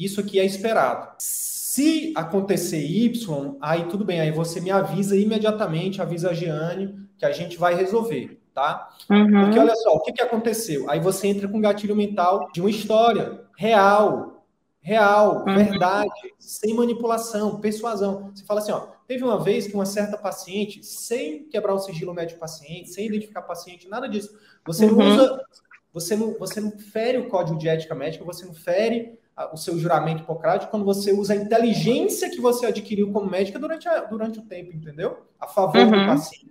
Isso 0.00 0.18
aqui 0.18 0.40
é 0.40 0.44
esperado. 0.46 1.12
Se 1.18 2.10
acontecer 2.16 2.82
Y, 2.82 3.58
aí 3.60 3.84
tudo 3.84 4.02
bem, 4.02 4.18
aí 4.18 4.32
você 4.32 4.58
me 4.62 4.70
avisa 4.70 5.14
imediatamente, 5.14 6.00
avisa 6.00 6.30
a 6.30 6.32
Giane, 6.32 6.98
que 7.18 7.26
a 7.26 7.32
gente 7.32 7.58
vai 7.58 7.74
resolver, 7.74 8.40
tá? 8.54 8.88
Uhum. 9.10 9.42
Porque 9.44 9.58
olha 9.58 9.76
só, 9.76 9.94
o 9.94 10.00
que, 10.00 10.12
que 10.12 10.22
aconteceu? 10.22 10.90
Aí 10.90 10.98
você 10.98 11.28
entra 11.28 11.46
com 11.46 11.60
gatilho 11.60 11.94
mental 11.94 12.48
de 12.50 12.62
uma 12.62 12.70
história 12.70 13.42
real, 13.58 14.42
real, 14.80 15.44
uhum. 15.46 15.54
verdade, 15.54 16.34
sem 16.38 16.74
manipulação, 16.74 17.60
persuasão. 17.60 18.32
Você 18.34 18.42
fala 18.44 18.60
assim, 18.60 18.72
ó, 18.72 18.86
teve 19.06 19.22
uma 19.22 19.38
vez 19.38 19.66
que 19.66 19.74
uma 19.74 19.84
certa 19.84 20.16
paciente, 20.16 20.82
sem 20.82 21.44
quebrar 21.44 21.74
o 21.74 21.78
sigilo 21.78 22.14
médico 22.14 22.40
paciente, 22.40 22.88
sem 22.88 23.06
identificar 23.06 23.42
paciente, 23.42 23.86
nada 23.86 24.08
disso, 24.08 24.34
você 24.66 24.86
uhum. 24.86 24.96
não 24.96 25.14
usa, 25.14 25.44
você 25.92 26.16
não, 26.16 26.38
você 26.38 26.58
não 26.58 26.70
fere 26.78 27.18
o 27.18 27.28
código 27.28 27.58
de 27.58 27.68
ética 27.68 27.94
médica, 27.94 28.24
você 28.24 28.46
não 28.46 28.54
fere 28.54 29.19
o 29.52 29.56
seu 29.56 29.78
juramento 29.78 30.22
hipocrático 30.22 30.70
quando 30.70 30.84
você 30.84 31.12
usa 31.12 31.32
a 31.32 31.36
inteligência 31.36 32.30
que 32.30 32.40
você 32.40 32.66
adquiriu 32.66 33.12
como 33.12 33.30
médica 33.30 33.58
durante, 33.58 33.88
a, 33.88 34.00
durante 34.04 34.38
o 34.38 34.42
tempo, 34.42 34.74
entendeu? 34.74 35.18
A 35.38 35.46
favor 35.46 35.80
uhum. 35.80 35.90
do 35.90 36.06
paciente. 36.06 36.50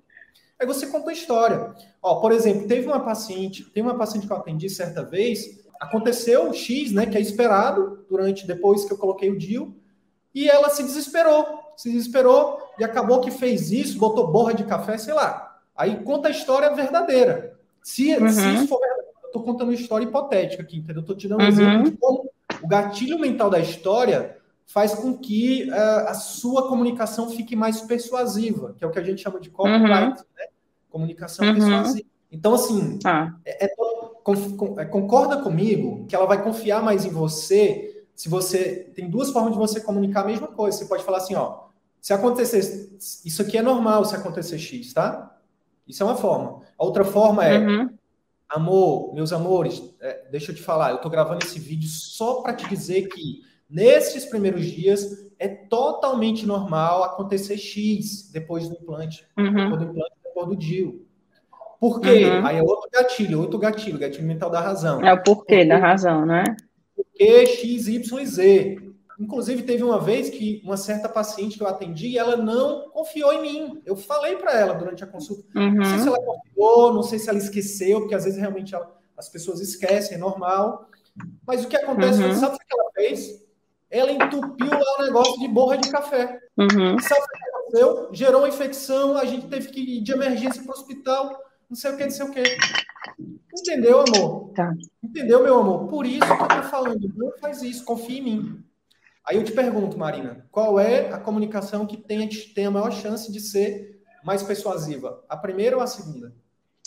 Aí 0.59 0.67
você 0.67 0.87
conta 0.87 1.09
a 1.09 1.13
história. 1.13 1.73
Ó, 2.01 2.19
por 2.19 2.31
exemplo, 2.31 2.67
teve 2.67 2.87
uma 2.87 2.99
paciente, 2.99 3.63
tem 3.63 3.81
uma 3.81 3.97
paciente 3.97 4.27
que 4.27 4.33
eu 4.33 4.37
atendi 4.37 4.69
certa 4.69 5.03
vez, 5.03 5.63
aconteceu 5.79 6.49
o 6.49 6.53
X, 6.53 6.91
né, 6.91 7.05
que 7.05 7.17
é 7.17 7.21
esperado 7.21 8.05
durante 8.09 8.45
depois 8.45 8.83
que 8.83 8.91
eu 8.91 8.97
coloquei 8.97 9.29
o 9.29 9.37
DIL, 9.37 9.75
e 10.35 10.49
ela 10.49 10.69
se 10.69 10.83
desesperou, 10.83 11.45
se 11.77 11.89
desesperou 11.89 12.59
e 12.77 12.83
acabou 12.83 13.21
que 13.21 13.31
fez 13.31 13.71
isso, 13.71 13.97
botou 13.97 14.31
borra 14.31 14.53
de 14.53 14.65
café, 14.65 14.97
sei 14.97 15.13
lá. 15.13 15.57
Aí 15.75 16.03
conta 16.03 16.27
a 16.27 16.31
história 16.31 16.69
verdadeira. 16.75 17.57
Se, 17.81 18.13
uhum. 18.15 18.29
se 18.29 18.55
isso 18.55 18.67
for 18.67 18.79
verdadeiro, 18.79 19.13
eu 19.23 19.31
tô 19.31 19.41
contando 19.41 19.69
uma 19.69 19.73
história 19.73 20.03
hipotética 20.03 20.61
aqui, 20.61 20.77
entendeu? 20.77 21.01
Eu 21.01 21.05
tô 21.05 21.15
te 21.15 21.27
dando 21.27 21.39
um 21.39 21.43
uhum. 21.43 21.49
exemplo 21.49 21.91
de 21.91 21.97
como 21.97 22.29
o 22.61 22.67
gatilho 22.67 23.19
mental 23.19 23.49
da 23.49 23.59
história 23.59 24.37
faz 24.65 24.93
com 24.93 25.17
que 25.17 25.67
uh, 25.69 26.07
a 26.07 26.13
sua 26.13 26.67
comunicação 26.67 27.29
fique 27.29 27.55
mais 27.55 27.81
persuasiva, 27.81 28.75
que 28.77 28.83
é 28.83 28.87
o 28.87 28.91
que 28.91 28.99
a 28.99 29.03
gente 29.03 29.21
chama 29.21 29.39
de 29.39 29.49
copyright, 29.49 30.19
uhum. 30.19 30.25
né? 30.37 30.45
Comunicação 30.89 31.45
uhum. 31.45 31.53
persuasiva. 31.53 32.07
Então, 32.31 32.53
assim, 32.53 32.99
ah. 33.03 33.33
é, 33.43 33.65
é, 33.65 33.69
é, 34.77 34.85
concorda 34.85 35.37
comigo 35.37 36.05
que 36.07 36.15
ela 36.15 36.27
vai 36.27 36.43
confiar 36.43 36.83
mais 36.83 37.03
em 37.03 37.09
você 37.09 38.05
se 38.15 38.29
você. 38.29 38.91
Tem 38.93 39.09
duas 39.09 39.31
formas 39.31 39.53
de 39.53 39.57
você 39.57 39.81
comunicar 39.81 40.21
a 40.21 40.27
mesma 40.27 40.47
coisa. 40.47 40.77
Você 40.77 40.85
pode 40.85 41.03
falar 41.03 41.17
assim, 41.17 41.35
ó. 41.35 41.69
Se 41.99 42.13
acontecer. 42.13 42.89
Isso 43.25 43.41
aqui 43.41 43.57
é 43.57 43.61
normal 43.61 44.05
se 44.05 44.15
acontecer 44.15 44.59
X, 44.59 44.93
tá? 44.93 45.35
Isso 45.87 46.03
é 46.03 46.05
uma 46.05 46.15
forma. 46.15 46.61
A 46.77 46.83
outra 46.83 47.03
forma 47.03 47.43
é. 47.43 47.57
Uhum. 47.57 47.89
Amor, 48.49 49.13
meus 49.13 49.31
amores, 49.31 49.81
é, 50.01 50.27
deixa 50.31 50.51
eu 50.51 50.55
te 50.55 50.61
falar, 50.61 50.91
eu 50.91 50.97
tô 50.97 51.09
gravando 51.09 51.45
esse 51.45 51.59
vídeo 51.59 51.87
só 51.87 52.41
para 52.41 52.53
te 52.53 52.67
dizer 52.67 53.07
que 53.07 53.43
nesses 53.69 54.25
primeiros 54.25 54.65
dias 54.65 55.29
é 55.37 55.47
totalmente 55.47 56.47
normal 56.47 57.03
acontecer 57.03 57.57
X 57.57 58.31
depois 58.33 58.67
do 58.67 58.75
implante, 58.75 59.23
uhum. 59.37 59.53
depois 59.53 59.79
do 59.79 59.85
implante, 59.85 60.15
depois 60.23 60.47
do 60.47 60.55
DIL. 60.55 61.05
Por 61.79 62.01
quê? 62.01 62.25
Uhum. 62.25 62.45
Aí 62.45 62.57
é 62.57 62.63
outro 62.63 62.89
gatilho, 62.91 63.39
outro 63.39 63.59
gatilho, 63.59 63.99
gatilho 63.99 64.27
mental 64.27 64.49
da 64.49 64.59
razão. 64.59 65.05
É 65.05 65.13
o 65.13 65.23
porquê 65.23 65.63
da 65.63 65.77
razão, 65.77 66.25
né? 66.25 66.43
Porque 66.95 67.45
X, 67.45 67.87
Y 67.87 68.19
e 68.19 68.25
Z. 68.25 68.88
Inclusive, 69.19 69.63
teve 69.63 69.83
uma 69.83 69.99
vez 69.99 70.29
que 70.29 70.61
uma 70.63 70.77
certa 70.77 71.09
paciente 71.09 71.57
que 71.57 71.63
eu 71.63 71.67
atendi, 71.67 72.17
ela 72.17 72.37
não 72.37 72.89
confiou 72.89 73.33
em 73.33 73.41
mim. 73.41 73.81
Eu 73.85 73.95
falei 73.95 74.37
para 74.37 74.53
ela 74.53 74.73
durante 74.73 75.03
a 75.03 75.07
consulta. 75.07 75.43
Uhum. 75.55 75.75
Não 75.75 75.85
sei 75.85 75.99
se 75.99 76.07
ela 76.07 76.21
confiou, 76.23 76.93
não 76.93 77.03
sei 77.03 77.19
se 77.19 77.29
ela 77.29 77.37
esqueceu, 77.37 77.99
porque 77.99 78.15
às 78.15 78.23
vezes 78.23 78.39
realmente 78.39 78.73
ela, 78.73 78.97
as 79.17 79.27
pessoas 79.27 79.59
esquecem, 79.59 80.15
é 80.15 80.19
normal. 80.19 80.87
Mas 81.45 81.65
o 81.65 81.67
que 81.67 81.75
acontece, 81.75 82.23
uhum. 82.23 82.33
sabe 82.35 82.55
o 82.55 82.59
que 82.59 82.65
ela 82.71 82.91
fez? 82.93 83.43
Ela 83.91 84.11
entupiu 84.11 84.69
lá 84.69 84.99
o 84.99 85.03
negócio 85.03 85.39
de 85.39 85.47
borra 85.47 85.77
de 85.77 85.89
café. 85.89 86.39
Uhum. 86.57 86.97
Sabe 86.99 87.21
o 87.21 87.27
que 87.27 87.49
aconteceu? 87.49 88.09
Gerou 88.13 88.41
uma 88.41 88.49
infecção, 88.49 89.17
a 89.17 89.25
gente 89.25 89.47
teve 89.47 89.67
que 89.67 89.81
ir 89.81 90.01
de 90.01 90.11
emergência 90.13 90.63
para 90.63 90.71
o 90.71 90.79
hospital 90.79 91.49
não 91.69 91.75
sei 91.75 91.91
o 91.91 91.97
que, 91.97 92.03
não 92.03 92.11
sei 92.11 92.25
o 92.25 92.31
que. 92.31 92.43
Entendeu, 93.53 94.01
amor? 94.01 94.51
Tá. 94.55 94.73
Entendeu, 95.03 95.43
meu 95.43 95.59
amor? 95.59 95.87
Por 95.87 96.05
isso 96.05 96.25
que 96.25 96.43
eu 96.43 96.47
tô 96.47 96.63
falando, 96.63 97.13
não 97.15 97.31
faz 97.39 97.61
isso, 97.61 97.85
confia 97.85 98.17
em 98.17 98.23
mim. 98.23 98.63
Aí 99.25 99.37
eu 99.37 99.43
te 99.43 99.51
pergunto, 99.51 99.97
Marina, 99.97 100.45
qual 100.51 100.79
é 100.79 101.11
a 101.11 101.19
comunicação 101.19 101.85
que 101.85 101.97
tem, 101.97 102.27
tem 102.27 102.65
a 102.65 102.71
maior 102.71 102.91
chance 102.91 103.31
de 103.31 103.39
ser 103.39 104.01
mais 104.23 104.41
persuasiva? 104.41 105.23
A 105.29 105.37
primeira 105.37 105.77
ou 105.77 105.83
a 105.83 105.87
segunda? 105.87 106.33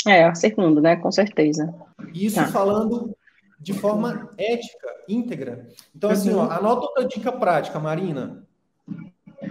É, 0.06 0.24
a 0.24 0.34
segunda, 0.34 0.80
né? 0.80 0.96
Com 0.96 1.12
certeza. 1.12 1.72
Isso 2.12 2.36
tá. 2.36 2.48
falando 2.48 3.16
de 3.60 3.72
forma 3.72 4.34
ética, 4.36 4.88
íntegra. 5.08 5.68
Então, 5.94 6.10
assim, 6.10 6.30
uhum. 6.30 6.38
ó, 6.38 6.50
anota 6.50 6.86
outra 6.86 7.06
dica 7.06 7.30
prática, 7.30 7.78
Marina. 7.78 8.44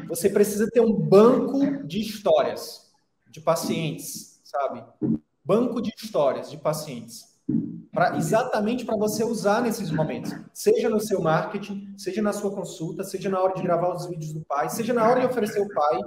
Você 0.10 0.30
precisa 0.30 0.70
ter 0.70 0.82
um 0.82 0.94
banco 0.94 1.86
de 1.88 2.02
histórias 2.02 2.92
de 3.30 3.40
pacientes 3.40 4.32
sabe? 4.52 4.84
Banco 5.44 5.82
de 5.82 5.92
histórias 5.96 6.52
de 6.52 6.58
pacientes. 6.58 7.31
Pra, 7.92 8.16
exatamente 8.16 8.86
para 8.86 8.96
você 8.96 9.24
usar 9.24 9.62
nesses 9.62 9.92
momentos. 9.92 10.34
Seja 10.54 10.90
no 10.90 11.00
seu 11.00 11.22
marketing, 11.22 11.94
seja 11.98 12.22
na 12.22 12.32
sua 12.32 12.52
consulta, 12.52 13.04
seja 13.04 13.30
na 13.30 13.42
hora 13.42 13.54
de 13.54 13.64
gravar 13.64 13.94
os 13.94 14.08
vídeos 14.08 14.34
do 14.34 14.42
pai, 14.42 14.70
seja 14.70 14.94
na 14.94 15.08
hora 15.08 15.20
de 15.20 15.26
oferecer 15.26 15.60
o 15.60 15.68
pai. 15.68 16.00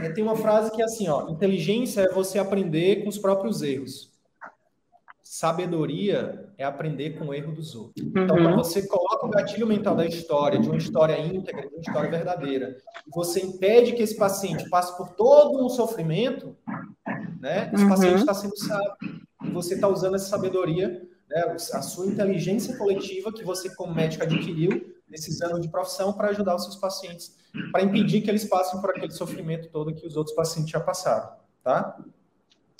É, 0.00 0.10
tem 0.10 0.24
uma 0.24 0.36
frase 0.36 0.70
que 0.70 0.80
é 0.80 0.84
assim, 0.84 1.08
ó, 1.08 1.28
inteligência 1.28 2.02
é 2.02 2.08
você 2.08 2.38
aprender 2.38 3.02
com 3.02 3.10
os 3.10 3.18
próprios 3.18 3.60
erros. 3.62 4.10
Sabedoria 5.22 6.50
é 6.58 6.64
aprender 6.64 7.18
com 7.18 7.26
o 7.26 7.34
erro 7.34 7.52
dos 7.52 7.74
outros. 7.74 8.06
Então, 8.06 8.36
quando 8.36 8.50
uhum. 8.50 8.56
você 8.56 8.86
coloca 8.86 9.26
o 9.26 9.30
gatilho 9.30 9.66
mental 9.66 9.94
da 9.94 10.06
história, 10.06 10.58
de 10.58 10.68
uma 10.68 10.76
história 10.76 11.18
íntegra, 11.18 11.68
de 11.68 11.74
uma 11.74 11.80
história 11.80 12.10
verdadeira, 12.10 12.76
e 13.06 13.10
você 13.10 13.40
impede 13.40 13.92
que 13.92 14.02
esse 14.02 14.16
paciente 14.16 14.68
passe 14.68 14.96
por 14.96 15.10
todo 15.10 15.64
um 15.64 15.68
sofrimento, 15.68 16.56
né? 17.40 17.70
Esse 17.72 17.82
uhum. 17.82 17.88
paciente 17.88 18.20
está 18.20 18.34
sendo 18.34 18.56
sábio. 18.58 19.22
E 19.44 19.50
você 19.50 19.74
está 19.74 19.88
usando 19.88 20.16
essa 20.16 20.26
sabedoria, 20.26 21.02
né? 21.28 21.56
a 21.72 21.82
sua 21.82 22.06
inteligência 22.06 22.76
coletiva 22.76 23.32
que 23.32 23.44
você, 23.44 23.74
como 23.74 23.94
médico, 23.94 24.24
adquiriu 24.24 24.94
nesses 25.08 25.42
anos 25.42 25.60
de 25.60 25.68
profissão 25.68 26.12
para 26.12 26.28
ajudar 26.28 26.56
os 26.56 26.64
seus 26.64 26.76
pacientes, 26.76 27.36
para 27.70 27.82
impedir 27.82 28.22
que 28.22 28.30
eles 28.30 28.44
passem 28.44 28.80
por 28.80 28.90
aquele 28.90 29.12
sofrimento 29.12 29.68
todo 29.68 29.94
que 29.94 30.06
os 30.06 30.16
outros 30.16 30.34
pacientes 30.34 30.70
já 30.70 30.80
passaram, 30.80 31.30
tá? 31.62 31.98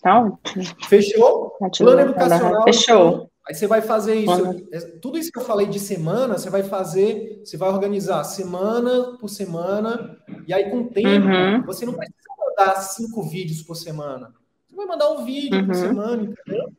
Tá 0.03 0.21
ótimo. 0.21 0.65
Fechou? 0.89 1.51
Tá 1.61 1.69
Plano 1.79 2.01
educacional. 2.01 2.65
Fechou. 2.65 3.31
Aí 3.47 3.55
você 3.55 3.67
vai 3.67 3.83
fazer 3.83 4.15
isso. 4.15 4.67
É, 4.73 4.81
tudo 5.01 5.19
isso 5.19 5.31
que 5.31 5.39
eu 5.39 5.45
falei 5.45 5.67
de 5.67 5.79
semana, 5.79 6.39
você 6.39 6.49
vai 6.49 6.63
fazer, 6.63 7.43
você 7.45 7.57
vai 7.57 7.69
organizar 7.69 8.23
semana 8.25 9.17
por 9.19 9.29
semana, 9.29 10.17
e 10.47 10.55
aí 10.55 10.71
com 10.71 10.83
o 10.83 10.91
tempo, 10.91 11.27
uhum. 11.27 11.63
você 11.65 11.85
não 11.85 11.93
precisa 11.93 12.17
mandar 12.39 12.77
cinco 12.83 13.23
vídeos 13.23 13.63
por 13.63 13.75
semana. 13.75 14.33
Você 14.73 14.77
vai 14.77 14.87
mandar 14.87 15.11
um 15.11 15.25
vídeo 15.25 15.61
uhum. 15.61 15.67
por 15.67 15.75
semana, 15.75 16.23
entendeu? 16.23 16.73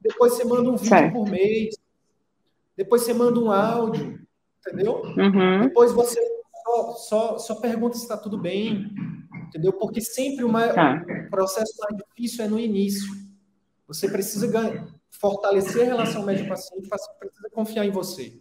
Depois 0.00 0.32
você 0.32 0.44
manda 0.44 0.70
um 0.70 0.76
vídeo 0.76 0.88
certo. 0.88 1.12
por 1.12 1.30
mês. 1.30 1.76
Depois 2.74 3.02
você 3.02 3.12
manda 3.12 3.38
um 3.38 3.50
áudio, 3.52 4.18
entendeu? 4.60 5.02
Uhum. 5.02 5.60
Depois 5.62 5.92
você 5.92 6.18
só, 6.64 6.92
só, 6.94 7.38
só 7.38 7.54
pergunta 7.56 7.96
se 7.96 8.02
está 8.02 8.16
tudo 8.16 8.38
bem, 8.38 8.90
entendeu? 9.46 9.74
Porque 9.74 10.00
sempre 10.00 10.42
o, 10.42 10.48
maior, 10.48 10.74
tá. 10.74 11.04
o 11.26 11.30
processo 11.30 11.74
mais 11.80 12.02
difícil 12.02 12.46
é 12.46 12.48
no 12.48 12.58
início. 12.58 13.12
Você 13.86 14.08
precisa 14.08 14.46
ganhar, 14.46 14.86
fortalecer 15.10 15.82
a 15.82 15.84
relação 15.84 16.24
médico-paciente, 16.24 16.88
precisa 16.88 17.50
confiar 17.52 17.84
em 17.84 17.90
você. 17.90 18.40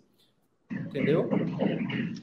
Entendeu? 0.71 1.29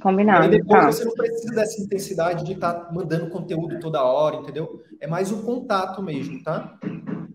Combinado. 0.01 0.47
E 0.47 0.59
depois 0.59 0.81
tá. 0.81 0.93
você 0.93 1.05
não 1.05 1.15
precisa 1.15 1.55
dessa 1.55 1.81
intensidade 1.81 2.45
de 2.45 2.53
estar 2.53 2.73
tá 2.73 2.93
mandando 2.93 3.29
conteúdo 3.29 3.79
toda 3.81 4.03
hora, 4.03 4.37
entendeu? 4.37 4.83
É 5.01 5.07
mais 5.07 5.33
o 5.33 5.43
contato 5.43 6.03
mesmo, 6.03 6.43
tá? 6.43 6.79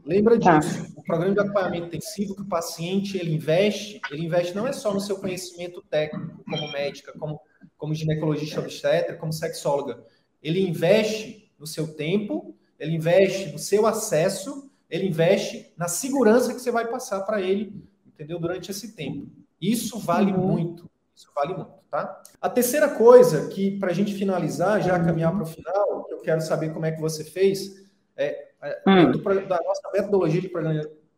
Lembra 0.06 0.40
tá. 0.40 0.60
disso. 0.60 0.94
O 0.96 1.04
programa 1.04 1.34
de 1.34 1.40
acompanhamento 1.40 1.88
intensivo 1.88 2.36
que 2.36 2.42
o 2.42 2.48
paciente 2.48 3.18
ele 3.18 3.34
investe, 3.34 4.00
ele 4.12 4.26
investe 4.26 4.56
não 4.56 4.68
é 4.68 4.74
só 4.74 4.94
no 4.94 5.00
seu 5.00 5.18
conhecimento 5.18 5.82
técnico 5.90 6.44
como 6.44 6.72
médica, 6.72 7.12
como, 7.18 7.40
como 7.78 7.94
ginecologista 7.94 8.60
obstetra, 8.60 9.16
como 9.16 9.34
sexóloga. 9.34 10.04
Ele 10.42 10.68
investe 10.68 11.52
no 11.60 11.66
seu 11.66 11.96
tempo, 11.96 12.56
ele 12.80 12.96
investe 12.96 13.52
no 13.52 13.58
seu 13.58 13.88
acesso, 13.88 14.70
ele 14.90 15.08
investe 15.08 15.74
na 15.78 15.88
segurança 15.88 16.54
que 16.54 16.62
você 16.62 16.72
vai 16.72 16.88
passar 16.88 17.22
para 17.22 17.42
ele, 17.42 17.74
entendeu? 18.06 18.40
Durante 18.40 18.70
esse 18.70 18.96
tempo. 18.96 19.28
Isso 19.60 19.98
vale 19.98 20.32
uhum. 20.32 20.48
muito. 20.48 20.90
Isso 21.16 21.30
vale 21.34 21.54
muito, 21.54 21.72
tá? 21.90 22.22
A 22.42 22.50
terceira 22.50 22.90
coisa 22.90 23.48
que, 23.48 23.80
para 23.80 23.92
a 23.92 23.94
gente 23.94 24.14
finalizar, 24.14 24.82
já 24.82 25.00
caminhar 25.02 25.34
para 25.34 25.44
o 25.44 25.46
final, 25.46 26.08
eu 26.10 26.20
quero 26.20 26.42
saber 26.42 26.74
como 26.74 26.86
é 26.86 26.92
que 26.92 27.00
você 27.00 27.24
fez, 27.24 27.86
é, 28.18 28.50
é 28.62 28.84
hum. 28.86 29.12
da 29.48 29.60
nossa 29.64 29.90
metodologia 29.94 30.42
de 30.42 30.50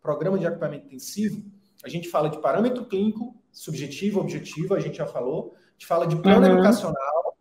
programa 0.02 0.38
de 0.38 0.46
acompanhamento 0.46 0.86
intensivo, 0.86 1.44
a 1.84 1.90
gente 1.90 2.10
fala 2.10 2.30
de 2.30 2.40
parâmetro 2.40 2.86
clínico, 2.86 3.36
subjetivo, 3.52 4.20
objetivo, 4.20 4.76
a 4.76 4.80
gente 4.80 4.98
já 4.98 5.08
falou, 5.08 5.56
a 5.56 5.72
gente 5.72 5.88
fala 5.88 6.06
de 6.06 6.16
plano 6.18 6.46
uhum. 6.46 6.54
educacional 6.54 7.38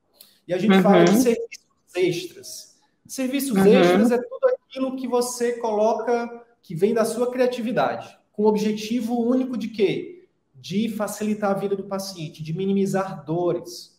e 0.46 0.54
a 0.54 0.58
gente 0.58 0.76
uhum. 0.76 0.82
fala 0.82 1.04
de 1.04 1.10
uhum. 1.12 1.20
serviços 1.20 1.66
extras. 1.94 2.76
Serviços 3.06 3.56
uhum. 3.56 3.66
extras 3.66 4.10
é 4.12 4.18
tudo 4.18 4.46
aquilo 4.54 4.96
que 4.96 5.06
você 5.06 5.54
coloca 5.54 6.44
que 6.62 6.74
vem 6.74 6.92
da 6.92 7.04
sua 7.04 7.30
criatividade, 7.30 8.18
com 8.32 8.44
o 8.44 8.46
objetivo 8.46 9.20
único 9.20 9.56
de 9.56 9.68
quê? 9.68 10.15
De 10.66 10.88
facilitar 10.88 11.52
a 11.52 11.54
vida 11.54 11.76
do 11.76 11.84
paciente, 11.84 12.42
de 12.42 12.52
minimizar 12.52 13.24
dores. 13.24 13.96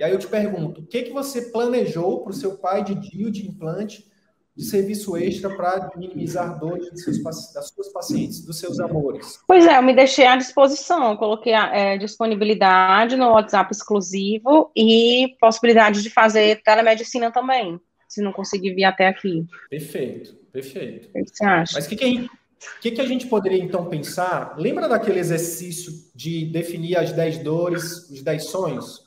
E 0.00 0.02
aí 0.02 0.10
eu 0.10 0.18
te 0.18 0.26
pergunto, 0.26 0.80
o 0.80 0.84
que 0.84 1.02
que 1.02 1.12
você 1.12 1.42
planejou 1.52 2.24
para 2.24 2.32
o 2.32 2.34
seu 2.34 2.58
pai 2.58 2.82
de 2.82 2.92
DIU 2.92 3.30
de 3.30 3.46
implante 3.46 4.10
de 4.56 4.64
serviço 4.64 5.16
extra 5.16 5.54
para 5.56 5.92
minimizar 5.96 6.58
dores 6.58 6.88
seus, 7.04 7.22
das 7.22 7.68
suas 7.68 7.92
pacientes, 7.92 8.44
dos 8.44 8.58
seus 8.58 8.80
amores? 8.80 9.38
Pois 9.46 9.64
é, 9.64 9.78
eu 9.78 9.82
me 9.82 9.94
deixei 9.94 10.26
à 10.26 10.34
disposição, 10.34 11.16
coloquei 11.16 11.54
a 11.54 11.72
é, 11.72 11.98
disponibilidade 11.98 13.16
no 13.16 13.30
WhatsApp 13.30 13.72
exclusivo 13.72 14.72
e 14.76 15.36
possibilidade 15.40 16.02
de 16.02 16.10
fazer 16.10 16.62
telemedicina 16.64 17.30
também, 17.30 17.80
se 18.08 18.20
não 18.20 18.32
conseguir 18.32 18.74
vir 18.74 18.84
até 18.84 19.06
aqui. 19.06 19.46
Perfeito, 19.70 20.34
perfeito. 20.52 21.10
O 21.10 21.24
que 21.24 21.30
você 21.32 21.44
acha? 21.44 21.74
Mas 21.76 21.86
o 21.86 21.88
que, 21.88 21.94
que, 21.94 22.28
gente, 22.62 22.80
que, 22.80 22.90
que 22.90 23.00
a 23.00 23.06
gente 23.06 23.26
poderia 23.26 23.62
então 23.62 23.86
pensar? 23.86 24.54
Lembra 24.56 24.88
daquele 24.88 25.18
exercício 25.18 25.92
de 26.14 26.46
definir 26.46 26.96
as 26.96 27.12
10 27.12 27.38
dores, 27.38 28.10
os 28.10 28.22
10 28.22 28.44
sonhos? 28.44 29.02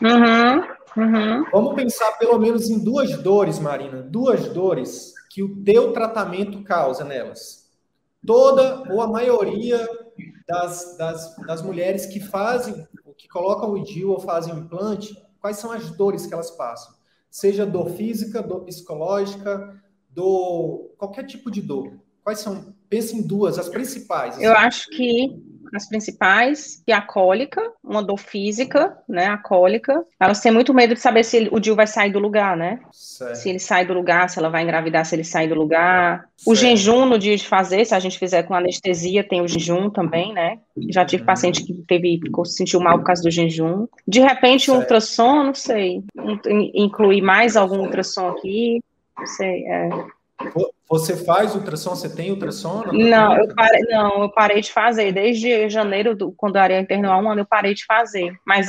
Uhum. 0.00 0.62
Uhum. 0.96 1.44
Vamos 1.50 1.74
pensar 1.74 2.12
pelo 2.18 2.38
menos 2.38 2.68
em 2.68 2.78
duas 2.82 3.16
dores, 3.16 3.58
Marina, 3.58 4.02
duas 4.02 4.48
dores 4.48 5.14
que 5.30 5.42
o 5.42 5.62
teu 5.62 5.92
tratamento 5.92 6.62
causa 6.62 7.04
nelas. 7.04 7.70
Toda 8.26 8.82
ou 8.92 9.00
a 9.00 9.06
maioria 9.06 9.88
das, 10.46 10.96
das, 10.98 11.36
das 11.46 11.62
mulheres 11.62 12.06
que 12.06 12.20
fazem, 12.20 12.86
que 13.16 13.28
colocam 13.28 13.70
o 13.70 13.82
DIU 13.82 14.10
ou 14.10 14.20
fazem 14.20 14.52
o 14.54 14.58
implante, 14.58 15.16
quais 15.40 15.56
são 15.56 15.72
as 15.72 15.90
dores 15.90 16.26
que 16.26 16.34
elas 16.34 16.50
passam? 16.50 16.94
Seja 17.30 17.64
dor 17.64 17.90
física, 17.90 18.42
dor 18.42 18.60
psicológica, 18.64 19.82
dor, 20.10 20.90
qualquer 20.98 21.24
tipo 21.24 21.50
de 21.50 21.62
dor. 21.62 21.98
Quais 22.22 22.40
são? 22.40 22.74
Pense 22.92 23.16
em 23.16 23.22
duas, 23.22 23.58
as 23.58 23.70
principais. 23.70 24.38
Eu 24.38 24.52
acho 24.52 24.90
que 24.90 25.34
as 25.74 25.88
principais, 25.88 26.82
que 26.84 26.92
é 26.92 26.94
a 26.94 27.00
cólica, 27.00 27.62
uma 27.82 28.02
dor 28.02 28.18
física, 28.18 28.94
né, 29.08 29.28
a 29.28 29.38
cólica. 29.38 30.04
Elas 30.20 30.40
têm 30.40 30.52
muito 30.52 30.74
medo 30.74 30.92
de 30.92 31.00
saber 31.00 31.24
se 31.24 31.48
o 31.50 31.58
Dil 31.58 31.74
vai 31.74 31.86
sair 31.86 32.12
do 32.12 32.18
lugar, 32.18 32.54
né? 32.54 32.80
Certo. 32.92 33.36
Se 33.36 33.48
ele 33.48 33.58
sai 33.58 33.86
do 33.86 33.94
lugar, 33.94 34.28
se 34.28 34.38
ela 34.38 34.50
vai 34.50 34.62
engravidar, 34.62 35.06
se 35.06 35.14
ele 35.14 35.24
sai 35.24 35.48
do 35.48 35.54
lugar. 35.54 36.18
Certo. 36.36 36.50
O 36.50 36.54
jejum 36.54 37.06
no 37.06 37.18
dia 37.18 37.34
de 37.34 37.48
fazer, 37.48 37.86
se 37.86 37.94
a 37.94 37.98
gente 37.98 38.18
fizer 38.18 38.42
com 38.42 38.52
anestesia, 38.54 39.26
tem 39.26 39.40
o 39.40 39.48
jejum 39.48 39.88
também, 39.88 40.34
né? 40.34 40.58
Já 40.90 41.06
tive 41.06 41.22
uhum. 41.22 41.28
paciente 41.28 41.64
que 41.64 41.72
teve, 41.88 42.20
sentiu 42.44 42.78
mal 42.78 42.98
por 42.98 43.06
causa 43.06 43.22
do 43.22 43.30
jejum. 43.30 43.86
De 44.06 44.20
repente, 44.20 44.66
certo. 44.66 44.76
um 44.76 44.80
ultrassom, 44.82 45.44
não 45.44 45.54
sei, 45.54 46.02
incluir 46.74 47.22
mais 47.22 47.56
algum 47.56 47.78
ultrassom 47.78 48.28
aqui, 48.28 48.82
não 49.16 49.26
sei, 49.26 49.64
é... 49.64 49.88
Você 50.88 51.16
faz 51.16 51.54
ultrassom? 51.54 51.96
Você 51.96 52.14
tem 52.14 52.30
ultrassom? 52.30 52.84
Não, 52.92 53.36
eu 53.36 53.54
parei, 53.54 53.80
não, 53.88 54.24
eu 54.24 54.30
parei 54.30 54.60
de 54.60 54.70
fazer. 54.70 55.10
Desde 55.10 55.68
janeiro, 55.70 56.14
do, 56.14 56.32
quando 56.32 56.56
a 56.56 56.62
área 56.62 56.80
internou 56.80 57.10
há 57.10 57.16
um 57.16 57.30
ano, 57.30 57.40
eu 57.40 57.46
parei 57.46 57.72
de 57.72 57.86
fazer. 57.86 58.34
Mas 58.46 58.68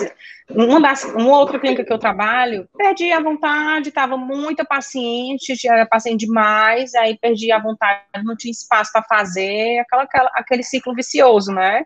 uma, 0.50 0.80
das, 0.80 1.04
uma 1.04 1.38
outra 1.38 1.60
clínica 1.60 1.84
que 1.84 1.92
eu 1.92 2.00
trabalho, 2.00 2.68
perdi 2.78 3.12
a 3.12 3.22
vontade, 3.22 3.90
estava 3.90 4.16
muita 4.16 4.64
paciente, 4.64 5.54
era 5.68 5.86
paciente 5.86 6.26
demais, 6.26 6.94
aí 6.96 7.18
perdi 7.20 7.52
a 7.52 7.60
vontade, 7.60 8.04
não 8.24 8.38
tinha 8.38 8.52
espaço 8.52 8.92
para 8.94 9.04
fazer, 9.04 9.80
aquela, 9.80 10.04
aquela, 10.04 10.32
aquele 10.36 10.64
ciclo 10.64 10.96
vicioso, 10.96 11.52
né? 11.52 11.84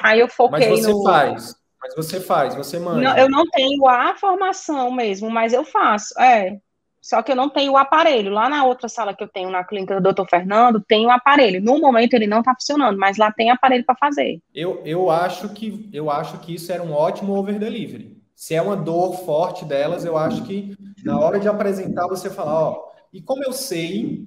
Aí 0.00 0.20
eu 0.20 0.28
foquei 0.28 0.68
Mas 0.68 0.80
você 0.80 0.92
no... 0.92 1.02
faz. 1.02 1.54
Mas 1.80 1.94
você 1.94 2.20
faz, 2.20 2.54
você 2.54 2.78
manda. 2.78 3.00
Não, 3.00 3.16
eu 3.16 3.30
não 3.30 3.46
tenho 3.46 3.86
a 3.86 4.14
formação 4.16 4.90
mesmo, 4.90 5.30
mas 5.30 5.52
eu 5.52 5.64
faço. 5.64 6.12
É, 6.20 6.58
só 7.00 7.22
que 7.22 7.32
eu 7.32 7.36
não 7.36 7.48
tenho 7.48 7.72
o 7.72 7.76
aparelho. 7.76 8.32
Lá 8.32 8.48
na 8.48 8.64
outra 8.64 8.88
sala 8.88 9.14
que 9.14 9.22
eu 9.22 9.28
tenho 9.28 9.50
na 9.50 9.64
clínica 9.64 10.00
do 10.00 10.12
Dr. 10.12 10.28
Fernando, 10.28 10.80
tem 10.86 11.06
o 11.06 11.10
aparelho. 11.10 11.62
No 11.62 11.78
momento 11.78 12.14
ele 12.14 12.26
não 12.26 12.40
está 12.40 12.54
funcionando, 12.54 12.98
mas 12.98 13.16
lá 13.16 13.32
tem 13.32 13.50
aparelho 13.50 13.84
para 13.84 13.96
fazer. 13.96 14.40
Eu, 14.54 14.82
eu, 14.84 15.10
acho 15.10 15.48
que, 15.50 15.88
eu 15.92 16.10
acho 16.10 16.38
que 16.38 16.54
isso 16.54 16.72
era 16.72 16.82
um 16.82 16.92
ótimo 16.92 17.34
over 17.34 17.58
delivery. 17.58 18.18
Se 18.34 18.54
é 18.54 18.62
uma 18.62 18.76
dor 18.76 19.14
forte 19.24 19.64
delas, 19.64 20.04
eu 20.04 20.16
acho 20.16 20.44
que 20.44 20.76
na 21.04 21.18
hora 21.18 21.40
de 21.40 21.48
apresentar 21.48 22.06
você 22.06 22.30
falar, 22.30 22.68
ó, 22.68 22.88
e 23.12 23.20
como 23.20 23.42
eu 23.42 23.52
sei 23.52 24.26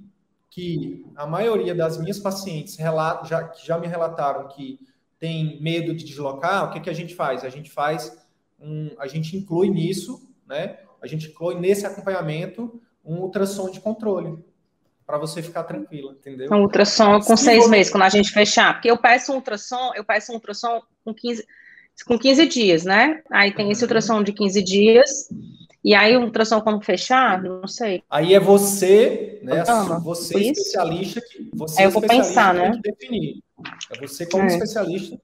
que 0.50 1.06
a 1.16 1.26
maioria 1.26 1.74
das 1.74 1.98
minhas 1.98 2.20
pacientes 2.20 2.76
relata, 2.76 3.26
já, 3.26 3.54
já 3.64 3.78
me 3.78 3.88
relataram 3.88 4.50
que 4.50 4.80
tem 5.18 5.62
medo 5.62 5.96
de 5.96 6.04
deslocar, 6.04 6.66
o 6.66 6.74
que, 6.74 6.82
que 6.82 6.90
a 6.90 6.94
gente 6.94 7.16
faz? 7.16 7.46
A 7.46 7.50
gente 7.50 7.72
faz 7.72 8.18
um, 8.60 8.90
a 9.00 9.08
gente 9.08 9.38
inclui 9.38 9.70
nisso, 9.70 10.30
né? 10.46 10.78
A 11.02 11.08
gente 11.08 11.28
inclui 11.28 11.56
nesse 11.56 11.86
acompanhamento 11.86 12.80
um 13.04 13.18
ultrassom 13.18 13.70
de 13.70 13.80
controle 13.80 14.44
para 15.06 15.18
você 15.18 15.42
ficar 15.42 15.64
tranquila, 15.64 16.14
entendeu? 16.14 16.48
Um 16.52 16.62
ultrassom 16.62 17.20
com 17.20 17.36
Se 17.36 17.46
seis 17.46 17.64
você... 17.64 17.70
meses, 17.70 17.92
quando 17.92 18.04
a 18.04 18.10
gente 18.10 18.32
fechar. 18.32 18.74
Porque 18.74 18.90
eu 18.90 18.98
peço 18.98 19.34
um 19.34 19.36
ultrassom, 19.36 19.92
eu 19.96 20.06
peço 20.06 20.32
um 20.32 20.36
ultrassom 20.36 20.82
com 21.04 21.14
15, 21.14 21.46
com 22.06 22.18
15 22.18 22.46
dias, 22.46 22.86
né? 22.86 23.22
Aí 23.30 23.54
tem 23.54 23.70
esse 23.72 23.84
ultrassom 23.84 24.24
de 24.24 24.32
15 24.32 24.64
dias, 24.64 25.30
e 25.84 25.94
aí 25.96 26.16
o 26.16 26.22
ultrassom 26.22 26.62
quando 26.62 26.82
fechar, 26.84 27.42
não 27.42 27.68
sei. 27.68 28.04
Aí 28.10 28.34
é 28.34 28.40
você, 28.40 29.40
né? 29.44 29.64
Você 30.04 30.40
especialista 30.40 31.20
que 31.20 31.50
você 31.54 31.82
é, 31.82 31.86
eu 31.88 31.92
vou 31.92 32.02
pensar, 32.02 32.54
né? 32.54 32.80
definir. 32.82 33.42
É 33.92 34.00
você 34.00 34.26
como 34.26 34.44
é. 34.44 34.48
especialista 34.48 35.20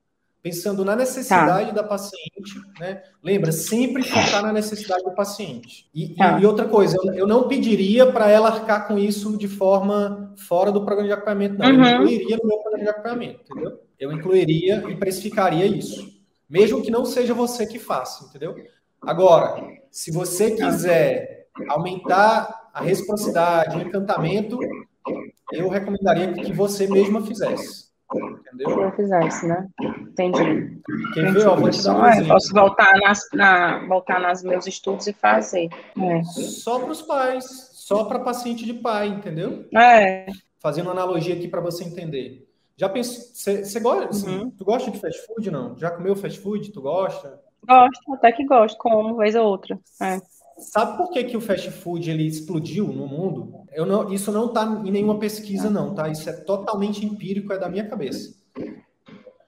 pensando 0.47 0.85
na 0.85 0.95
necessidade 0.95 1.67
tá. 1.67 1.75
da 1.75 1.83
paciente, 1.83 2.61
né? 2.79 3.03
Lembra, 3.21 3.51
sempre 3.51 4.01
focar 4.03 4.41
na 4.41 4.53
necessidade 4.53 5.03
do 5.03 5.11
paciente. 5.11 5.89
E, 5.93 6.15
tá. 6.15 6.39
e, 6.39 6.43
e 6.43 6.45
outra 6.45 6.65
coisa, 6.65 6.97
eu, 7.03 7.13
eu 7.13 7.27
não 7.27 7.49
pediria 7.49 8.09
para 8.09 8.29
ela 8.29 8.47
arcar 8.47 8.87
com 8.87 8.97
isso 8.97 9.37
de 9.37 9.47
forma 9.47 10.33
fora 10.37 10.71
do 10.71 10.85
programa 10.85 11.07
de 11.07 11.13
acompanhamento, 11.13 11.57
não. 11.57 11.67
Uhum. 11.67 11.85
Eu 11.85 11.95
incluiria 11.95 12.37
no 12.37 12.47
meu 12.47 12.57
programa 12.59 12.83
de 12.83 12.89
acompanhamento, 12.89 13.39
entendeu? 13.51 13.79
Eu 13.99 14.11
incluiria 14.13 14.83
e 14.89 14.95
precificaria 14.95 15.65
isso. 15.65 16.15
Mesmo 16.49 16.81
que 16.81 16.89
não 16.89 17.05
seja 17.05 17.33
você 17.33 17.65
que 17.65 17.77
faça, 17.77 18.25
entendeu? 18.25 18.55
Agora, 19.01 19.61
se 19.91 20.11
você 20.11 20.51
quiser 20.51 21.47
aumentar 21.67 22.69
a 22.73 22.81
reciprocidade, 22.81 23.77
o 23.77 23.81
encantamento, 23.81 24.57
eu 25.51 25.67
recomendaria 25.67 26.31
que 26.33 26.53
você 26.53 26.87
mesma 26.87 27.21
fizesse. 27.21 27.87
Entendeu? 28.57 28.75
Se 28.75 28.81
eu 28.81 28.91
fizesse, 28.93 29.47
né? 29.47 29.67
Entendi. 29.81 30.81
Quem 31.13 31.31
vê, 31.31 31.45
ó, 31.45 31.55
vou 31.55 31.69
te 31.69 31.83
dar 31.83 31.95
um 31.95 32.05
é, 32.05 32.23
Posso 32.25 32.51
voltar 32.53 32.97
nas, 32.99 33.21
na, 33.33 33.85
voltar 33.87 34.19
nos 34.19 34.41
meus 34.43 34.65
estudos 34.65 35.05
e 35.05 35.13
fazer. 35.13 35.69
É. 35.97 36.23
Só 36.23 36.79
para 36.79 36.91
os 36.91 37.01
pais, 37.03 37.45
só 37.73 38.05
para 38.05 38.19
paciente 38.19 38.65
de 38.65 38.73
pai, 38.73 39.07
entendeu? 39.09 39.65
É. 39.75 40.25
Fazendo 40.59 40.87
uma 40.87 40.93
analogia 40.93 41.35
aqui 41.35 41.47
para 41.47 41.61
você 41.61 41.83
entender. 41.83 42.47
Já 42.75 42.89
pensou, 42.89 43.23
você 43.33 43.79
gosta, 43.79 44.09
assim, 44.09 44.37
uhum. 44.37 44.51
tu 44.51 44.65
gosta 44.65 44.89
de 44.89 44.99
fast 44.99 45.25
food, 45.25 45.51
não? 45.51 45.77
Já 45.77 45.91
comeu 45.91 46.15
fast 46.15 46.39
food? 46.39 46.71
Tu 46.71 46.81
gosta? 46.81 47.39
Gosto, 47.67 48.13
até 48.13 48.31
que 48.31 48.45
gosto, 48.45 48.77
como 48.77 49.17
vez 49.17 49.35
ou 49.35 49.45
outra. 49.45 49.79
É. 50.01 50.19
Sabe 50.57 50.97
por 50.97 51.11
que, 51.11 51.23
que 51.23 51.37
o 51.37 51.41
fast 51.41 51.69
food 51.69 52.09
ele 52.09 52.25
explodiu 52.25 52.87
no 52.87 53.07
mundo? 53.07 53.65
Eu 53.71 53.85
não, 53.85 54.11
isso 54.11 54.31
não 54.31 54.47
está 54.47 54.63
em 54.83 54.91
nenhuma 54.91 55.19
pesquisa, 55.19 55.69
não, 55.69 55.93
tá? 55.93 56.09
Isso 56.09 56.27
é 56.29 56.33
totalmente 56.33 57.05
empírico, 57.05 57.53
é 57.53 57.59
da 57.59 57.69
minha 57.69 57.87
cabeça. 57.87 58.35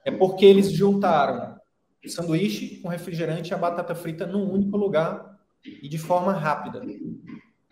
É 0.04 0.10
porque 0.10 0.44
eles 0.44 0.70
juntaram 0.72 1.56
o 2.04 2.08
sanduíche 2.08 2.80
com 2.80 2.88
refrigerante 2.88 3.50
e 3.50 3.54
a 3.54 3.58
batata 3.58 3.94
frita 3.94 4.26
num 4.26 4.50
único 4.50 4.76
lugar 4.76 5.38
e 5.64 5.88
de 5.88 5.98
forma 5.98 6.32
rápida. 6.32 6.80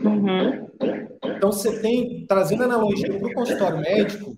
Uhum. 0.03 0.69
Então 1.37 1.53
você 1.53 1.81
tem, 1.81 2.27
trazendo 2.27 2.65
analogia 2.65 3.19
para 3.19 3.29
o 3.29 3.33
consultório 3.33 3.79
médico, 3.79 4.37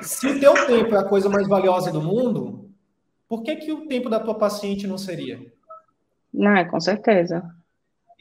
se 0.00 0.26
o 0.26 0.40
teu 0.40 0.54
tempo 0.66 0.94
é 0.94 0.98
a 0.98 1.04
coisa 1.04 1.28
mais 1.28 1.46
valiosa 1.46 1.92
do 1.92 2.02
mundo, 2.02 2.70
por 3.28 3.42
que, 3.42 3.56
que 3.56 3.72
o 3.72 3.86
tempo 3.86 4.10
da 4.10 4.18
tua 4.18 4.34
paciente 4.34 4.86
não 4.86 4.98
seria? 4.98 5.40
Não, 6.32 6.64
com 6.68 6.80
certeza. 6.80 7.42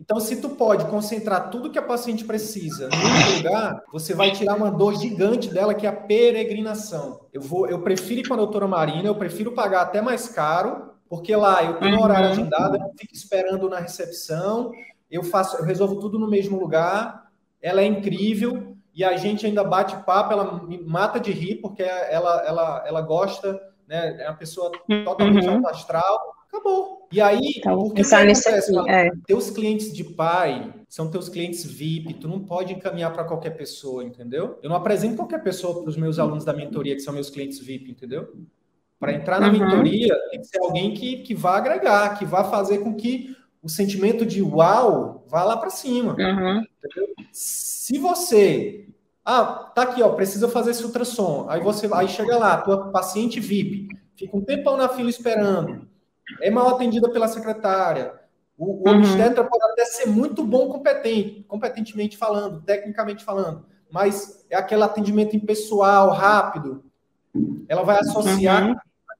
Então, 0.01 0.19
se 0.19 0.41
tu 0.41 0.49
pode 0.49 0.85
concentrar 0.85 1.51
tudo 1.51 1.69
que 1.69 1.77
a 1.77 1.81
paciente 1.83 2.25
precisa 2.25 2.89
num 2.89 3.37
lugar, 3.37 3.83
você 3.93 4.15
vai 4.15 4.31
tirar 4.31 4.55
uma 4.55 4.71
dor 4.71 4.95
gigante 4.95 5.47
dela, 5.47 5.75
que 5.75 5.85
é 5.85 5.89
a 5.89 5.95
peregrinação. 5.95 7.27
Eu 7.31 7.39
vou, 7.39 7.67
eu 7.67 7.83
prefiro 7.83 8.21
ir 8.21 8.27
com 8.27 8.33
a 8.33 8.37
doutora 8.37 8.67
Marina, 8.67 9.07
eu 9.07 9.13
prefiro 9.13 9.51
pagar 9.51 9.81
até 9.81 10.01
mais 10.01 10.27
caro, 10.27 10.95
porque 11.07 11.35
lá 11.35 11.63
eu 11.63 11.75
tenho 11.75 11.99
um 11.99 12.01
horário 12.01 12.25
uhum. 12.25 12.31
agendado, 12.31 12.77
eu 12.77 12.91
fico 12.97 13.13
esperando 13.13 13.69
na 13.69 13.77
recepção, 13.77 14.71
eu 15.09 15.21
faço, 15.21 15.57
eu 15.57 15.65
resolvo 15.65 15.99
tudo 15.99 16.17
no 16.17 16.27
mesmo 16.27 16.59
lugar, 16.59 17.27
ela 17.61 17.81
é 17.81 17.85
incrível, 17.85 18.75
e 18.95 19.03
a 19.03 19.15
gente 19.17 19.45
ainda 19.45 19.63
bate 19.63 19.95
papo, 20.03 20.33
ela 20.33 20.63
me 20.63 20.81
mata 20.81 21.19
de 21.19 21.31
rir, 21.31 21.57
porque 21.57 21.83
ela, 21.83 22.43
ela, 22.43 22.83
ela 22.87 23.01
gosta, 23.01 23.61
né? 23.87 24.19
É 24.19 24.29
uma 24.29 24.35
pessoa 24.35 24.71
totalmente 25.05 25.47
uhum. 25.47 25.67
astral 25.67 26.40
Acabou. 26.51 27.07
E 27.11 27.21
aí, 27.21 27.53
então, 27.57 27.79
o 27.79 27.93
que, 27.93 28.03
que 28.03 28.13
acontece? 28.13 28.77
É. 28.89 29.09
Teus 29.25 29.49
clientes 29.49 29.93
de 29.93 30.03
pai 30.03 30.73
são 30.89 31.09
teus 31.09 31.29
clientes 31.29 31.65
VIP, 31.65 32.15
tu 32.15 32.27
não 32.27 32.41
pode 32.41 32.73
encaminhar 32.73 33.13
para 33.13 33.23
qualquer 33.23 33.51
pessoa, 33.51 34.03
entendeu? 34.03 34.59
Eu 34.61 34.69
não 34.69 34.75
apresento 34.75 35.15
qualquer 35.15 35.41
pessoa 35.41 35.81
para 35.81 35.89
os 35.89 35.95
meus 35.95 36.19
alunos 36.19 36.43
da 36.43 36.53
mentoria, 36.53 36.95
que 36.95 37.01
são 37.01 37.13
meus 37.13 37.29
clientes 37.29 37.59
VIP, 37.59 37.91
entendeu? 37.91 38.33
Para 38.99 39.13
entrar 39.13 39.39
na 39.39 39.47
uhum. 39.47 39.53
mentoria, 39.53 40.13
tem 40.29 40.41
que 40.41 40.47
ser 40.47 40.59
alguém 40.59 40.93
que, 40.93 41.17
que 41.17 41.33
vá 41.33 41.57
agregar, 41.57 42.19
que 42.19 42.25
vá 42.25 42.43
fazer 42.43 42.79
com 42.79 42.93
que 42.93 43.35
o 43.63 43.69
sentimento 43.69 44.25
de 44.25 44.41
uau 44.41 45.25
vá 45.29 45.43
lá 45.43 45.55
para 45.55 45.69
cima. 45.69 46.15
Uhum. 46.19 46.63
Se 47.31 47.97
você. 47.97 48.87
Ah, 49.23 49.71
tá 49.75 49.83
aqui, 49.83 50.01
ó, 50.01 50.09
precisa 50.09 50.49
fazer 50.49 50.71
esse 50.71 50.83
ultrassom. 50.83 51.45
Aí 51.47 51.61
você 51.61 51.89
aí 51.93 52.07
chega 52.07 52.37
lá, 52.37 52.57
tua 52.57 52.91
paciente 52.91 53.39
VIP, 53.39 53.87
fica 54.15 54.35
um 54.35 54.41
tempão 54.41 54.75
na 54.75 54.89
fila 54.89 55.09
esperando, 55.09 55.87
é 56.41 56.49
mal 56.49 56.69
atendida 56.69 57.09
pela 57.09 57.27
secretária. 57.27 58.13
O, 58.57 58.65
o 58.65 58.89
uhum. 58.89 58.97
obstetra 58.97 59.43
pode 59.43 59.63
até 59.71 59.85
ser 59.85 60.07
muito 60.07 60.43
bom 60.43 60.67
competente, 60.69 61.43
competentemente 61.47 62.15
falando, 62.17 62.61
tecnicamente 62.61 63.23
falando, 63.23 63.65
mas 63.91 64.45
é 64.49 64.55
aquele 64.55 64.83
atendimento 64.83 65.35
impessoal, 65.35 66.11
rápido. 66.11 66.83
Ela 67.67 67.83
vai 67.83 67.99
associar 67.99 68.67
uhum. 68.67 68.75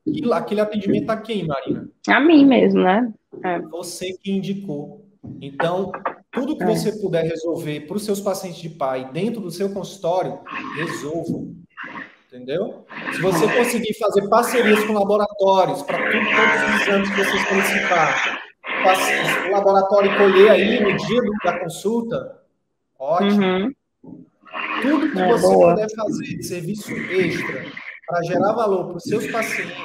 aquilo, 0.08 0.34
aquele 0.34 0.62
atendimento 0.62 1.10
a 1.10 1.18
quem, 1.18 1.47
Marina? 1.47 1.89
A 2.08 2.20
mim 2.20 2.45
mesmo, 2.45 2.82
né? 2.82 3.12
É. 3.43 3.60
Você 3.60 4.14
que 4.22 4.32
indicou. 4.32 5.06
Então, 5.41 5.91
tudo 6.32 6.58
que 6.58 6.64
é. 6.64 6.68
você 6.68 6.91
puder 6.99 7.24
resolver 7.24 7.82
para 7.82 7.97
os 7.97 8.06
seus 8.06 8.20
pacientes 8.20 8.62
de 8.62 8.70
pai 8.70 9.12
dentro 9.12 9.41
do 9.41 9.52
seu 9.52 9.72
consultório, 9.72 10.39
resolva. 10.76 11.47
Entendeu? 12.32 12.86
Se 13.13 13.21
você 13.21 13.45
conseguir 13.57 13.93
fazer 13.99 14.25
parcerias 14.29 14.82
com 14.86 14.93
laboratórios 14.93 15.82
para 15.84 15.97
todos 15.97 16.27
os 16.27 16.82
exames 16.82 17.09
que 17.09 17.17
você 17.17 17.38
solicitar, 17.49 18.41
o 19.49 19.51
laboratório 19.51 20.17
colher 20.17 20.49
aí 20.51 20.79
no 20.79 20.95
dia 20.95 21.21
da 21.43 21.59
consulta, 21.59 22.41
ótimo. 22.97 23.45
Uhum. 23.45 23.75
Tudo 24.82 25.11
que 25.11 25.19
é, 25.19 25.27
você 25.27 25.41
boa. 25.41 25.71
puder 25.71 25.88
fazer 25.93 26.23
de 26.23 26.43
serviço 26.43 26.93
extra 26.93 27.65
para 28.07 28.23
gerar 28.23 28.53
valor 28.53 28.88
para 28.88 28.97
os 28.97 29.03
seus 29.03 29.27
pacientes, 29.29 29.75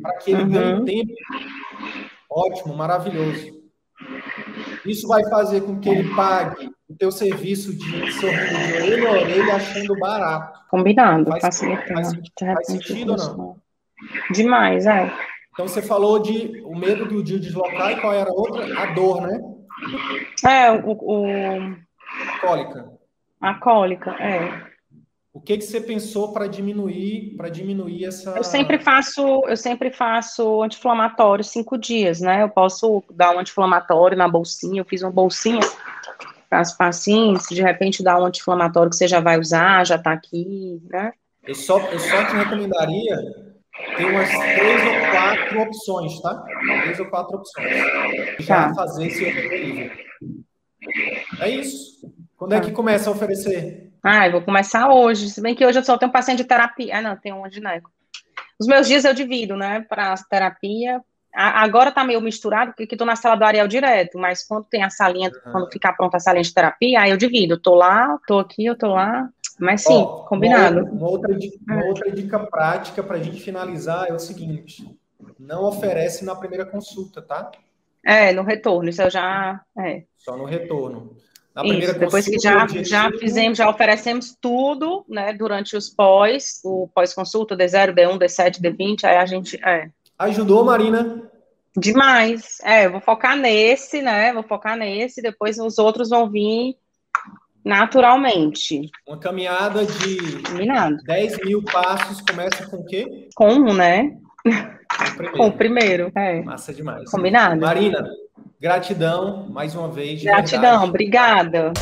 para 0.00 0.16
que 0.18 0.30
ele 0.30 0.42
uhum. 0.42 0.50
ganhe 0.50 0.84
tempo, 0.84 1.12
ótimo, 2.30 2.76
maravilhoso. 2.76 3.63
Isso 4.84 5.08
vai 5.08 5.24
fazer 5.28 5.62
com 5.62 5.80
que 5.80 5.88
ele 5.88 6.14
pague 6.14 6.70
o 6.88 6.94
teu 6.94 7.10
serviço 7.10 7.74
de 7.74 8.12
sorriso 8.12 8.56
de 8.56 8.76
orelha 8.76 9.08
a 9.08 9.12
orelha 9.12 9.54
achando 9.56 9.98
barato. 9.98 10.60
Combinando, 10.68 11.30
faz, 11.30 11.42
facilitando. 11.42 12.02
Faz, 12.02 12.22
faz 12.38 12.66
sentido 12.66 13.12
ou 13.12 13.16
não? 13.16 13.56
Demais, 14.30 14.86
é. 14.86 15.10
Então 15.52 15.68
você 15.68 15.80
falou 15.80 16.18
de 16.18 16.60
o 16.64 16.76
medo 16.76 17.06
do 17.06 17.22
dia 17.22 17.38
deslocar 17.38 17.92
e 17.92 18.00
qual 18.00 18.12
era 18.12 18.28
a 18.28 18.34
outra? 18.34 18.82
A 18.82 18.86
dor, 18.92 19.22
né? 19.22 19.40
É, 20.46 20.72
o, 20.72 20.90
o... 20.90 21.26
A 21.26 22.38
cólica. 22.40 22.90
A 23.40 23.54
cólica, 23.54 24.10
é. 24.20 24.73
O 25.34 25.40
que 25.40 25.58
que 25.58 25.64
você 25.64 25.80
pensou 25.80 26.32
para 26.32 26.46
diminuir, 26.46 27.34
para 27.36 27.48
diminuir 27.48 28.04
essa? 28.04 28.30
Eu 28.36 28.44
sempre 28.44 28.78
faço, 28.78 29.42
eu 29.48 29.56
sempre 29.56 29.90
faço 29.90 30.62
anti-inflamatório 30.62 31.42
cinco 31.42 31.76
dias, 31.76 32.20
né? 32.20 32.44
Eu 32.44 32.48
posso 32.48 33.02
dar 33.10 33.34
um 33.34 33.40
anti-inflamatório 33.40 34.16
na 34.16 34.28
bolsinha. 34.28 34.80
Eu 34.80 34.84
fiz 34.84 35.02
uma 35.02 35.10
bolsinha 35.10 35.58
para 36.48 36.62
os 36.62 36.70
pacientes. 36.70 37.48
De 37.48 37.60
repente, 37.60 38.00
dar 38.00 38.20
um 38.20 38.26
anti-inflamatório 38.26 38.90
que 38.90 38.96
você 38.96 39.08
já 39.08 39.18
vai 39.18 39.36
usar, 39.36 39.84
já 39.84 39.96
está 39.96 40.12
aqui, 40.12 40.80
né? 40.88 41.12
Eu 41.42 41.56
só, 41.56 41.80
eu 41.80 41.98
só 41.98 42.26
te 42.26 42.36
recomendaria 42.36 43.16
ter 43.96 44.04
umas 44.04 44.28
três 44.28 44.82
ou 44.86 45.10
quatro 45.10 45.62
opções, 45.62 46.20
tá? 46.20 46.44
Três 46.82 47.00
ou 47.00 47.06
quatro 47.06 47.38
opções. 47.38 47.72
Já 48.38 48.68
tá. 48.68 48.74
fazer 48.74 49.08
esse 49.08 49.24
nível. 49.24 49.90
É 51.40 51.48
isso. 51.50 52.08
Quando 52.36 52.52
tá. 52.52 52.58
é 52.58 52.60
que 52.60 52.70
começa 52.70 53.10
a 53.10 53.12
oferecer? 53.12 53.93
Ah, 54.04 54.26
eu 54.26 54.32
vou 54.32 54.42
começar 54.42 54.92
hoje. 54.92 55.30
Se 55.30 55.40
bem 55.40 55.54
que 55.54 55.64
hoje 55.64 55.78
eu 55.78 55.84
só 55.84 55.96
tenho 55.96 56.12
paciente 56.12 56.38
de 56.38 56.44
terapia. 56.44 56.98
Ah, 56.98 57.02
não, 57.02 57.16
tem 57.16 57.32
um 57.32 57.50
gineco. 57.50 57.90
Os 58.60 58.66
meus 58.66 58.86
dias 58.86 59.04
eu 59.04 59.14
divido, 59.14 59.56
né, 59.56 59.80
para 59.88 60.14
terapia. 60.28 61.00
agora 61.32 61.90
tá 61.90 62.04
meio 62.04 62.20
misturado, 62.20 62.72
porque 62.76 62.94
estou 62.94 63.06
na 63.06 63.16
sala 63.16 63.34
do 63.34 63.44
Ariel 63.44 63.66
direto, 63.66 64.18
mas 64.18 64.46
quando 64.46 64.66
tem 64.66 64.82
a 64.82 64.90
salinha, 64.90 65.30
uhum. 65.30 65.52
quando 65.52 65.72
ficar 65.72 65.94
pronta 65.94 66.18
a 66.18 66.20
salinha 66.20 66.44
de 66.44 66.54
terapia, 66.54 67.00
aí 67.00 67.10
eu 67.10 67.16
divido. 67.16 67.54
Eu 67.54 67.60
tô 67.60 67.74
lá, 67.74 68.18
tô 68.26 68.38
aqui, 68.38 68.66
eu 68.66 68.76
tô 68.76 68.88
lá. 68.88 69.28
Mas 69.58 69.82
sim, 69.82 70.04
combinado. 70.28 70.80
Uma, 70.80 70.90
uma, 70.90 71.08
outra, 71.08 71.34
dica, 71.34 71.56
uma 71.66 71.86
outra 71.86 72.10
dica 72.10 72.38
prática 72.40 73.02
para 73.02 73.16
a 73.16 73.22
gente 73.22 73.40
finalizar 73.40 74.08
é 74.08 74.12
o 74.12 74.18
seguinte: 74.18 74.84
não 75.38 75.64
oferece 75.64 76.24
na 76.24 76.34
primeira 76.34 76.66
consulta, 76.66 77.22
tá? 77.22 77.50
É, 78.04 78.32
no 78.32 78.42
retorno, 78.42 78.90
isso 78.90 79.00
eu 79.00 79.10
já. 79.10 79.60
É. 79.78 80.04
Só 80.16 80.36
no 80.36 80.44
retorno. 80.44 81.16
Isso, 81.62 81.98
depois 81.98 82.24
que 82.26 82.38
já, 82.38 82.66
já 82.66 83.10
fizemos, 83.12 83.56
já 83.56 83.70
oferecemos 83.70 84.36
tudo, 84.40 85.04
né, 85.08 85.32
durante 85.32 85.76
os 85.76 85.88
pós, 85.88 86.60
o 86.64 86.88
pós-consulta, 86.92 87.56
D0, 87.56 87.94
D1, 87.94 88.18
D7, 88.18 88.60
D20, 88.60 89.04
aí 89.04 89.16
a 89.16 89.24
gente, 89.24 89.56
é. 89.64 89.88
Ajudou, 90.18 90.64
Marina? 90.64 91.30
Demais, 91.76 92.58
é, 92.64 92.88
vou 92.88 93.00
focar 93.00 93.36
nesse, 93.36 94.02
né, 94.02 94.32
vou 94.32 94.42
focar 94.42 94.76
nesse, 94.76 95.22
depois 95.22 95.56
os 95.58 95.78
outros 95.78 96.08
vão 96.08 96.28
vir 96.28 96.76
naturalmente. 97.64 98.90
Uma 99.06 99.18
caminhada 99.18 99.86
de 99.86 100.42
Combinado. 100.42 100.96
10 101.04 101.38
mil 101.44 101.62
passos 101.62 102.20
começa 102.20 102.66
com 102.66 102.78
o 102.78 102.84
quê? 102.84 103.28
Com 103.34 103.48
um, 103.54 103.72
né? 103.72 104.16
Com 104.44 105.06
o 105.06 105.16
primeiro. 105.16 105.36
Com 105.36 105.46
o 105.46 105.52
primeiro, 105.52 106.12
é. 106.14 106.42
Massa 106.42 106.74
demais. 106.74 107.10
Combinado. 107.10 107.60
Marina, 107.60 108.06
Gratidão, 108.60 109.46
mais 109.50 109.74
uma 109.74 109.88
vez. 109.88 110.22
Gratidão, 110.22 110.60
verdade. 110.62 110.88
obrigada. 110.88 111.72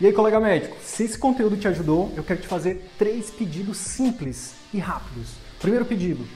E 0.00 0.06
aí, 0.06 0.12
colega 0.12 0.40
médico, 0.40 0.76
se 0.82 1.04
esse 1.04 1.18
conteúdo 1.18 1.56
te 1.56 1.68
ajudou, 1.68 2.12
eu 2.16 2.22
quero 2.22 2.40
te 2.40 2.46
fazer 2.46 2.90
três 2.98 3.30
pedidos 3.30 3.78
simples 3.78 4.56
e 4.72 4.78
rápidos. 4.78 5.34
Primeiro 5.60 5.84
pedido, 5.84 6.26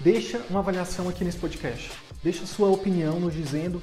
deixa 0.00 0.40
uma 0.48 0.60
avaliação 0.60 1.08
aqui 1.08 1.24
nesse 1.24 1.38
podcast. 1.38 1.92
Deixa 2.22 2.46
sua 2.46 2.68
opinião 2.70 3.18
nos 3.18 3.34
dizendo 3.34 3.82